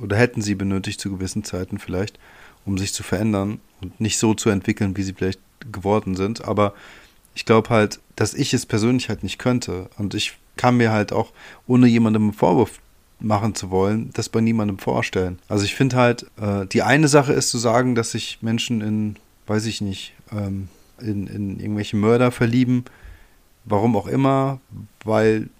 [0.00, 2.18] oder hätten sie benötigt zu gewissen Zeiten vielleicht,
[2.64, 5.40] um sich zu verändern und nicht so zu entwickeln, wie sie vielleicht
[5.72, 6.44] geworden sind.
[6.44, 6.74] Aber
[7.34, 9.88] ich glaube halt, dass ich es persönlich halt nicht könnte.
[9.98, 11.32] Und ich kann mir halt auch,
[11.66, 12.80] ohne jemandem einen Vorwurf
[13.18, 15.38] machen zu wollen, das bei niemandem vorstellen.
[15.48, 19.16] Also ich finde halt, äh, die eine Sache ist zu sagen, dass sich Menschen in,
[19.46, 20.68] weiß ich nicht, ähm,
[21.00, 22.84] in, in irgendwelche Mörder verlieben,
[23.64, 24.60] warum auch immer,
[25.04, 25.50] weil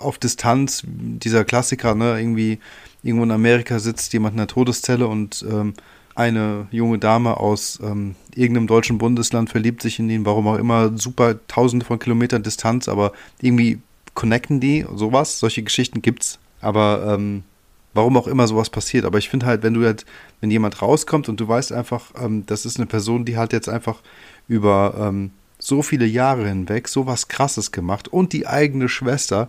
[0.00, 2.58] auf Distanz, dieser Klassiker, ne, irgendwie
[3.02, 5.74] irgendwo in Amerika sitzt jemand in der Todeszelle und ähm,
[6.14, 10.96] eine junge Dame aus ähm, irgendeinem deutschen Bundesland verliebt sich in ihn, warum auch immer,
[10.96, 13.80] super tausende von Kilometern Distanz, aber irgendwie
[14.14, 16.38] connecten die, sowas, solche Geschichten gibt's.
[16.60, 17.44] Aber ähm,
[17.92, 19.04] warum auch immer sowas passiert.
[19.04, 20.06] Aber ich finde halt, wenn du halt,
[20.40, 23.68] wenn jemand rauskommt und du weißt einfach, ähm, das ist eine Person, die hat jetzt
[23.68, 24.00] einfach
[24.48, 29.48] über ähm, so viele Jahre hinweg sowas krasses gemacht und die eigene Schwester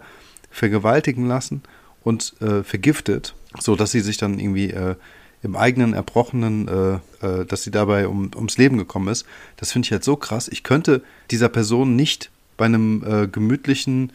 [0.57, 1.61] vergewaltigen lassen
[2.03, 4.95] und äh, vergiftet, so dass sie sich dann irgendwie äh,
[5.43, 9.25] im eigenen Erbrochenen, äh, äh, dass sie dabei um, ums Leben gekommen ist.
[9.57, 10.47] Das finde ich halt so krass.
[10.47, 14.11] Ich könnte dieser Person nicht bei einem äh, gemütlichen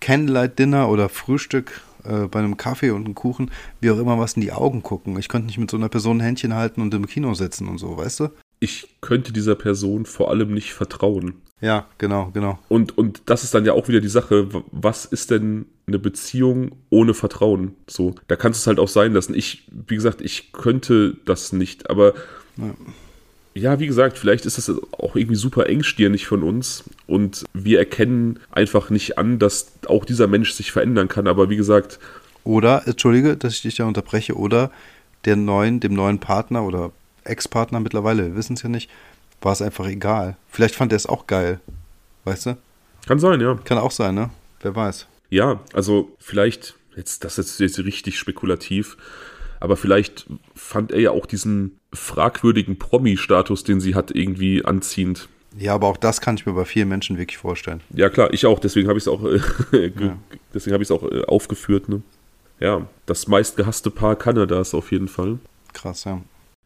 [0.00, 4.40] Candlelight-Dinner oder Frühstück äh, bei einem Kaffee und einem Kuchen, wie auch immer, was in
[4.40, 5.18] die Augen gucken.
[5.18, 7.78] Ich könnte nicht mit so einer Person ein Händchen halten und im Kino sitzen und
[7.78, 8.28] so, weißt du?
[8.62, 11.34] Ich könnte dieser Person vor allem nicht vertrauen.
[11.60, 12.60] Ja, genau, genau.
[12.68, 16.70] Und, und das ist dann ja auch wieder die Sache, was ist denn eine Beziehung
[16.88, 17.74] ohne Vertrauen?
[17.88, 19.34] So, da kannst du es halt auch sein lassen.
[19.34, 22.14] Ich, wie gesagt, ich könnte das nicht, aber
[22.56, 22.74] ja.
[23.54, 28.38] ja, wie gesagt, vielleicht ist das auch irgendwie super engstirnig von uns und wir erkennen
[28.52, 31.98] einfach nicht an, dass auch dieser Mensch sich verändern kann, aber wie gesagt.
[32.44, 34.70] Oder, entschuldige, dass ich dich da unterbreche, oder
[35.24, 36.92] der neuen, dem neuen Partner oder
[37.24, 38.90] Ex-Partner mittlerweile, wir wissen es ja nicht,
[39.40, 40.36] war es einfach egal.
[40.48, 41.60] Vielleicht fand er es auch geil.
[42.24, 42.56] Weißt du?
[43.06, 43.58] Kann sein, ja.
[43.64, 44.30] Kann auch sein, ne?
[44.60, 45.06] Wer weiß.
[45.30, 48.96] Ja, also vielleicht, jetzt, das ist jetzt richtig spekulativ,
[49.60, 55.28] aber vielleicht fand er ja auch diesen fragwürdigen Promi-Status, den sie hat, irgendwie anziehend.
[55.58, 57.80] Ja, aber auch das kann ich mir bei vielen Menschen wirklich vorstellen.
[57.94, 59.22] Ja, klar, ich auch, deswegen habe ich es auch,
[59.72, 60.16] äh, ja.
[60.54, 62.02] deswegen habe ich es auch äh, aufgeführt, ne?
[62.60, 65.38] Ja, das meistgehasste Paar Kanadas auf jeden Fall.
[65.72, 66.20] Krass, ja.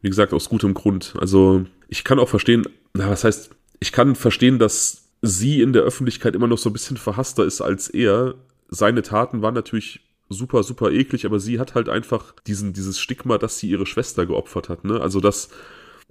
[0.06, 1.14] Wie gesagt, aus gutem Grund.
[1.18, 2.62] Also, ich kann auch verstehen,
[2.94, 3.50] na, was heißt,
[3.80, 7.60] ich kann verstehen, dass sie in der Öffentlichkeit immer noch so ein bisschen verhasster ist
[7.60, 8.36] als er.
[8.68, 13.36] Seine Taten waren natürlich super, super eklig, aber sie hat halt einfach diesen, dieses Stigma,
[13.36, 15.00] dass sie ihre Schwester geopfert hat, ne?
[15.00, 15.48] Also, dass,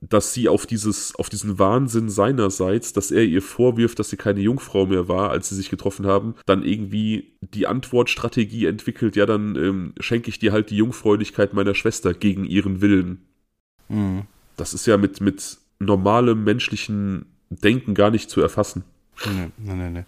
[0.01, 4.41] dass sie auf dieses, auf diesen Wahnsinn seinerseits, dass er ihr vorwirft, dass sie keine
[4.41, 9.55] Jungfrau mehr war, als sie sich getroffen haben, dann irgendwie die Antwortstrategie entwickelt, ja, dann
[9.55, 13.21] ähm, schenke ich dir halt die Jungfräulichkeit meiner Schwester gegen ihren Willen.
[13.89, 14.23] Mhm.
[14.57, 18.83] Das ist ja mit, mit normalem menschlichen Denken gar nicht zu erfassen.
[19.25, 20.03] Nee, nee, nee.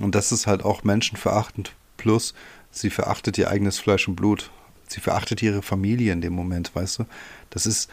[0.00, 1.72] Und das ist halt auch menschenverachtend.
[1.96, 2.34] Plus,
[2.70, 4.50] sie verachtet ihr eigenes Fleisch und Blut.
[4.88, 7.04] Sie verachtet ihre Familie in dem Moment, weißt du?
[7.50, 7.90] Das ist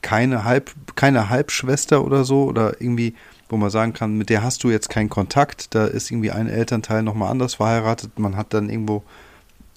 [0.00, 3.14] keine, Halb, keine Halbschwester oder so oder irgendwie,
[3.48, 5.74] wo man sagen kann, mit der hast du jetzt keinen Kontakt.
[5.74, 8.18] Da ist irgendwie ein Elternteil nochmal anders verheiratet.
[8.18, 9.02] Man hat dann irgendwo,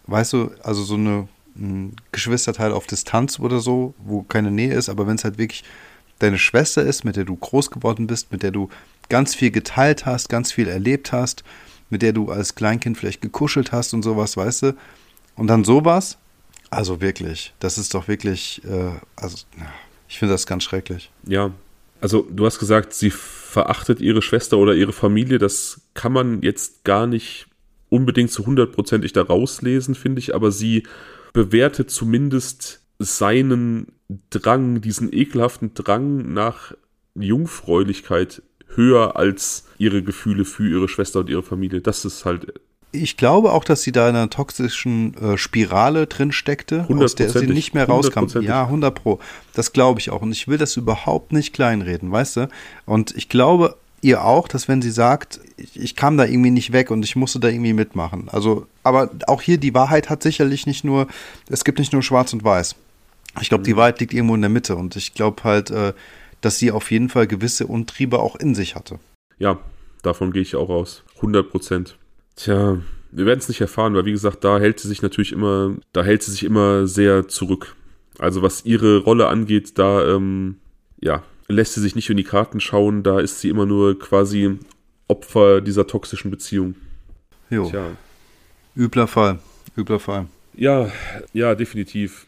[0.07, 4.89] weißt du, also so eine ein Geschwisterteil auf Distanz oder so, wo keine Nähe ist,
[4.89, 5.63] aber wenn es halt wirklich
[6.19, 8.69] deine Schwester ist, mit der du groß geworden bist, mit der du
[9.09, 11.43] ganz viel geteilt hast, ganz viel erlebt hast,
[11.89, 14.75] mit der du als Kleinkind vielleicht gekuschelt hast und sowas, weißt du?
[15.35, 16.17] Und dann sowas,
[16.69, 19.37] also wirklich, das ist doch wirklich, äh, also
[20.07, 21.11] ich finde das ganz schrecklich.
[21.25, 21.51] Ja,
[21.99, 26.83] also du hast gesagt, sie verachtet ihre Schwester oder ihre Familie, das kann man jetzt
[26.83, 27.47] gar nicht
[27.89, 30.83] unbedingt zu hundertprozentig da rauslesen, finde ich, aber sie
[31.33, 33.87] bewertet zumindest seinen
[34.29, 36.73] Drang, diesen ekelhaften Drang nach
[37.15, 38.41] Jungfräulichkeit
[38.75, 41.81] höher als ihre Gefühle für ihre Schwester und ihre Familie.
[41.81, 42.53] Das ist halt.
[42.93, 47.29] Ich glaube auch, dass sie da in einer toxischen äh, Spirale drin steckte, aus der
[47.29, 48.27] sie nicht mehr rauskam.
[48.41, 49.19] Ja, 100 Pro.
[49.53, 50.21] Das glaube ich auch.
[50.21, 52.49] Und ich will das überhaupt nicht kleinreden, weißt du?
[52.85, 56.71] Und ich glaube ihr auch, dass wenn sie sagt, ich, ich, kam da irgendwie nicht
[56.71, 58.29] weg und ich musste da irgendwie mitmachen.
[58.29, 61.07] Also, aber auch hier die Wahrheit hat sicherlich nicht nur,
[61.49, 62.75] es gibt nicht nur Schwarz und Weiß.
[63.41, 63.77] Ich glaube, die mhm.
[63.77, 65.93] Wahrheit liegt irgendwo in der Mitte und ich glaube halt, äh,
[66.41, 68.99] dass sie auf jeden Fall gewisse Untriebe auch in sich hatte.
[69.37, 69.59] Ja,
[70.01, 71.03] Davon gehe ich auch aus.
[71.17, 71.97] 100 Prozent.
[72.35, 75.75] Tja, wir werden es nicht erfahren, weil wie gesagt, da hält sie sich natürlich immer,
[75.93, 77.75] da hält sie sich immer sehr zurück.
[78.17, 80.57] Also was ihre Rolle angeht, da ähm,
[80.99, 84.57] ja, lässt sie sich nicht in die Karten schauen, da ist sie immer nur quasi
[85.07, 86.75] Opfer dieser toxischen Beziehung.
[87.49, 87.69] Jo.
[87.69, 87.85] Tja.
[88.75, 89.39] Übler Fall.
[89.77, 90.27] Übler Fall.
[90.55, 90.89] Ja,
[91.33, 92.27] ja, definitiv.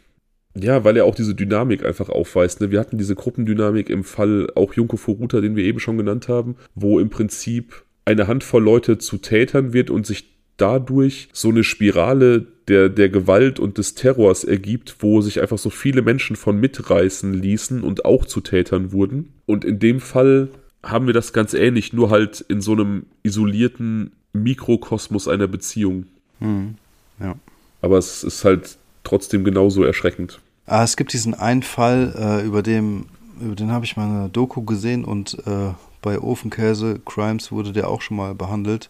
[0.55, 2.61] Ja, weil er auch diese Dynamik einfach aufweist.
[2.61, 2.71] Ne?
[2.71, 6.55] Wir hatten diese Gruppendynamik im Fall auch Junko Furuta, den wir eben schon genannt haben,
[6.75, 12.47] wo im Prinzip eine Handvoll Leute zu Tätern wird und sich dadurch so eine Spirale
[12.68, 17.34] der, der Gewalt und des Terrors ergibt, wo sich einfach so viele Menschen von mitreißen
[17.34, 19.34] ließen und auch zu Tätern wurden.
[19.45, 20.49] Und in dem Fall
[20.81, 26.06] haben wir das ganz ähnlich, nur halt in so einem isolierten Mikrokosmos einer Beziehung.
[26.40, 26.76] Hm,
[27.19, 27.35] ja.
[27.81, 30.40] Aber es ist halt trotzdem genauso erschreckend.
[30.65, 33.06] Ah, es gibt diesen einen Fall, äh, über, dem,
[33.41, 37.90] über den habe ich mal eine Doku gesehen und äh, bei Ofenkäse Crimes wurde der
[37.90, 38.90] auch schon mal behandelt.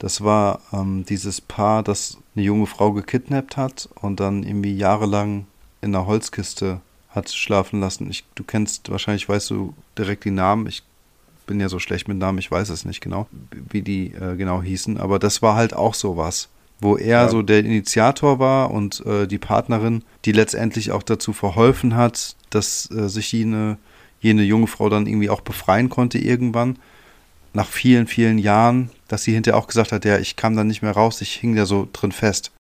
[0.00, 5.46] Das war ähm, dieses Paar, das eine junge Frau gekidnappt hat und dann irgendwie jahrelang
[5.82, 8.10] in einer Holzkiste hat schlafen lassen.
[8.10, 10.66] Ich, du kennst, wahrscheinlich weißt du direkt die Namen.
[10.66, 10.82] Ich
[11.46, 14.62] bin ja so schlecht mit Namen, ich weiß es nicht genau, wie die äh, genau
[14.62, 14.98] hießen.
[14.98, 16.48] Aber das war halt auch sowas,
[16.80, 17.28] wo er ja.
[17.28, 22.90] so der Initiator war und äh, die Partnerin, die letztendlich auch dazu verholfen hat, dass
[22.90, 23.78] äh, sich jene
[24.20, 26.76] jene junge Frau dann irgendwie auch befreien konnte irgendwann,
[27.52, 30.82] nach vielen, vielen Jahren, dass sie hinterher auch gesagt hat, ja, ich kam da nicht
[30.82, 32.52] mehr raus, ich hing da so drin fest.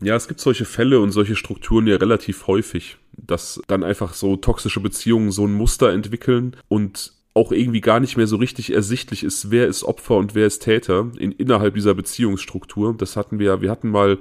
[0.00, 4.36] Ja, es gibt solche Fälle und solche Strukturen ja relativ häufig, dass dann einfach so
[4.36, 9.22] toxische Beziehungen so ein Muster entwickeln und auch irgendwie gar nicht mehr so richtig ersichtlich
[9.22, 12.94] ist, wer ist Opfer und wer ist Täter in, innerhalb dieser Beziehungsstruktur.
[12.98, 14.18] Das hatten wir, wir hatten mal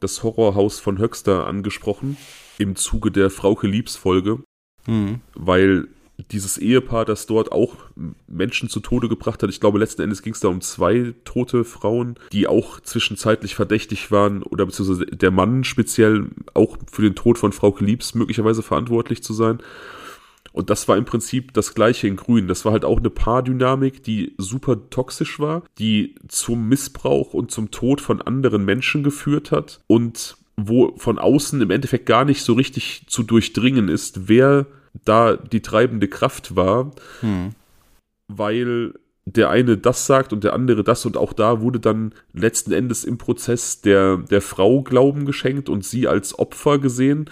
[0.00, 2.16] das Horrorhaus von Höxter angesprochen
[2.58, 4.40] im Zuge der Frauke Liebs Folge,
[4.86, 5.20] mhm.
[5.34, 5.86] weil
[6.30, 7.76] dieses Ehepaar, das dort auch
[8.26, 9.50] Menschen zu Tode gebracht hat.
[9.50, 14.10] Ich glaube, letzten Endes ging es da um zwei tote Frauen, die auch zwischenzeitlich verdächtig
[14.10, 19.22] waren oder beziehungsweise der Mann speziell auch für den Tod von Frau Liebs möglicherweise verantwortlich
[19.22, 19.58] zu sein.
[20.52, 22.48] Und das war im Prinzip das gleiche in Grün.
[22.48, 27.70] Das war halt auch eine Paardynamik, die super toxisch war, die zum Missbrauch und zum
[27.70, 32.54] Tod von anderen Menschen geführt hat und wo von außen im Endeffekt gar nicht so
[32.54, 34.66] richtig zu durchdringen ist, wer
[35.04, 37.50] da die treibende Kraft war, hm.
[38.28, 38.94] weil
[39.24, 43.04] der eine das sagt und der andere das und auch da wurde dann letzten Endes
[43.04, 47.30] im Prozess der, der Frau Glauben geschenkt und sie als Opfer gesehen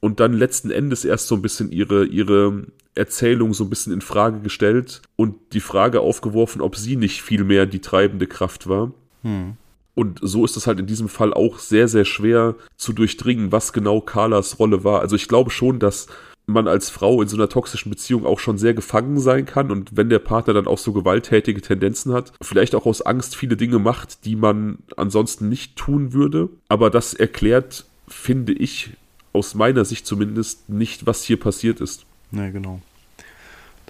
[0.00, 4.00] und dann letzten Endes erst so ein bisschen ihre, ihre Erzählung so ein bisschen in
[4.00, 8.92] Frage gestellt und die Frage aufgeworfen, ob sie nicht viel mehr die treibende Kraft war.
[9.22, 9.56] Hm.
[9.94, 13.72] Und so ist es halt in diesem Fall auch sehr, sehr schwer zu durchdringen, was
[13.72, 15.00] genau Carlas Rolle war.
[15.00, 16.08] Also ich glaube schon, dass
[16.46, 19.96] man als Frau in so einer toxischen Beziehung auch schon sehr gefangen sein kann und
[19.96, 23.78] wenn der Partner dann auch so gewalttätige Tendenzen hat, vielleicht auch aus Angst viele Dinge
[23.78, 26.50] macht, die man ansonsten nicht tun würde.
[26.68, 28.90] Aber das erklärt, finde ich,
[29.32, 32.04] aus meiner Sicht zumindest nicht, was hier passiert ist.
[32.30, 32.80] Ja, genau.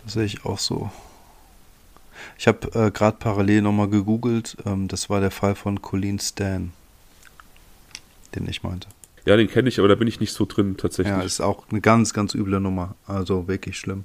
[0.05, 0.90] Das sehe ich auch so.
[2.39, 4.56] Ich habe äh, gerade parallel nochmal gegoogelt.
[4.64, 6.72] Ähm, das war der Fall von Colleen Stan,
[8.35, 8.89] den ich meinte.
[9.26, 11.16] Ja, den kenne ich, aber da bin ich nicht so drin tatsächlich.
[11.16, 12.94] Ja, ist auch eine ganz, ganz üble Nummer.
[13.06, 14.05] Also wirklich schlimm.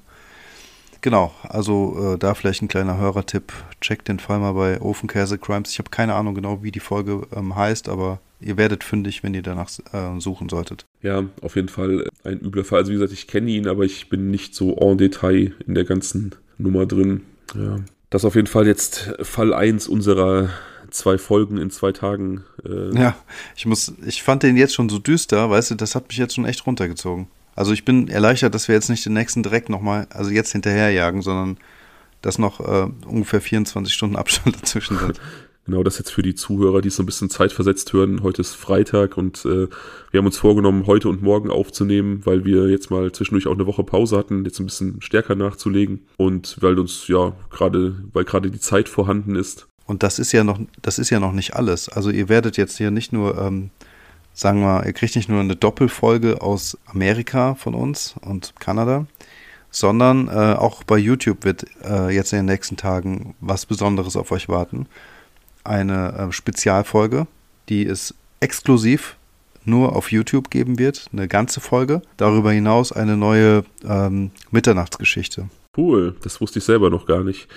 [1.02, 3.52] Genau, also äh, da vielleicht ein kleiner Hörertipp.
[3.80, 5.70] Checkt den Fall mal bei Ofenkäse Crimes.
[5.70, 9.32] Ich habe keine Ahnung genau, wie die Folge ähm, heißt, aber ihr werdet fündig, wenn
[9.32, 10.84] ihr danach äh, suchen solltet.
[11.00, 12.80] Ja, auf jeden Fall ein übler Fall.
[12.80, 15.84] Also wie gesagt, ich kenne ihn, aber ich bin nicht so en Detail in der
[15.84, 17.22] ganzen Nummer drin.
[17.54, 17.76] Ja.
[18.10, 20.50] Das ist auf jeden Fall jetzt Fall 1 unserer
[20.90, 22.44] zwei Folgen in zwei Tagen.
[22.64, 23.16] Äh ja,
[23.56, 26.34] ich muss, ich fand den jetzt schon so düster, weißt du, das hat mich jetzt
[26.34, 27.28] schon echt runtergezogen.
[27.54, 31.22] Also ich bin erleichtert, dass wir jetzt nicht den nächsten direkt nochmal, also jetzt hinterherjagen,
[31.22, 31.58] sondern
[32.22, 35.20] dass noch äh, ungefähr 24 Stunden Abstand dazwischen sind.
[35.66, 38.22] Genau, das jetzt für die Zuhörer, die es so ein bisschen zeitversetzt hören.
[38.22, 39.68] Heute ist Freitag und äh,
[40.10, 43.66] wir haben uns vorgenommen, heute und morgen aufzunehmen, weil wir jetzt mal zwischendurch auch eine
[43.66, 48.50] Woche Pause hatten, jetzt ein bisschen stärker nachzulegen und weil uns ja gerade, weil gerade
[48.50, 49.68] die Zeit vorhanden ist.
[49.90, 51.88] Und das ist ja noch, das ist ja noch nicht alles.
[51.88, 53.70] Also ihr werdet jetzt hier nicht nur, ähm,
[54.34, 59.06] sagen wir, ihr kriegt nicht nur eine Doppelfolge aus Amerika von uns und Kanada,
[59.72, 64.30] sondern äh, auch bei YouTube wird äh, jetzt in den nächsten Tagen was Besonderes auf
[64.30, 64.86] euch warten.
[65.64, 67.26] Eine äh, Spezialfolge,
[67.68, 69.16] die es exklusiv
[69.64, 72.00] nur auf YouTube geben wird, eine ganze Folge.
[72.16, 75.48] Darüber hinaus eine neue ähm, Mitternachtsgeschichte.
[75.76, 77.48] Cool, das wusste ich selber noch gar nicht.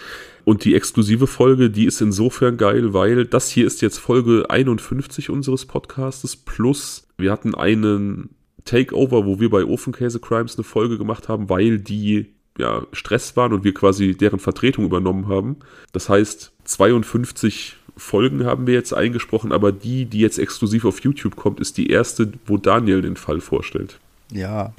[0.45, 5.29] Und die exklusive Folge, die ist insofern geil, weil das hier ist jetzt Folge 51
[5.29, 8.29] unseres Podcastes plus wir hatten einen
[8.65, 13.53] Takeover, wo wir bei Ofenkäse Crimes eine Folge gemacht haben, weil die ja, Stress waren
[13.53, 15.57] und wir quasi deren Vertretung übernommen haben.
[15.91, 21.35] Das heißt, 52 Folgen haben wir jetzt eingesprochen, aber die, die jetzt exklusiv auf YouTube
[21.35, 23.99] kommt, ist die erste, wo Daniel den Fall vorstellt.
[24.31, 24.73] Ja,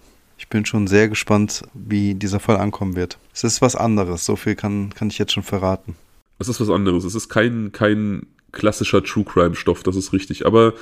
[0.44, 3.18] ich bin schon sehr gespannt, wie dieser Fall ankommen wird.
[3.32, 5.96] Es ist was anderes, so viel kann, kann ich jetzt schon verraten.
[6.38, 7.04] Es ist was anderes.
[7.04, 10.44] Es ist kein, kein klassischer True Crime Stoff, das ist richtig.
[10.44, 10.74] Aber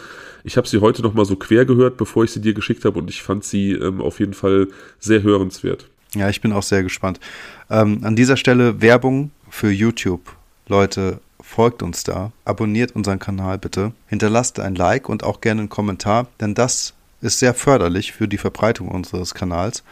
[0.42, 2.98] ich habe sie heute noch mal so quer gehört, bevor ich sie dir geschickt habe
[2.98, 4.66] und ich fand sie ähm, auf jeden Fall
[4.98, 5.88] sehr hörenswert.
[6.16, 7.20] Ja, ich bin auch sehr gespannt.
[7.70, 10.22] Ähm, an dieser Stelle Werbung für YouTube.
[10.66, 15.68] Leute, folgt uns da, abonniert unseren Kanal bitte, hinterlasst ein Like und auch gerne einen
[15.68, 19.82] Kommentar, denn das ist sehr förderlich für die Verbreitung unseres Kanals.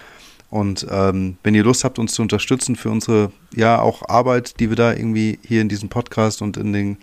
[0.51, 4.69] Und ähm, wenn ihr Lust habt, uns zu unterstützen für unsere, ja, auch Arbeit, die
[4.69, 6.97] wir da irgendwie hier in diesem Podcast und in den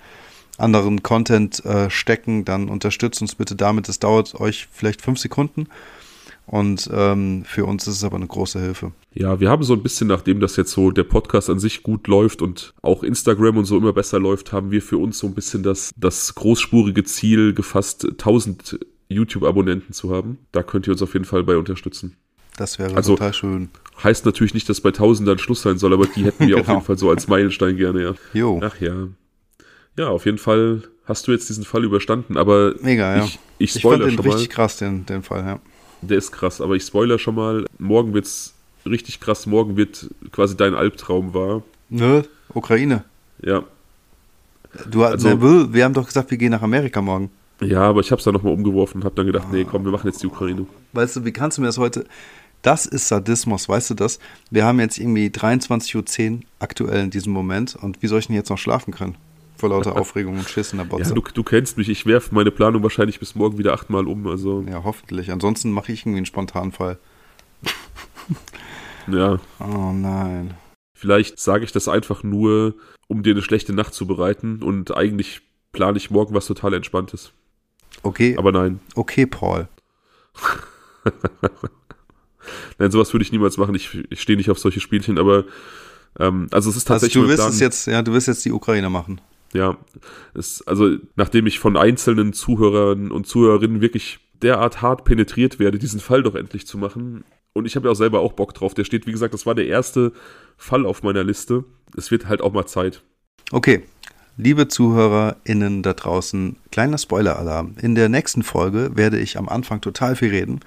[0.57, 3.87] anderen Content äh, stecken, dann unterstützt uns bitte damit.
[3.87, 5.67] Es dauert euch vielleicht fünf Sekunden.
[6.45, 8.93] Und ähm, für uns ist es aber eine große Hilfe.
[9.13, 12.07] Ja, wir haben so ein bisschen, nachdem das jetzt so der Podcast an sich gut
[12.07, 15.33] läuft und auch Instagram und so immer besser läuft, haben wir für uns so ein
[15.33, 18.79] bisschen das, das großspurige Ziel gefasst, 1000
[19.09, 20.39] YouTube-Abonnenten zu haben.
[20.51, 22.17] Da könnt ihr uns auf jeden Fall bei unterstützen.
[22.57, 23.69] Das wäre also, total schön.
[24.03, 26.61] Heißt natürlich nicht, dass bei 1000 dann Schluss sein soll, aber die hätten wir genau.
[26.61, 28.13] auf jeden Fall so als Meilenstein gerne, ja.
[28.33, 28.59] Jo.
[28.63, 29.07] Ach ja.
[29.95, 33.23] Ja, auf jeden Fall hast du jetzt diesen Fall überstanden, aber Mega, ja.
[33.23, 35.59] ich, ich spoilere ich fand den richtig krass, den, den Fall, ja.
[36.01, 38.53] Der ist krass, aber ich spoilere schon mal, morgen wird's
[38.85, 41.63] richtig krass, morgen wird quasi dein Albtraum wahr.
[41.89, 43.03] Ne, Ukraine.
[43.41, 43.63] Ja.
[44.89, 47.31] Du, also, wir haben doch gesagt, wir gehen nach Amerika morgen.
[47.61, 49.91] Ja, aber ich habe es dann nochmal umgeworfen und habe dann gedacht, nee, komm, wir
[49.91, 50.67] machen jetzt die Ukraine.
[50.93, 52.05] Weißt du, wie kannst du mir das heute...
[52.63, 54.19] Das ist Sadismus, weißt du das?
[54.49, 58.35] Wir haben jetzt irgendwie 23.10 Uhr aktuell in diesem Moment und wie soll ich denn
[58.35, 59.15] jetzt noch schlafen können?
[59.57, 61.09] Vor lauter Aufregung und Schiss in der Botze.
[61.09, 64.25] Ja, du, du kennst mich, ich werfe meine Planung wahrscheinlich bis morgen wieder achtmal um.
[64.27, 64.65] Also.
[64.67, 65.31] Ja, hoffentlich.
[65.31, 66.97] Ansonsten mache ich irgendwie einen Spontanfall.
[69.07, 69.39] ja.
[69.59, 70.55] Oh nein.
[70.95, 72.73] Vielleicht sage ich das einfach nur,
[73.07, 77.33] um dir eine schlechte Nacht zu bereiten und eigentlich plane ich morgen was total Entspanntes.
[78.03, 78.35] Okay.
[78.37, 78.79] Aber nein.
[78.95, 79.67] Okay, Paul.
[82.77, 83.75] nein, sowas würde ich niemals machen.
[83.75, 85.45] Ich, ich stehe nicht auf solche Spielchen, aber
[86.19, 87.17] ähm, also es ist tatsächlich.
[87.17, 89.21] Also du wirst es jetzt, ja, du wirst jetzt die Ukraine machen.
[89.53, 89.77] Ja,
[90.33, 95.99] es, also nachdem ich von einzelnen Zuhörern und Zuhörerinnen wirklich derart hart penetriert werde, diesen
[95.99, 97.23] Fall doch endlich zu machen.
[97.53, 98.73] Und ich habe ja auch selber auch Bock drauf.
[98.73, 100.11] Der steht, wie gesagt, das war der erste
[100.57, 101.63] Fall auf meiner Liste.
[101.95, 103.01] Es wird halt auch mal Zeit.
[103.51, 103.83] Okay,
[104.37, 107.75] liebe ZuhörerInnen da draußen, kleiner Spoiler-Alarm.
[107.81, 110.59] In der nächsten Folge werde ich am Anfang total viel reden.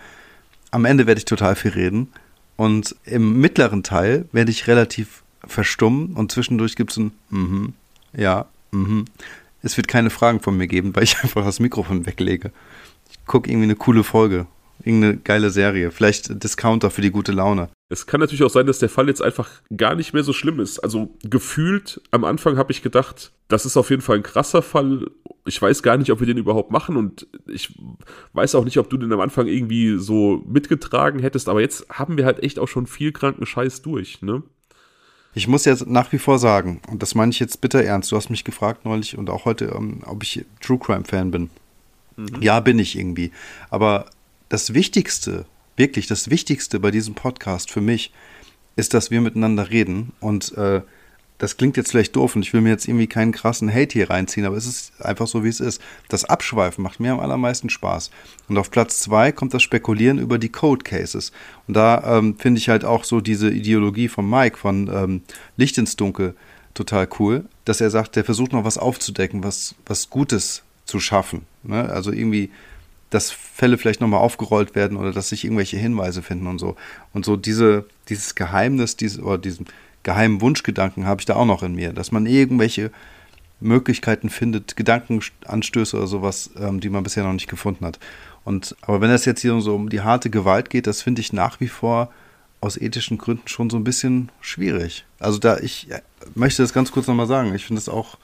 [0.71, 2.09] Am Ende werde ich total viel reden.
[2.57, 7.73] Und im mittleren Teil werde ich relativ verstummen und zwischendurch gibt es ein mhm,
[8.13, 9.07] ja, Mhm.
[9.63, 12.53] Es wird keine Fragen von mir geben, weil ich einfach das Mikrofon weglege.
[13.11, 14.47] Ich gucke irgendwie eine coole Folge.
[14.85, 15.91] Irgendeine geile Serie.
[15.91, 17.69] Vielleicht Discounter für die gute Laune.
[17.89, 20.61] Es kann natürlich auch sein, dass der Fall jetzt einfach gar nicht mehr so schlimm
[20.61, 20.79] ist.
[20.79, 25.11] Also gefühlt am Anfang habe ich gedacht, das ist auf jeden Fall ein krasser Fall.
[25.45, 27.75] Ich weiß gar nicht, ob wir den überhaupt machen und ich
[28.33, 31.49] weiß auch nicht, ob du den am Anfang irgendwie so mitgetragen hättest.
[31.49, 34.43] Aber jetzt haben wir halt echt auch schon viel kranken Scheiß durch, ne?
[35.33, 38.17] Ich muss jetzt nach wie vor sagen, und das meine ich jetzt bitter ernst, du
[38.17, 41.51] hast mich gefragt neulich und auch heute, ähm, ob ich True Crime Fan bin.
[42.17, 42.43] Mhm.
[42.43, 43.31] Ja, bin ich irgendwie.
[43.71, 44.07] Aber
[44.51, 45.47] das Wichtigste,
[45.77, 48.13] wirklich das Wichtigste bei diesem Podcast für mich,
[48.77, 50.83] ist, dass wir miteinander reden und äh,
[51.39, 54.11] das klingt jetzt vielleicht doof und ich will mir jetzt irgendwie keinen krassen Hate hier
[54.11, 55.81] reinziehen, aber es ist einfach so, wie es ist.
[56.09, 58.11] Das Abschweifen macht mir am allermeisten Spaß.
[58.49, 61.33] Und auf Platz zwei kommt das Spekulieren über die Code Cases.
[61.67, 65.23] Und da ähm, finde ich halt auch so diese Ideologie von Mike, von ähm,
[65.57, 66.35] Licht ins Dunkel,
[66.75, 71.47] total cool, dass er sagt, der versucht noch was aufzudecken, was, was Gutes zu schaffen.
[71.63, 71.89] Ne?
[71.89, 72.51] Also irgendwie,
[73.11, 76.77] dass Fälle vielleicht nochmal aufgerollt werden oder dass sich irgendwelche Hinweise finden und so.
[77.13, 79.67] Und so diese, dieses Geheimnis, diese, oder diesen
[80.03, 82.91] geheimen Wunschgedanken habe ich da auch noch in mir, dass man irgendwelche
[83.61, 87.99] Möglichkeiten findet, Gedankenanstöße oder sowas, ähm, die man bisher noch nicht gefunden hat.
[88.45, 91.33] Und aber wenn es jetzt hier so um die harte Gewalt geht, das finde ich
[91.33, 92.11] nach wie vor
[92.61, 95.05] aus ethischen Gründen schon so ein bisschen schwierig.
[95.19, 96.01] Also da ich äh,
[96.35, 97.55] möchte das ganz kurz nochmal sagen.
[97.55, 98.17] Ich finde es auch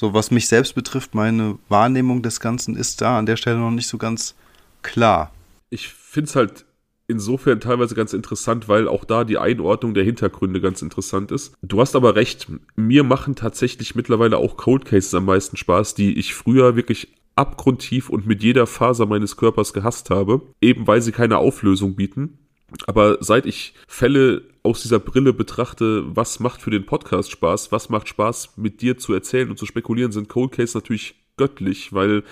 [0.00, 3.70] so, was mich selbst betrifft, meine Wahrnehmung des Ganzen ist da an der Stelle noch
[3.70, 4.34] nicht so ganz
[4.80, 5.30] klar.
[5.68, 6.64] Ich finde es halt
[7.06, 11.52] insofern teilweise ganz interessant, weil auch da die Einordnung der Hintergründe ganz interessant ist.
[11.60, 12.46] Du hast aber recht,
[12.76, 18.08] mir machen tatsächlich mittlerweile auch Cold Cases am meisten Spaß, die ich früher wirklich abgrundtief
[18.08, 22.38] und mit jeder Faser meines Körpers gehasst habe, eben weil sie keine Auflösung bieten.
[22.86, 27.88] Aber seit ich Fälle aus dieser Brille betrachte, was macht für den Podcast Spaß, was
[27.88, 32.22] macht Spaß mit dir zu erzählen und zu spekulieren, sind Cold Cases natürlich göttlich, weil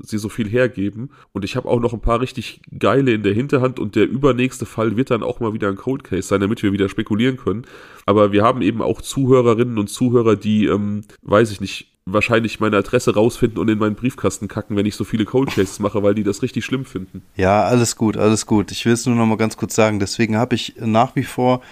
[0.00, 1.10] sie so viel hergeben.
[1.32, 4.66] Und ich habe auch noch ein paar richtig geile in der Hinterhand und der übernächste
[4.66, 7.66] Fall wird dann auch mal wieder ein Cold Case sein, damit wir wieder spekulieren können.
[8.06, 12.76] Aber wir haben eben auch Zuhörerinnen und Zuhörer, die, ähm, weiß ich nicht, wahrscheinlich meine
[12.76, 16.14] Adresse rausfinden und in meinen Briefkasten kacken, wenn ich so viele Cold Cases mache, weil
[16.14, 17.22] die das richtig schlimm finden.
[17.36, 18.72] Ja, alles gut, alles gut.
[18.72, 20.00] Ich will es nur noch mal ganz kurz sagen.
[20.00, 21.62] Deswegen habe ich nach wie vor,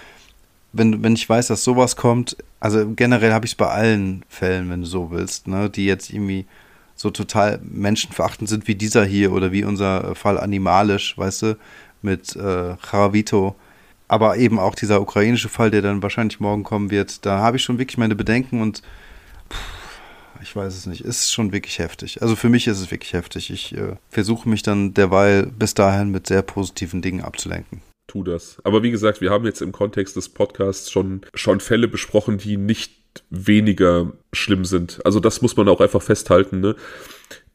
[0.71, 4.69] wenn, wenn ich weiß, dass sowas kommt, also generell habe ich es bei allen Fällen,
[4.69, 6.45] wenn du so willst, ne, die jetzt irgendwie
[6.95, 11.57] so total menschenverachtend sind wie dieser hier oder wie unser Fall animalisch, weißt du,
[12.01, 12.75] mit äh.
[14.07, 17.63] Aber eben auch dieser ukrainische Fall, der dann wahrscheinlich morgen kommen wird, da habe ich
[17.63, 18.81] schon wirklich meine Bedenken und
[19.49, 19.80] pff,
[20.41, 22.21] ich weiß es nicht, ist schon wirklich heftig.
[22.21, 23.49] Also für mich ist es wirklich heftig.
[23.49, 27.81] Ich äh, versuche mich dann derweil bis dahin mit sehr positiven Dingen abzulenken
[28.11, 28.57] tu das.
[28.63, 32.57] Aber wie gesagt, wir haben jetzt im Kontext des Podcasts schon, schon Fälle besprochen, die
[32.57, 32.91] nicht
[33.29, 34.99] weniger schlimm sind.
[35.05, 36.59] Also das muss man auch einfach festhalten.
[36.59, 36.75] Ne?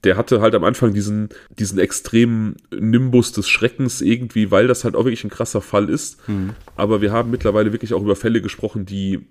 [0.05, 4.97] Der hatte halt am Anfang diesen, diesen extremen Nimbus des Schreckens irgendwie, weil das halt
[4.97, 6.27] auch wirklich ein krasser Fall ist.
[6.29, 6.55] Mhm.
[6.75, 9.27] Aber wir haben mittlerweile wirklich auch über Fälle gesprochen, die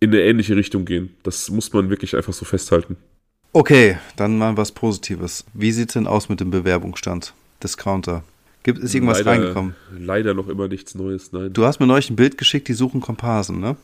[0.00, 1.14] in eine ähnliche Richtung gehen.
[1.22, 2.96] Das muss man wirklich einfach so festhalten.
[3.52, 5.44] Okay, dann mal was Positives.
[5.54, 7.32] Wie sieht es denn aus mit dem Bewerbungsstand?
[7.62, 8.22] Discounter.
[8.62, 9.74] Gibt, ist irgendwas leider, reingekommen?
[9.98, 11.52] Leider noch immer nichts Neues, nein.
[11.52, 13.76] Du hast mir neulich ein Bild geschickt, die suchen Komparsen, ne?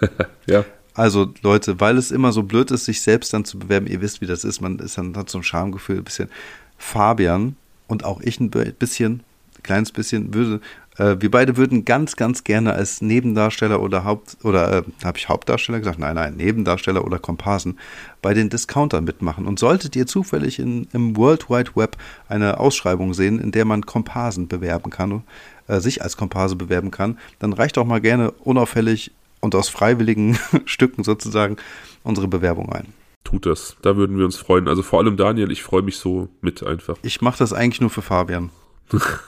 [0.46, 0.64] ja.
[0.94, 4.20] Also Leute, weil es immer so blöd ist, sich selbst dann zu bewerben, ihr wisst,
[4.20, 6.28] wie das ist, man ist dann, hat so ein Schamgefühl, ein bisschen.
[6.76, 7.56] Fabian
[7.86, 9.22] und auch ich ein bisschen,
[9.58, 10.60] ein kleines bisschen, würde,
[11.00, 15.28] äh, wir beide würden ganz, ganz gerne als Nebendarsteller oder Haupt, oder äh, habe ich
[15.28, 15.98] Hauptdarsteller gesagt?
[15.98, 17.78] Nein, nein, Nebendarsteller oder Komparsen
[18.20, 19.46] bei den Discountern mitmachen.
[19.46, 21.96] Und solltet ihr zufällig in, im World Wide Web
[22.28, 25.24] eine Ausschreibung sehen, in der man Komparsen bewerben kann,
[25.68, 29.10] äh, sich als Komparse bewerben kann, dann reicht auch mal gerne unauffällig
[29.40, 31.56] und aus freiwilligen Stücken sozusagen
[32.02, 32.92] unsere Bewerbung ein.
[33.24, 33.76] Tut das.
[33.80, 34.68] Da würden wir uns freuen.
[34.68, 36.96] Also vor allem Daniel, ich freue mich so mit einfach.
[37.02, 38.50] Ich mache das eigentlich nur für Fabian.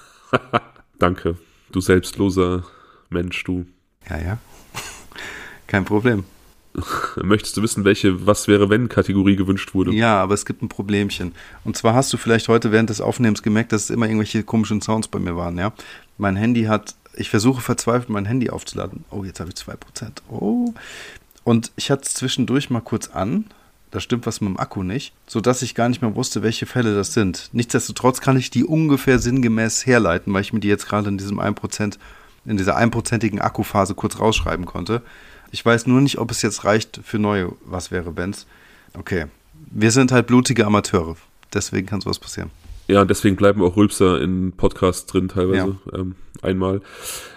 [0.99, 1.37] Danke.
[1.73, 2.65] Du selbstloser
[3.11, 3.67] Mensch, du.
[4.09, 4.39] Ja, ja.
[5.67, 6.25] Kein Problem.
[7.23, 9.93] Möchtest du wissen, welche Was wäre wenn Kategorie gewünscht wurde?
[9.93, 11.35] Ja, aber es gibt ein Problemchen.
[11.65, 14.81] Und zwar hast du vielleicht heute während des Aufnehmens gemerkt, dass es immer irgendwelche komischen
[14.81, 15.73] Sounds bei mir waren, ja?
[16.17, 19.05] Mein Handy hat ich versuche verzweifelt mein Handy aufzuladen.
[19.11, 19.77] Oh, jetzt habe ich 2%.
[20.29, 20.73] Oh.
[21.45, 23.47] Und ich hatte es zwischendurch mal kurz an.
[23.93, 26.95] Da stimmt was mit dem Akku nicht, sodass ich gar nicht mehr wusste, welche Fälle
[26.95, 27.51] das sind.
[27.53, 31.39] Nichtsdestotrotz kann ich die ungefähr sinngemäß herleiten, weil ich mir die jetzt gerade in diesem
[31.39, 31.99] 1%,
[32.47, 35.03] in dieser einprozentigen Akkuphase kurz rausschreiben konnte.
[35.51, 38.47] Ich weiß nur nicht, ob es jetzt reicht für neue Was wäre Bands.
[38.95, 39.27] Okay.
[39.71, 41.17] Wir sind halt blutige Amateure.
[41.53, 42.51] Deswegen kann sowas passieren.
[42.89, 45.77] Ja, deswegen bleiben auch Rülpser in Podcasts drin teilweise.
[45.93, 45.99] Ja.
[45.99, 46.81] Ähm, einmal.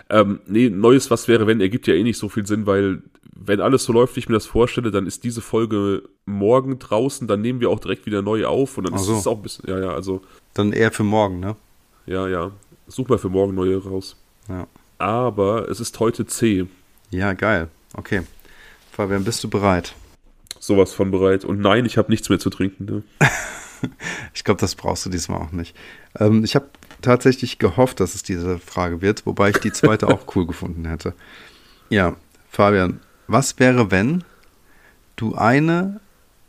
[0.09, 3.01] Ähm, nee, Neues Was wäre, wenn, ergibt ja eh nicht so viel Sinn, weil
[3.35, 7.27] wenn alles so läuft, wie ich mir das vorstelle, dann ist diese Folge morgen draußen,
[7.27, 9.13] dann nehmen wir auch direkt wieder neu auf und dann so.
[9.13, 10.21] ist es auch ein bisschen, ja, ja, also.
[10.53, 11.55] Dann eher für morgen, ne?
[12.05, 12.51] Ja, ja.
[12.87, 14.15] Such mal für morgen neue raus.
[14.47, 14.67] Ja.
[14.97, 16.67] Aber es ist heute C.
[17.09, 17.67] Ja, geil.
[17.93, 18.21] Okay.
[18.91, 19.93] Fabian, bist du bereit?
[20.59, 21.45] Sowas von bereit.
[21.45, 22.85] Und nein, ich habe nichts mehr zu trinken.
[22.85, 23.03] Ne?
[24.33, 25.75] ich glaube, das brauchst du diesmal auch nicht.
[26.19, 26.69] Ähm, ich habe
[27.01, 31.13] tatsächlich gehofft, dass es diese Frage wird, wobei ich die zweite auch cool gefunden hätte.
[31.89, 32.15] Ja,
[32.49, 34.23] Fabian, was wäre, wenn
[35.15, 35.99] du eine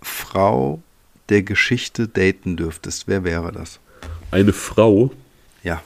[0.02, 0.82] Frau
[1.28, 3.08] der Geschichte daten dürftest?
[3.08, 3.80] Wer wäre das?
[4.30, 5.12] Eine Frau?
[5.62, 5.82] Ja.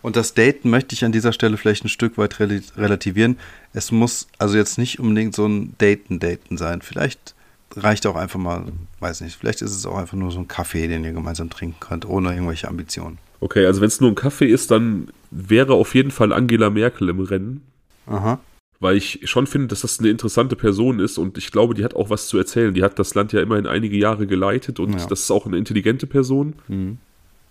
[0.00, 3.38] Und das Daten möchte ich an dieser Stelle vielleicht ein Stück weit relativieren.
[3.72, 6.82] Es muss also jetzt nicht unbedingt so ein Daten-Daten sein.
[6.82, 7.34] Vielleicht
[7.82, 8.64] reicht auch einfach mal,
[9.00, 11.80] weiß nicht, vielleicht ist es auch einfach nur so ein Kaffee, den ihr gemeinsam trinken
[11.80, 13.18] könnt, ohne irgendwelche Ambitionen.
[13.40, 17.08] Okay, also wenn es nur ein Kaffee ist, dann wäre auf jeden Fall Angela Merkel
[17.08, 17.62] im Rennen.
[18.06, 18.40] Aha.
[18.80, 21.94] Weil ich schon finde, dass das eine interessante Person ist und ich glaube, die hat
[21.94, 22.74] auch was zu erzählen.
[22.74, 25.06] Die hat das Land ja immerhin einige Jahre geleitet und ja.
[25.06, 26.54] das ist auch eine intelligente Person.
[26.68, 26.98] Mhm.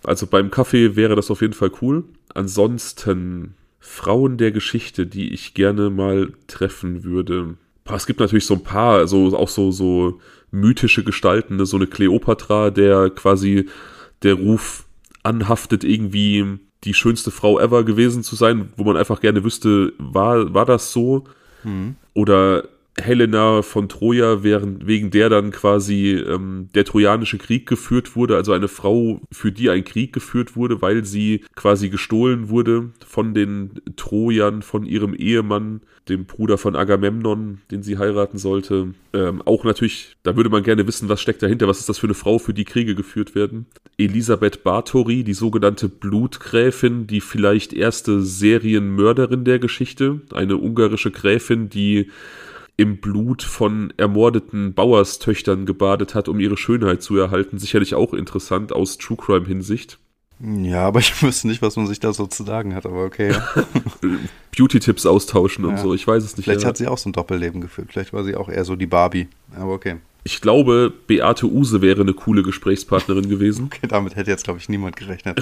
[0.04, 2.04] Also beim Kaffee wäre das auf jeden Fall cool.
[2.34, 7.56] Ansonsten Frauen der Geschichte, die ich gerne mal treffen würde
[7.96, 10.20] es gibt natürlich so ein paar, so auch so, so
[10.50, 11.66] mythische Gestalten, ne?
[11.66, 13.68] so eine Kleopatra, der quasi
[14.22, 14.84] der Ruf
[15.22, 20.54] anhaftet, irgendwie die schönste Frau ever gewesen zu sein, wo man einfach gerne wüsste, war,
[20.54, 21.24] war das so?
[21.64, 21.96] Mhm.
[22.14, 22.68] Oder
[23.02, 28.52] Helena von Troja, während, wegen der dann quasi ähm, der Trojanische Krieg geführt wurde, also
[28.52, 33.80] eine Frau, für die ein Krieg geführt wurde, weil sie quasi gestohlen wurde von den
[33.96, 38.94] Trojern, von ihrem Ehemann, dem Bruder von Agamemnon, den sie heiraten sollte.
[39.12, 42.06] Ähm, auch natürlich, da würde man gerne wissen, was steckt dahinter, was ist das für
[42.06, 43.66] eine Frau, für die Kriege geführt werden.
[43.98, 52.10] Elisabeth Bathory, die sogenannte Blutgräfin, die vielleicht erste Serienmörderin der Geschichte, eine ungarische Gräfin, die
[52.78, 57.58] im Blut von ermordeten Bauerstöchtern gebadet hat, um ihre Schönheit zu erhalten.
[57.58, 59.98] Sicherlich auch interessant aus True Crime Hinsicht.
[60.40, 63.34] Ja, aber ich wüsste nicht, was man sich da so zu sagen hat, aber okay.
[64.56, 65.78] Beauty-Tipps austauschen und Ja.
[65.78, 66.44] so, ich weiß es nicht.
[66.44, 66.68] Vielleicht ja.
[66.68, 67.88] hat sie auch so ein Doppelleben geführt.
[67.90, 69.26] Vielleicht war sie auch eher so die Barbie.
[69.56, 69.96] Aber okay.
[70.22, 73.70] Ich glaube, Beate Use wäre eine coole Gesprächspartnerin gewesen.
[73.74, 75.40] Okay, damit hätte jetzt, glaube ich, niemand gerechnet.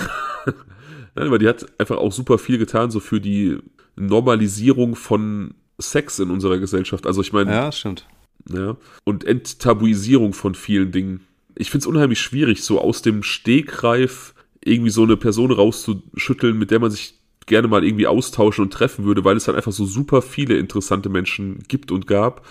[1.15, 3.59] Nein, weil die hat einfach auch super viel getan, so für die
[3.97, 7.07] Normalisierung von Sex in unserer Gesellschaft.
[7.07, 8.07] Also ich meine, Ja, stimmt.
[8.49, 8.77] Ja.
[9.05, 11.27] Und Enttabuisierung von vielen Dingen.
[11.57, 14.35] Ich finde es unheimlich schwierig, so aus dem Stegreif
[14.65, 19.05] irgendwie so eine Person rauszuschütteln, mit der man sich gerne mal irgendwie austauschen und treffen
[19.05, 22.45] würde, weil es halt einfach so super viele interessante Menschen gibt und gab.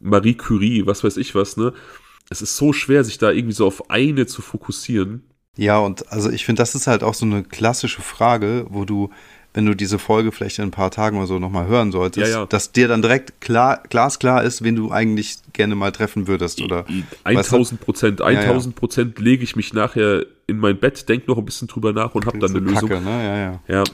[0.00, 1.74] Marie Curie, was weiß ich was, ne?
[2.30, 5.24] Es ist so schwer, sich da irgendwie so auf eine zu fokussieren.
[5.56, 9.10] Ja, und also ich finde, das ist halt auch so eine klassische Frage, wo du,
[9.52, 12.40] wenn du diese Folge vielleicht in ein paar Tagen oder so nochmal hören solltest, Ja,
[12.40, 12.46] ja.
[12.46, 16.62] dass dir dann direkt klar, glasklar ist, wen du eigentlich gerne mal treffen würdest.
[16.62, 16.84] Oder
[17.24, 17.56] weißt du?
[17.56, 18.26] 1000 Prozent, ja.
[18.26, 22.14] 1000 Prozent lege ich mich nachher in mein Bett, denke noch ein bisschen drüber nach
[22.14, 22.88] und habe dann eine Lösung.
[22.88, 23.10] Kacke, ne?
[23.10, 23.60] Ja, ja.
[23.68, 23.84] Ja,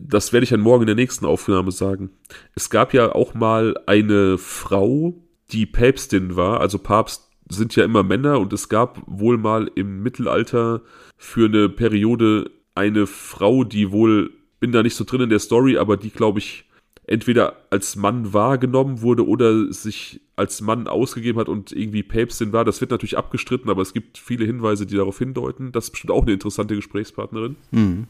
[0.00, 2.10] das werde ich dann morgen in der nächsten Aufnahme sagen.
[2.54, 5.14] Es gab ja auch mal eine Frau,
[5.52, 6.60] die Päpstin war.
[6.60, 10.82] Also Papst sind ja immer Männer und es gab wohl mal im Mittelalter
[11.16, 14.30] für eine Periode eine Frau, die wohl,
[14.60, 16.64] bin da nicht so drin in der Story, aber die, glaube ich,
[17.08, 22.64] entweder als Mann wahrgenommen wurde oder sich als Mann ausgegeben hat und irgendwie Päpstin war.
[22.64, 25.72] Das wird natürlich abgestritten, aber es gibt viele Hinweise, die darauf hindeuten.
[25.72, 27.56] Das ist bestimmt auch eine interessante Gesprächspartnerin.
[27.70, 28.06] Mhm.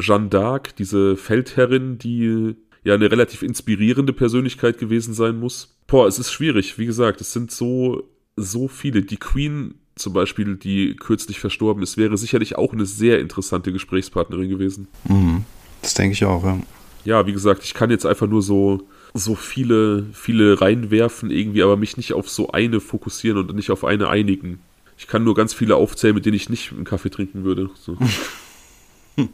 [0.00, 5.76] Jeanne d'Arc, diese Feldherrin, die ja eine relativ inspirierende Persönlichkeit gewesen sein muss.
[5.86, 6.78] Boah, es ist schwierig.
[6.78, 9.02] Wie gesagt, es sind so, so viele.
[9.02, 14.48] Die Queen zum Beispiel, die kürzlich verstorben ist, wäre sicherlich auch eine sehr interessante Gesprächspartnerin
[14.48, 14.88] gewesen.
[15.06, 15.44] Mhm.
[15.82, 16.58] Das denke ich auch, ja.
[17.04, 18.82] Ja, wie gesagt, ich kann jetzt einfach nur so,
[19.14, 23.84] so viele, viele reinwerfen irgendwie, aber mich nicht auf so eine fokussieren und nicht auf
[23.84, 24.60] eine einigen.
[24.98, 27.70] Ich kann nur ganz viele aufzählen, mit denen ich nicht einen Kaffee trinken würde.
[27.74, 27.96] So.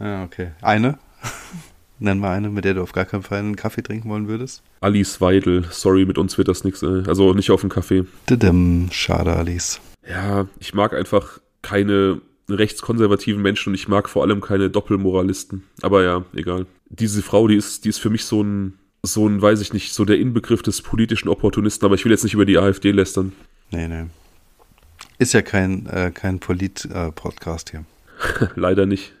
[0.00, 0.52] Ja, okay.
[0.62, 0.98] Eine?
[1.98, 4.62] Nenn mal eine, mit der du auf gar keinen Fall einen Kaffee trinken wollen würdest.
[4.80, 6.82] Alice Weidel, sorry, mit uns wird das nichts.
[6.82, 8.06] Äh, also nicht auf dem Kaffee.
[8.30, 9.80] Didim, schade, Alice.
[10.08, 12.22] Ja, ich mag einfach keine
[12.52, 15.64] rechtskonservativen Menschen und ich mag vor allem keine Doppelmoralisten.
[15.82, 16.66] Aber ja, egal.
[16.88, 19.92] Diese Frau, die ist, die ist für mich so ein, so ein, weiß ich nicht,
[19.92, 23.32] so der Inbegriff des politischen Opportunisten, aber ich will jetzt nicht über die AfD lästern.
[23.70, 24.06] Nee, nee.
[25.18, 27.84] Ist ja kein, äh, kein Polit-Podcast hier.
[28.56, 29.12] Leider nicht.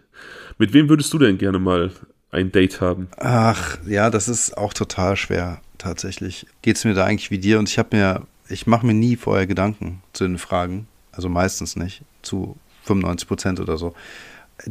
[0.58, 1.90] Mit wem würdest du denn gerne mal
[2.30, 3.08] ein Date haben?
[3.18, 6.46] Ach, ja, das ist auch total schwer, tatsächlich.
[6.62, 7.58] Geht es mir da eigentlich wie dir?
[7.58, 10.86] Und ich habe mir, ich mache mir nie vorher Gedanken zu den Fragen.
[11.12, 12.02] Also meistens nicht.
[12.22, 13.94] Zu 95 Prozent oder so.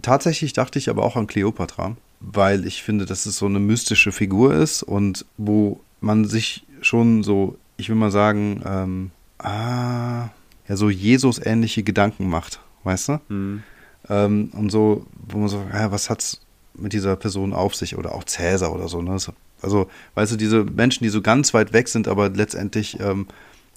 [0.02, 4.12] Tatsächlich dachte ich aber auch an Cleopatra, weil ich finde, dass es so eine mystische
[4.12, 10.30] Figur ist und wo man sich schon so, ich will mal sagen, ähm, ah,
[10.68, 13.22] ja, so Jesus-ähnliche Gedanken macht, weißt du?
[13.30, 13.64] Hm.
[14.10, 16.42] Ähm, und so, wo man so, ja, was hat's
[16.76, 19.18] mit dieser Person auf sich oder auch Cäsar oder so, ne?
[19.62, 23.28] Also, weißt du, diese Menschen, die so ganz weit weg sind, aber letztendlich ähm,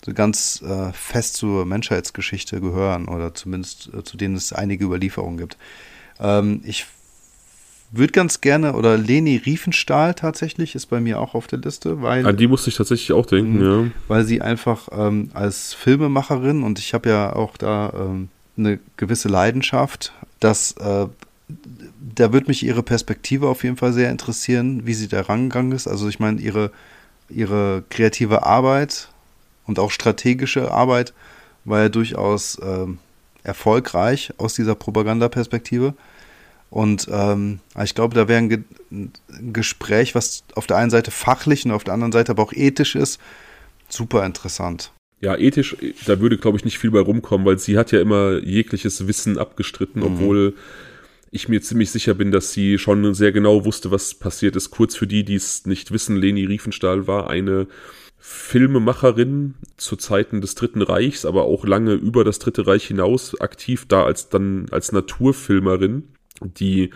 [0.04, 5.38] so ganz äh, fest zur Menschheitsgeschichte gehören oder zumindest äh, zu denen es einige Überlieferungen
[5.38, 5.56] gibt.
[6.20, 6.86] Ähm, ich
[7.92, 12.26] würde ganz gerne, oder Leni Riefenstahl tatsächlich ist bei mir auch auf der Liste, weil
[12.26, 13.90] An die musste ich tatsächlich auch denken, ja.
[14.08, 19.28] weil sie einfach ähm, als Filmemacherin und ich habe ja auch da ähm, eine gewisse
[19.28, 21.06] Leidenschaft, dass äh,
[22.14, 25.86] da wird mich ihre Perspektive auf jeden Fall sehr interessieren, wie sie da rangegangen ist.
[25.86, 26.70] Also ich meine, ihre,
[27.28, 29.08] ihre kreative Arbeit
[29.66, 31.12] und auch strategische Arbeit
[31.64, 32.98] war ja durchaus ähm,
[33.44, 35.94] erfolgreich aus dieser Propagandaperspektive.
[36.70, 39.12] Und ähm, ich glaube, da wäre ein, Ge ein
[39.52, 42.94] Gespräch, was auf der einen Seite fachlich und auf der anderen Seite aber auch ethisch
[42.94, 43.20] ist,
[43.88, 44.90] super interessant.
[45.20, 45.76] Ja, ethisch,
[46.06, 49.38] da würde, glaube ich, nicht viel bei rumkommen, weil sie hat ja immer jegliches Wissen
[49.38, 50.06] abgestritten, Mhm.
[50.08, 50.54] obwohl
[51.30, 54.70] ich mir ziemlich sicher bin, dass sie schon sehr genau wusste, was passiert ist.
[54.70, 57.66] Kurz für die, die es nicht wissen, Leni Riefenstahl war eine
[58.24, 63.86] Filmemacherin zu Zeiten des Dritten Reichs, aber auch lange über das Dritte Reich hinaus aktiv
[63.88, 66.04] da als dann als Naturfilmerin,
[66.40, 66.90] die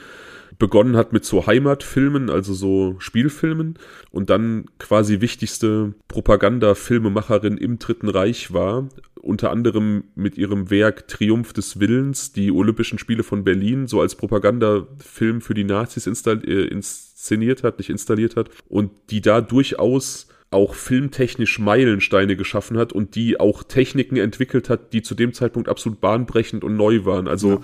[0.56, 3.76] begonnen hat mit so Heimatfilmen, also so Spielfilmen
[4.12, 8.88] und dann quasi wichtigste Propaganda-Filmemacherin im Dritten Reich war,
[9.20, 14.14] unter anderem mit ihrem Werk Triumph des Willens, die Olympischen Spiele von Berlin, so als
[14.14, 20.74] Propagandafilm für die Nazis äh, inszeniert hat, nicht installiert hat und die da durchaus auch
[20.74, 26.00] filmtechnisch Meilensteine geschaffen hat und die auch Techniken entwickelt hat, die zu dem Zeitpunkt absolut
[26.00, 27.28] bahnbrechend und neu waren.
[27.28, 27.60] Also Ja.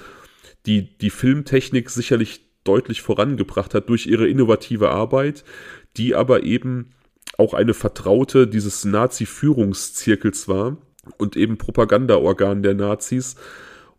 [0.67, 5.45] die, die Filmtechnik sicherlich deutlich vorangebracht hat durch ihre innovative Arbeit,
[5.97, 6.91] die aber eben
[7.39, 10.77] auch eine Vertraute dieses Nazi-Führungszirkels war
[11.19, 13.37] und eben Propagandaorgan der Nazis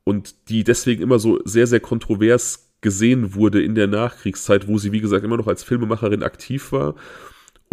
[0.03, 4.91] und die deswegen immer so sehr, sehr kontrovers gesehen wurde in der Nachkriegszeit, wo sie,
[4.91, 6.95] wie gesagt, immer noch als Filmemacherin aktiv war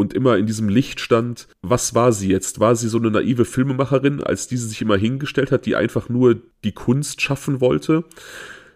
[0.00, 2.58] und immer in diesem Licht stand, was war sie jetzt?
[2.58, 6.36] War sie so eine naive Filmemacherin, als diese sich immer hingestellt hat, die einfach nur
[6.64, 8.04] die Kunst schaffen wollte?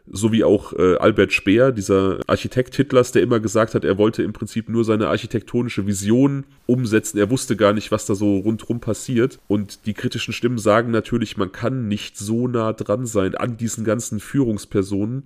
[0.06, 4.22] so wie auch äh, Albert Speer, dieser Architekt Hitlers, der immer gesagt hat, er wollte
[4.22, 7.18] im Prinzip nur seine architektonische Vision umsetzen.
[7.18, 9.38] Er wusste gar nicht, was da so rundherum passiert.
[9.48, 13.84] Und die kritischen Stimmen sagen natürlich, man kann nicht so nah dran sein an diesen
[13.84, 15.24] ganzen Führungspersonen,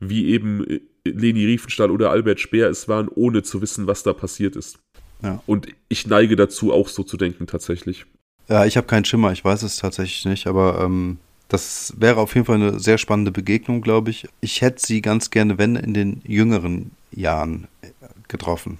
[0.00, 4.12] wie eben äh, Leni Riefenstahl oder Albert Speer es waren, ohne zu wissen, was da
[4.12, 4.80] passiert ist.
[5.22, 5.42] Ja.
[5.46, 8.06] Und ich neige dazu, auch so zu denken tatsächlich.
[8.48, 11.18] Ja, ich habe keinen Schimmer, ich weiß es tatsächlich nicht, aber ähm,
[11.48, 14.28] das wäre auf jeden Fall eine sehr spannende Begegnung, glaube ich.
[14.40, 17.88] Ich hätte sie ganz gerne, wenn, in den jüngeren Jahren äh,
[18.28, 18.78] getroffen.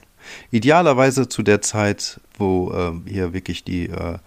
[0.50, 4.18] Idealerweise zu der Zeit, wo äh, hier wirklich die äh,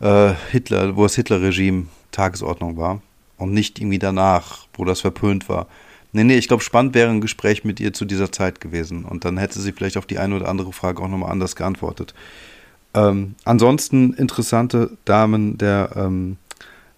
[0.00, 3.02] äh, Hitler, wo das Hitler-Regime Tagesordnung war
[3.38, 5.66] und nicht irgendwie danach, wo das verpönt war.
[6.12, 9.04] Nee, nee, ich glaube, spannend wäre ein Gespräch mit ihr zu dieser Zeit gewesen.
[9.04, 12.14] Und dann hätte sie vielleicht auf die eine oder andere Frage auch nochmal anders geantwortet.
[12.94, 16.36] Ähm, ansonsten interessante Damen der ähm,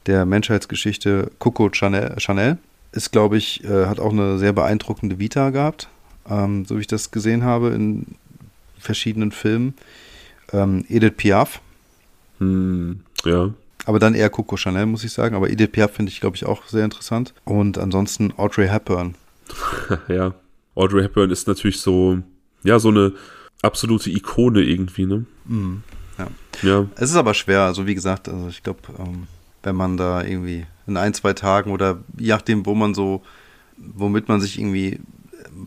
[0.06, 2.58] der Menschheitsgeschichte Coco Chanel, Chanel
[2.92, 5.88] ist, glaube ich, äh, hat auch eine sehr beeindruckende Vita gehabt,
[6.28, 8.16] ähm, so wie ich das gesehen habe in
[8.78, 9.74] verschiedenen Filmen.
[10.52, 11.60] Ähm, Edith Piaf.
[12.38, 13.50] Hm, ja.
[13.86, 15.34] Aber dann eher Coco Chanel, muss ich sagen.
[15.34, 17.34] Aber Edith Piaf finde ich, glaube ich, auch sehr interessant.
[17.44, 19.14] Und ansonsten Audrey Hepburn.
[20.08, 20.34] ja,
[20.74, 22.18] Audrey Hepburn ist natürlich so,
[22.62, 23.12] ja, so eine
[23.62, 25.26] absolute Ikone irgendwie, ne?
[25.44, 25.76] Mm,
[26.18, 26.28] ja.
[26.62, 26.86] ja.
[26.96, 27.60] Es ist aber schwer.
[27.62, 29.26] Also, wie gesagt, also ich glaube, ähm,
[29.62, 33.22] wenn man da irgendwie in ein, zwei Tagen oder je nachdem, wo man so,
[33.76, 35.00] womit man sich irgendwie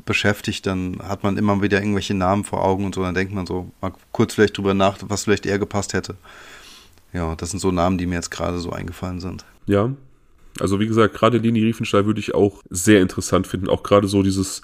[0.06, 3.46] beschäftigt, dann hat man immer wieder irgendwelche Namen vor Augen und so, dann denkt man
[3.46, 6.16] so mal kurz vielleicht drüber nach, was vielleicht eher gepasst hätte.
[7.14, 9.46] Ja, das sind so Namen, die mir jetzt gerade so eingefallen sind.
[9.66, 9.92] Ja,
[10.60, 14.24] also wie gesagt, gerade Leni Riefenstahl würde ich auch sehr interessant finden, auch gerade so
[14.24, 14.62] dieses,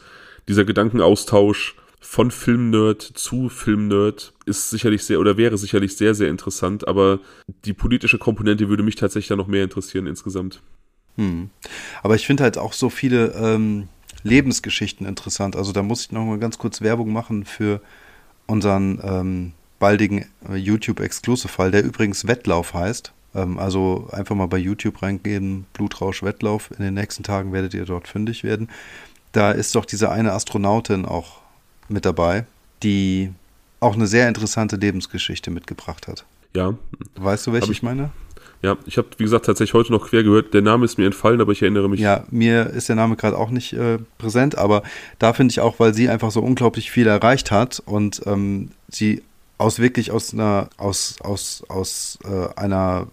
[0.47, 6.85] dieser Gedankenaustausch, von Filmnerd zu Filmnerd ist sicherlich sehr oder wäre sicherlich sehr, sehr interessant,
[6.85, 7.19] aber
[7.63, 10.61] die politische Komponente würde mich tatsächlich dann noch mehr interessieren insgesamt.
[11.15, 11.49] Hm.
[12.03, 13.87] Aber ich finde halt auch so viele ähm,
[14.23, 15.55] Lebensgeschichten interessant.
[15.55, 17.81] Also da muss ich noch mal ganz kurz Werbung machen für
[18.47, 19.53] unseren ähm,
[19.84, 23.11] baldigen äh, YouTube-Exclusive-Fall, der übrigens Wettlauf heißt.
[23.35, 26.72] Ähm, also einfach mal bei YouTube reingehen, Blutrausch Wettlauf.
[26.72, 28.69] In den nächsten Tagen werdet ihr dort fündig werden.
[29.34, 31.41] Da ist doch diese eine Astronautin auch
[31.89, 32.45] mit dabei,
[32.81, 33.34] die
[33.81, 36.23] auch eine sehr interessante Lebensgeschichte mitgebracht hat.
[36.55, 36.76] Ja.
[37.15, 38.11] Weißt du, welche ich, ich, meine?
[38.61, 40.53] Ja, ich habe, wie gesagt, tatsächlich heute noch quer gehört.
[40.53, 41.99] Der Name ist mir entfallen, aber ich erinnere mich.
[41.99, 44.81] Ja, mir ist der Name gerade auch nicht äh, präsent, aber
[45.19, 49.23] da finde ich auch, weil sie einfach so unglaublich viel erreicht hat und ähm, sie
[49.64, 53.07] aus wirklich aus einer, aus, aus, aus äh, einer,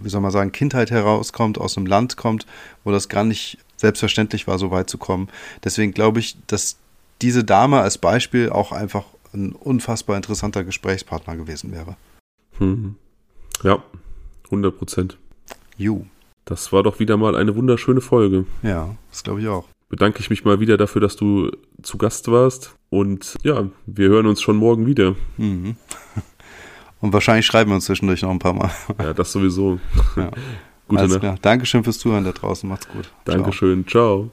[0.00, 2.44] wie soll man sagen, Kindheit herauskommt, aus einem Land kommt,
[2.82, 5.28] wo das gar nicht selbstverständlich war, so weit zu kommen.
[5.62, 6.76] Deswegen glaube ich, dass
[7.22, 11.96] diese Dame als Beispiel auch einfach ein unfassbar interessanter Gesprächspartner gewesen wäre.
[12.58, 12.96] Hm.
[13.62, 13.80] Ja,
[14.46, 15.18] 100 Prozent.
[15.76, 16.04] Ju.
[16.46, 18.44] Das war doch wieder mal eine wunderschöne Folge.
[18.62, 19.68] Ja, das glaube ich auch.
[19.88, 22.74] Bedanke ich mich mal wieder dafür, dass du zu Gast warst.
[22.90, 25.14] Und ja, wir hören uns schon morgen wieder.
[25.36, 25.76] Mhm.
[27.00, 28.70] Und wahrscheinlich schreiben wir uns zwischendurch noch ein paar Mal.
[28.98, 29.80] Ja, das sowieso.
[30.16, 30.30] Ja.
[30.88, 31.36] Gute Alles klar.
[31.40, 32.68] Dankeschön fürs Zuhören da draußen.
[32.68, 33.10] Macht's gut.
[33.24, 33.86] Dankeschön.
[33.86, 34.24] Ciao.
[34.24, 34.30] Ciao.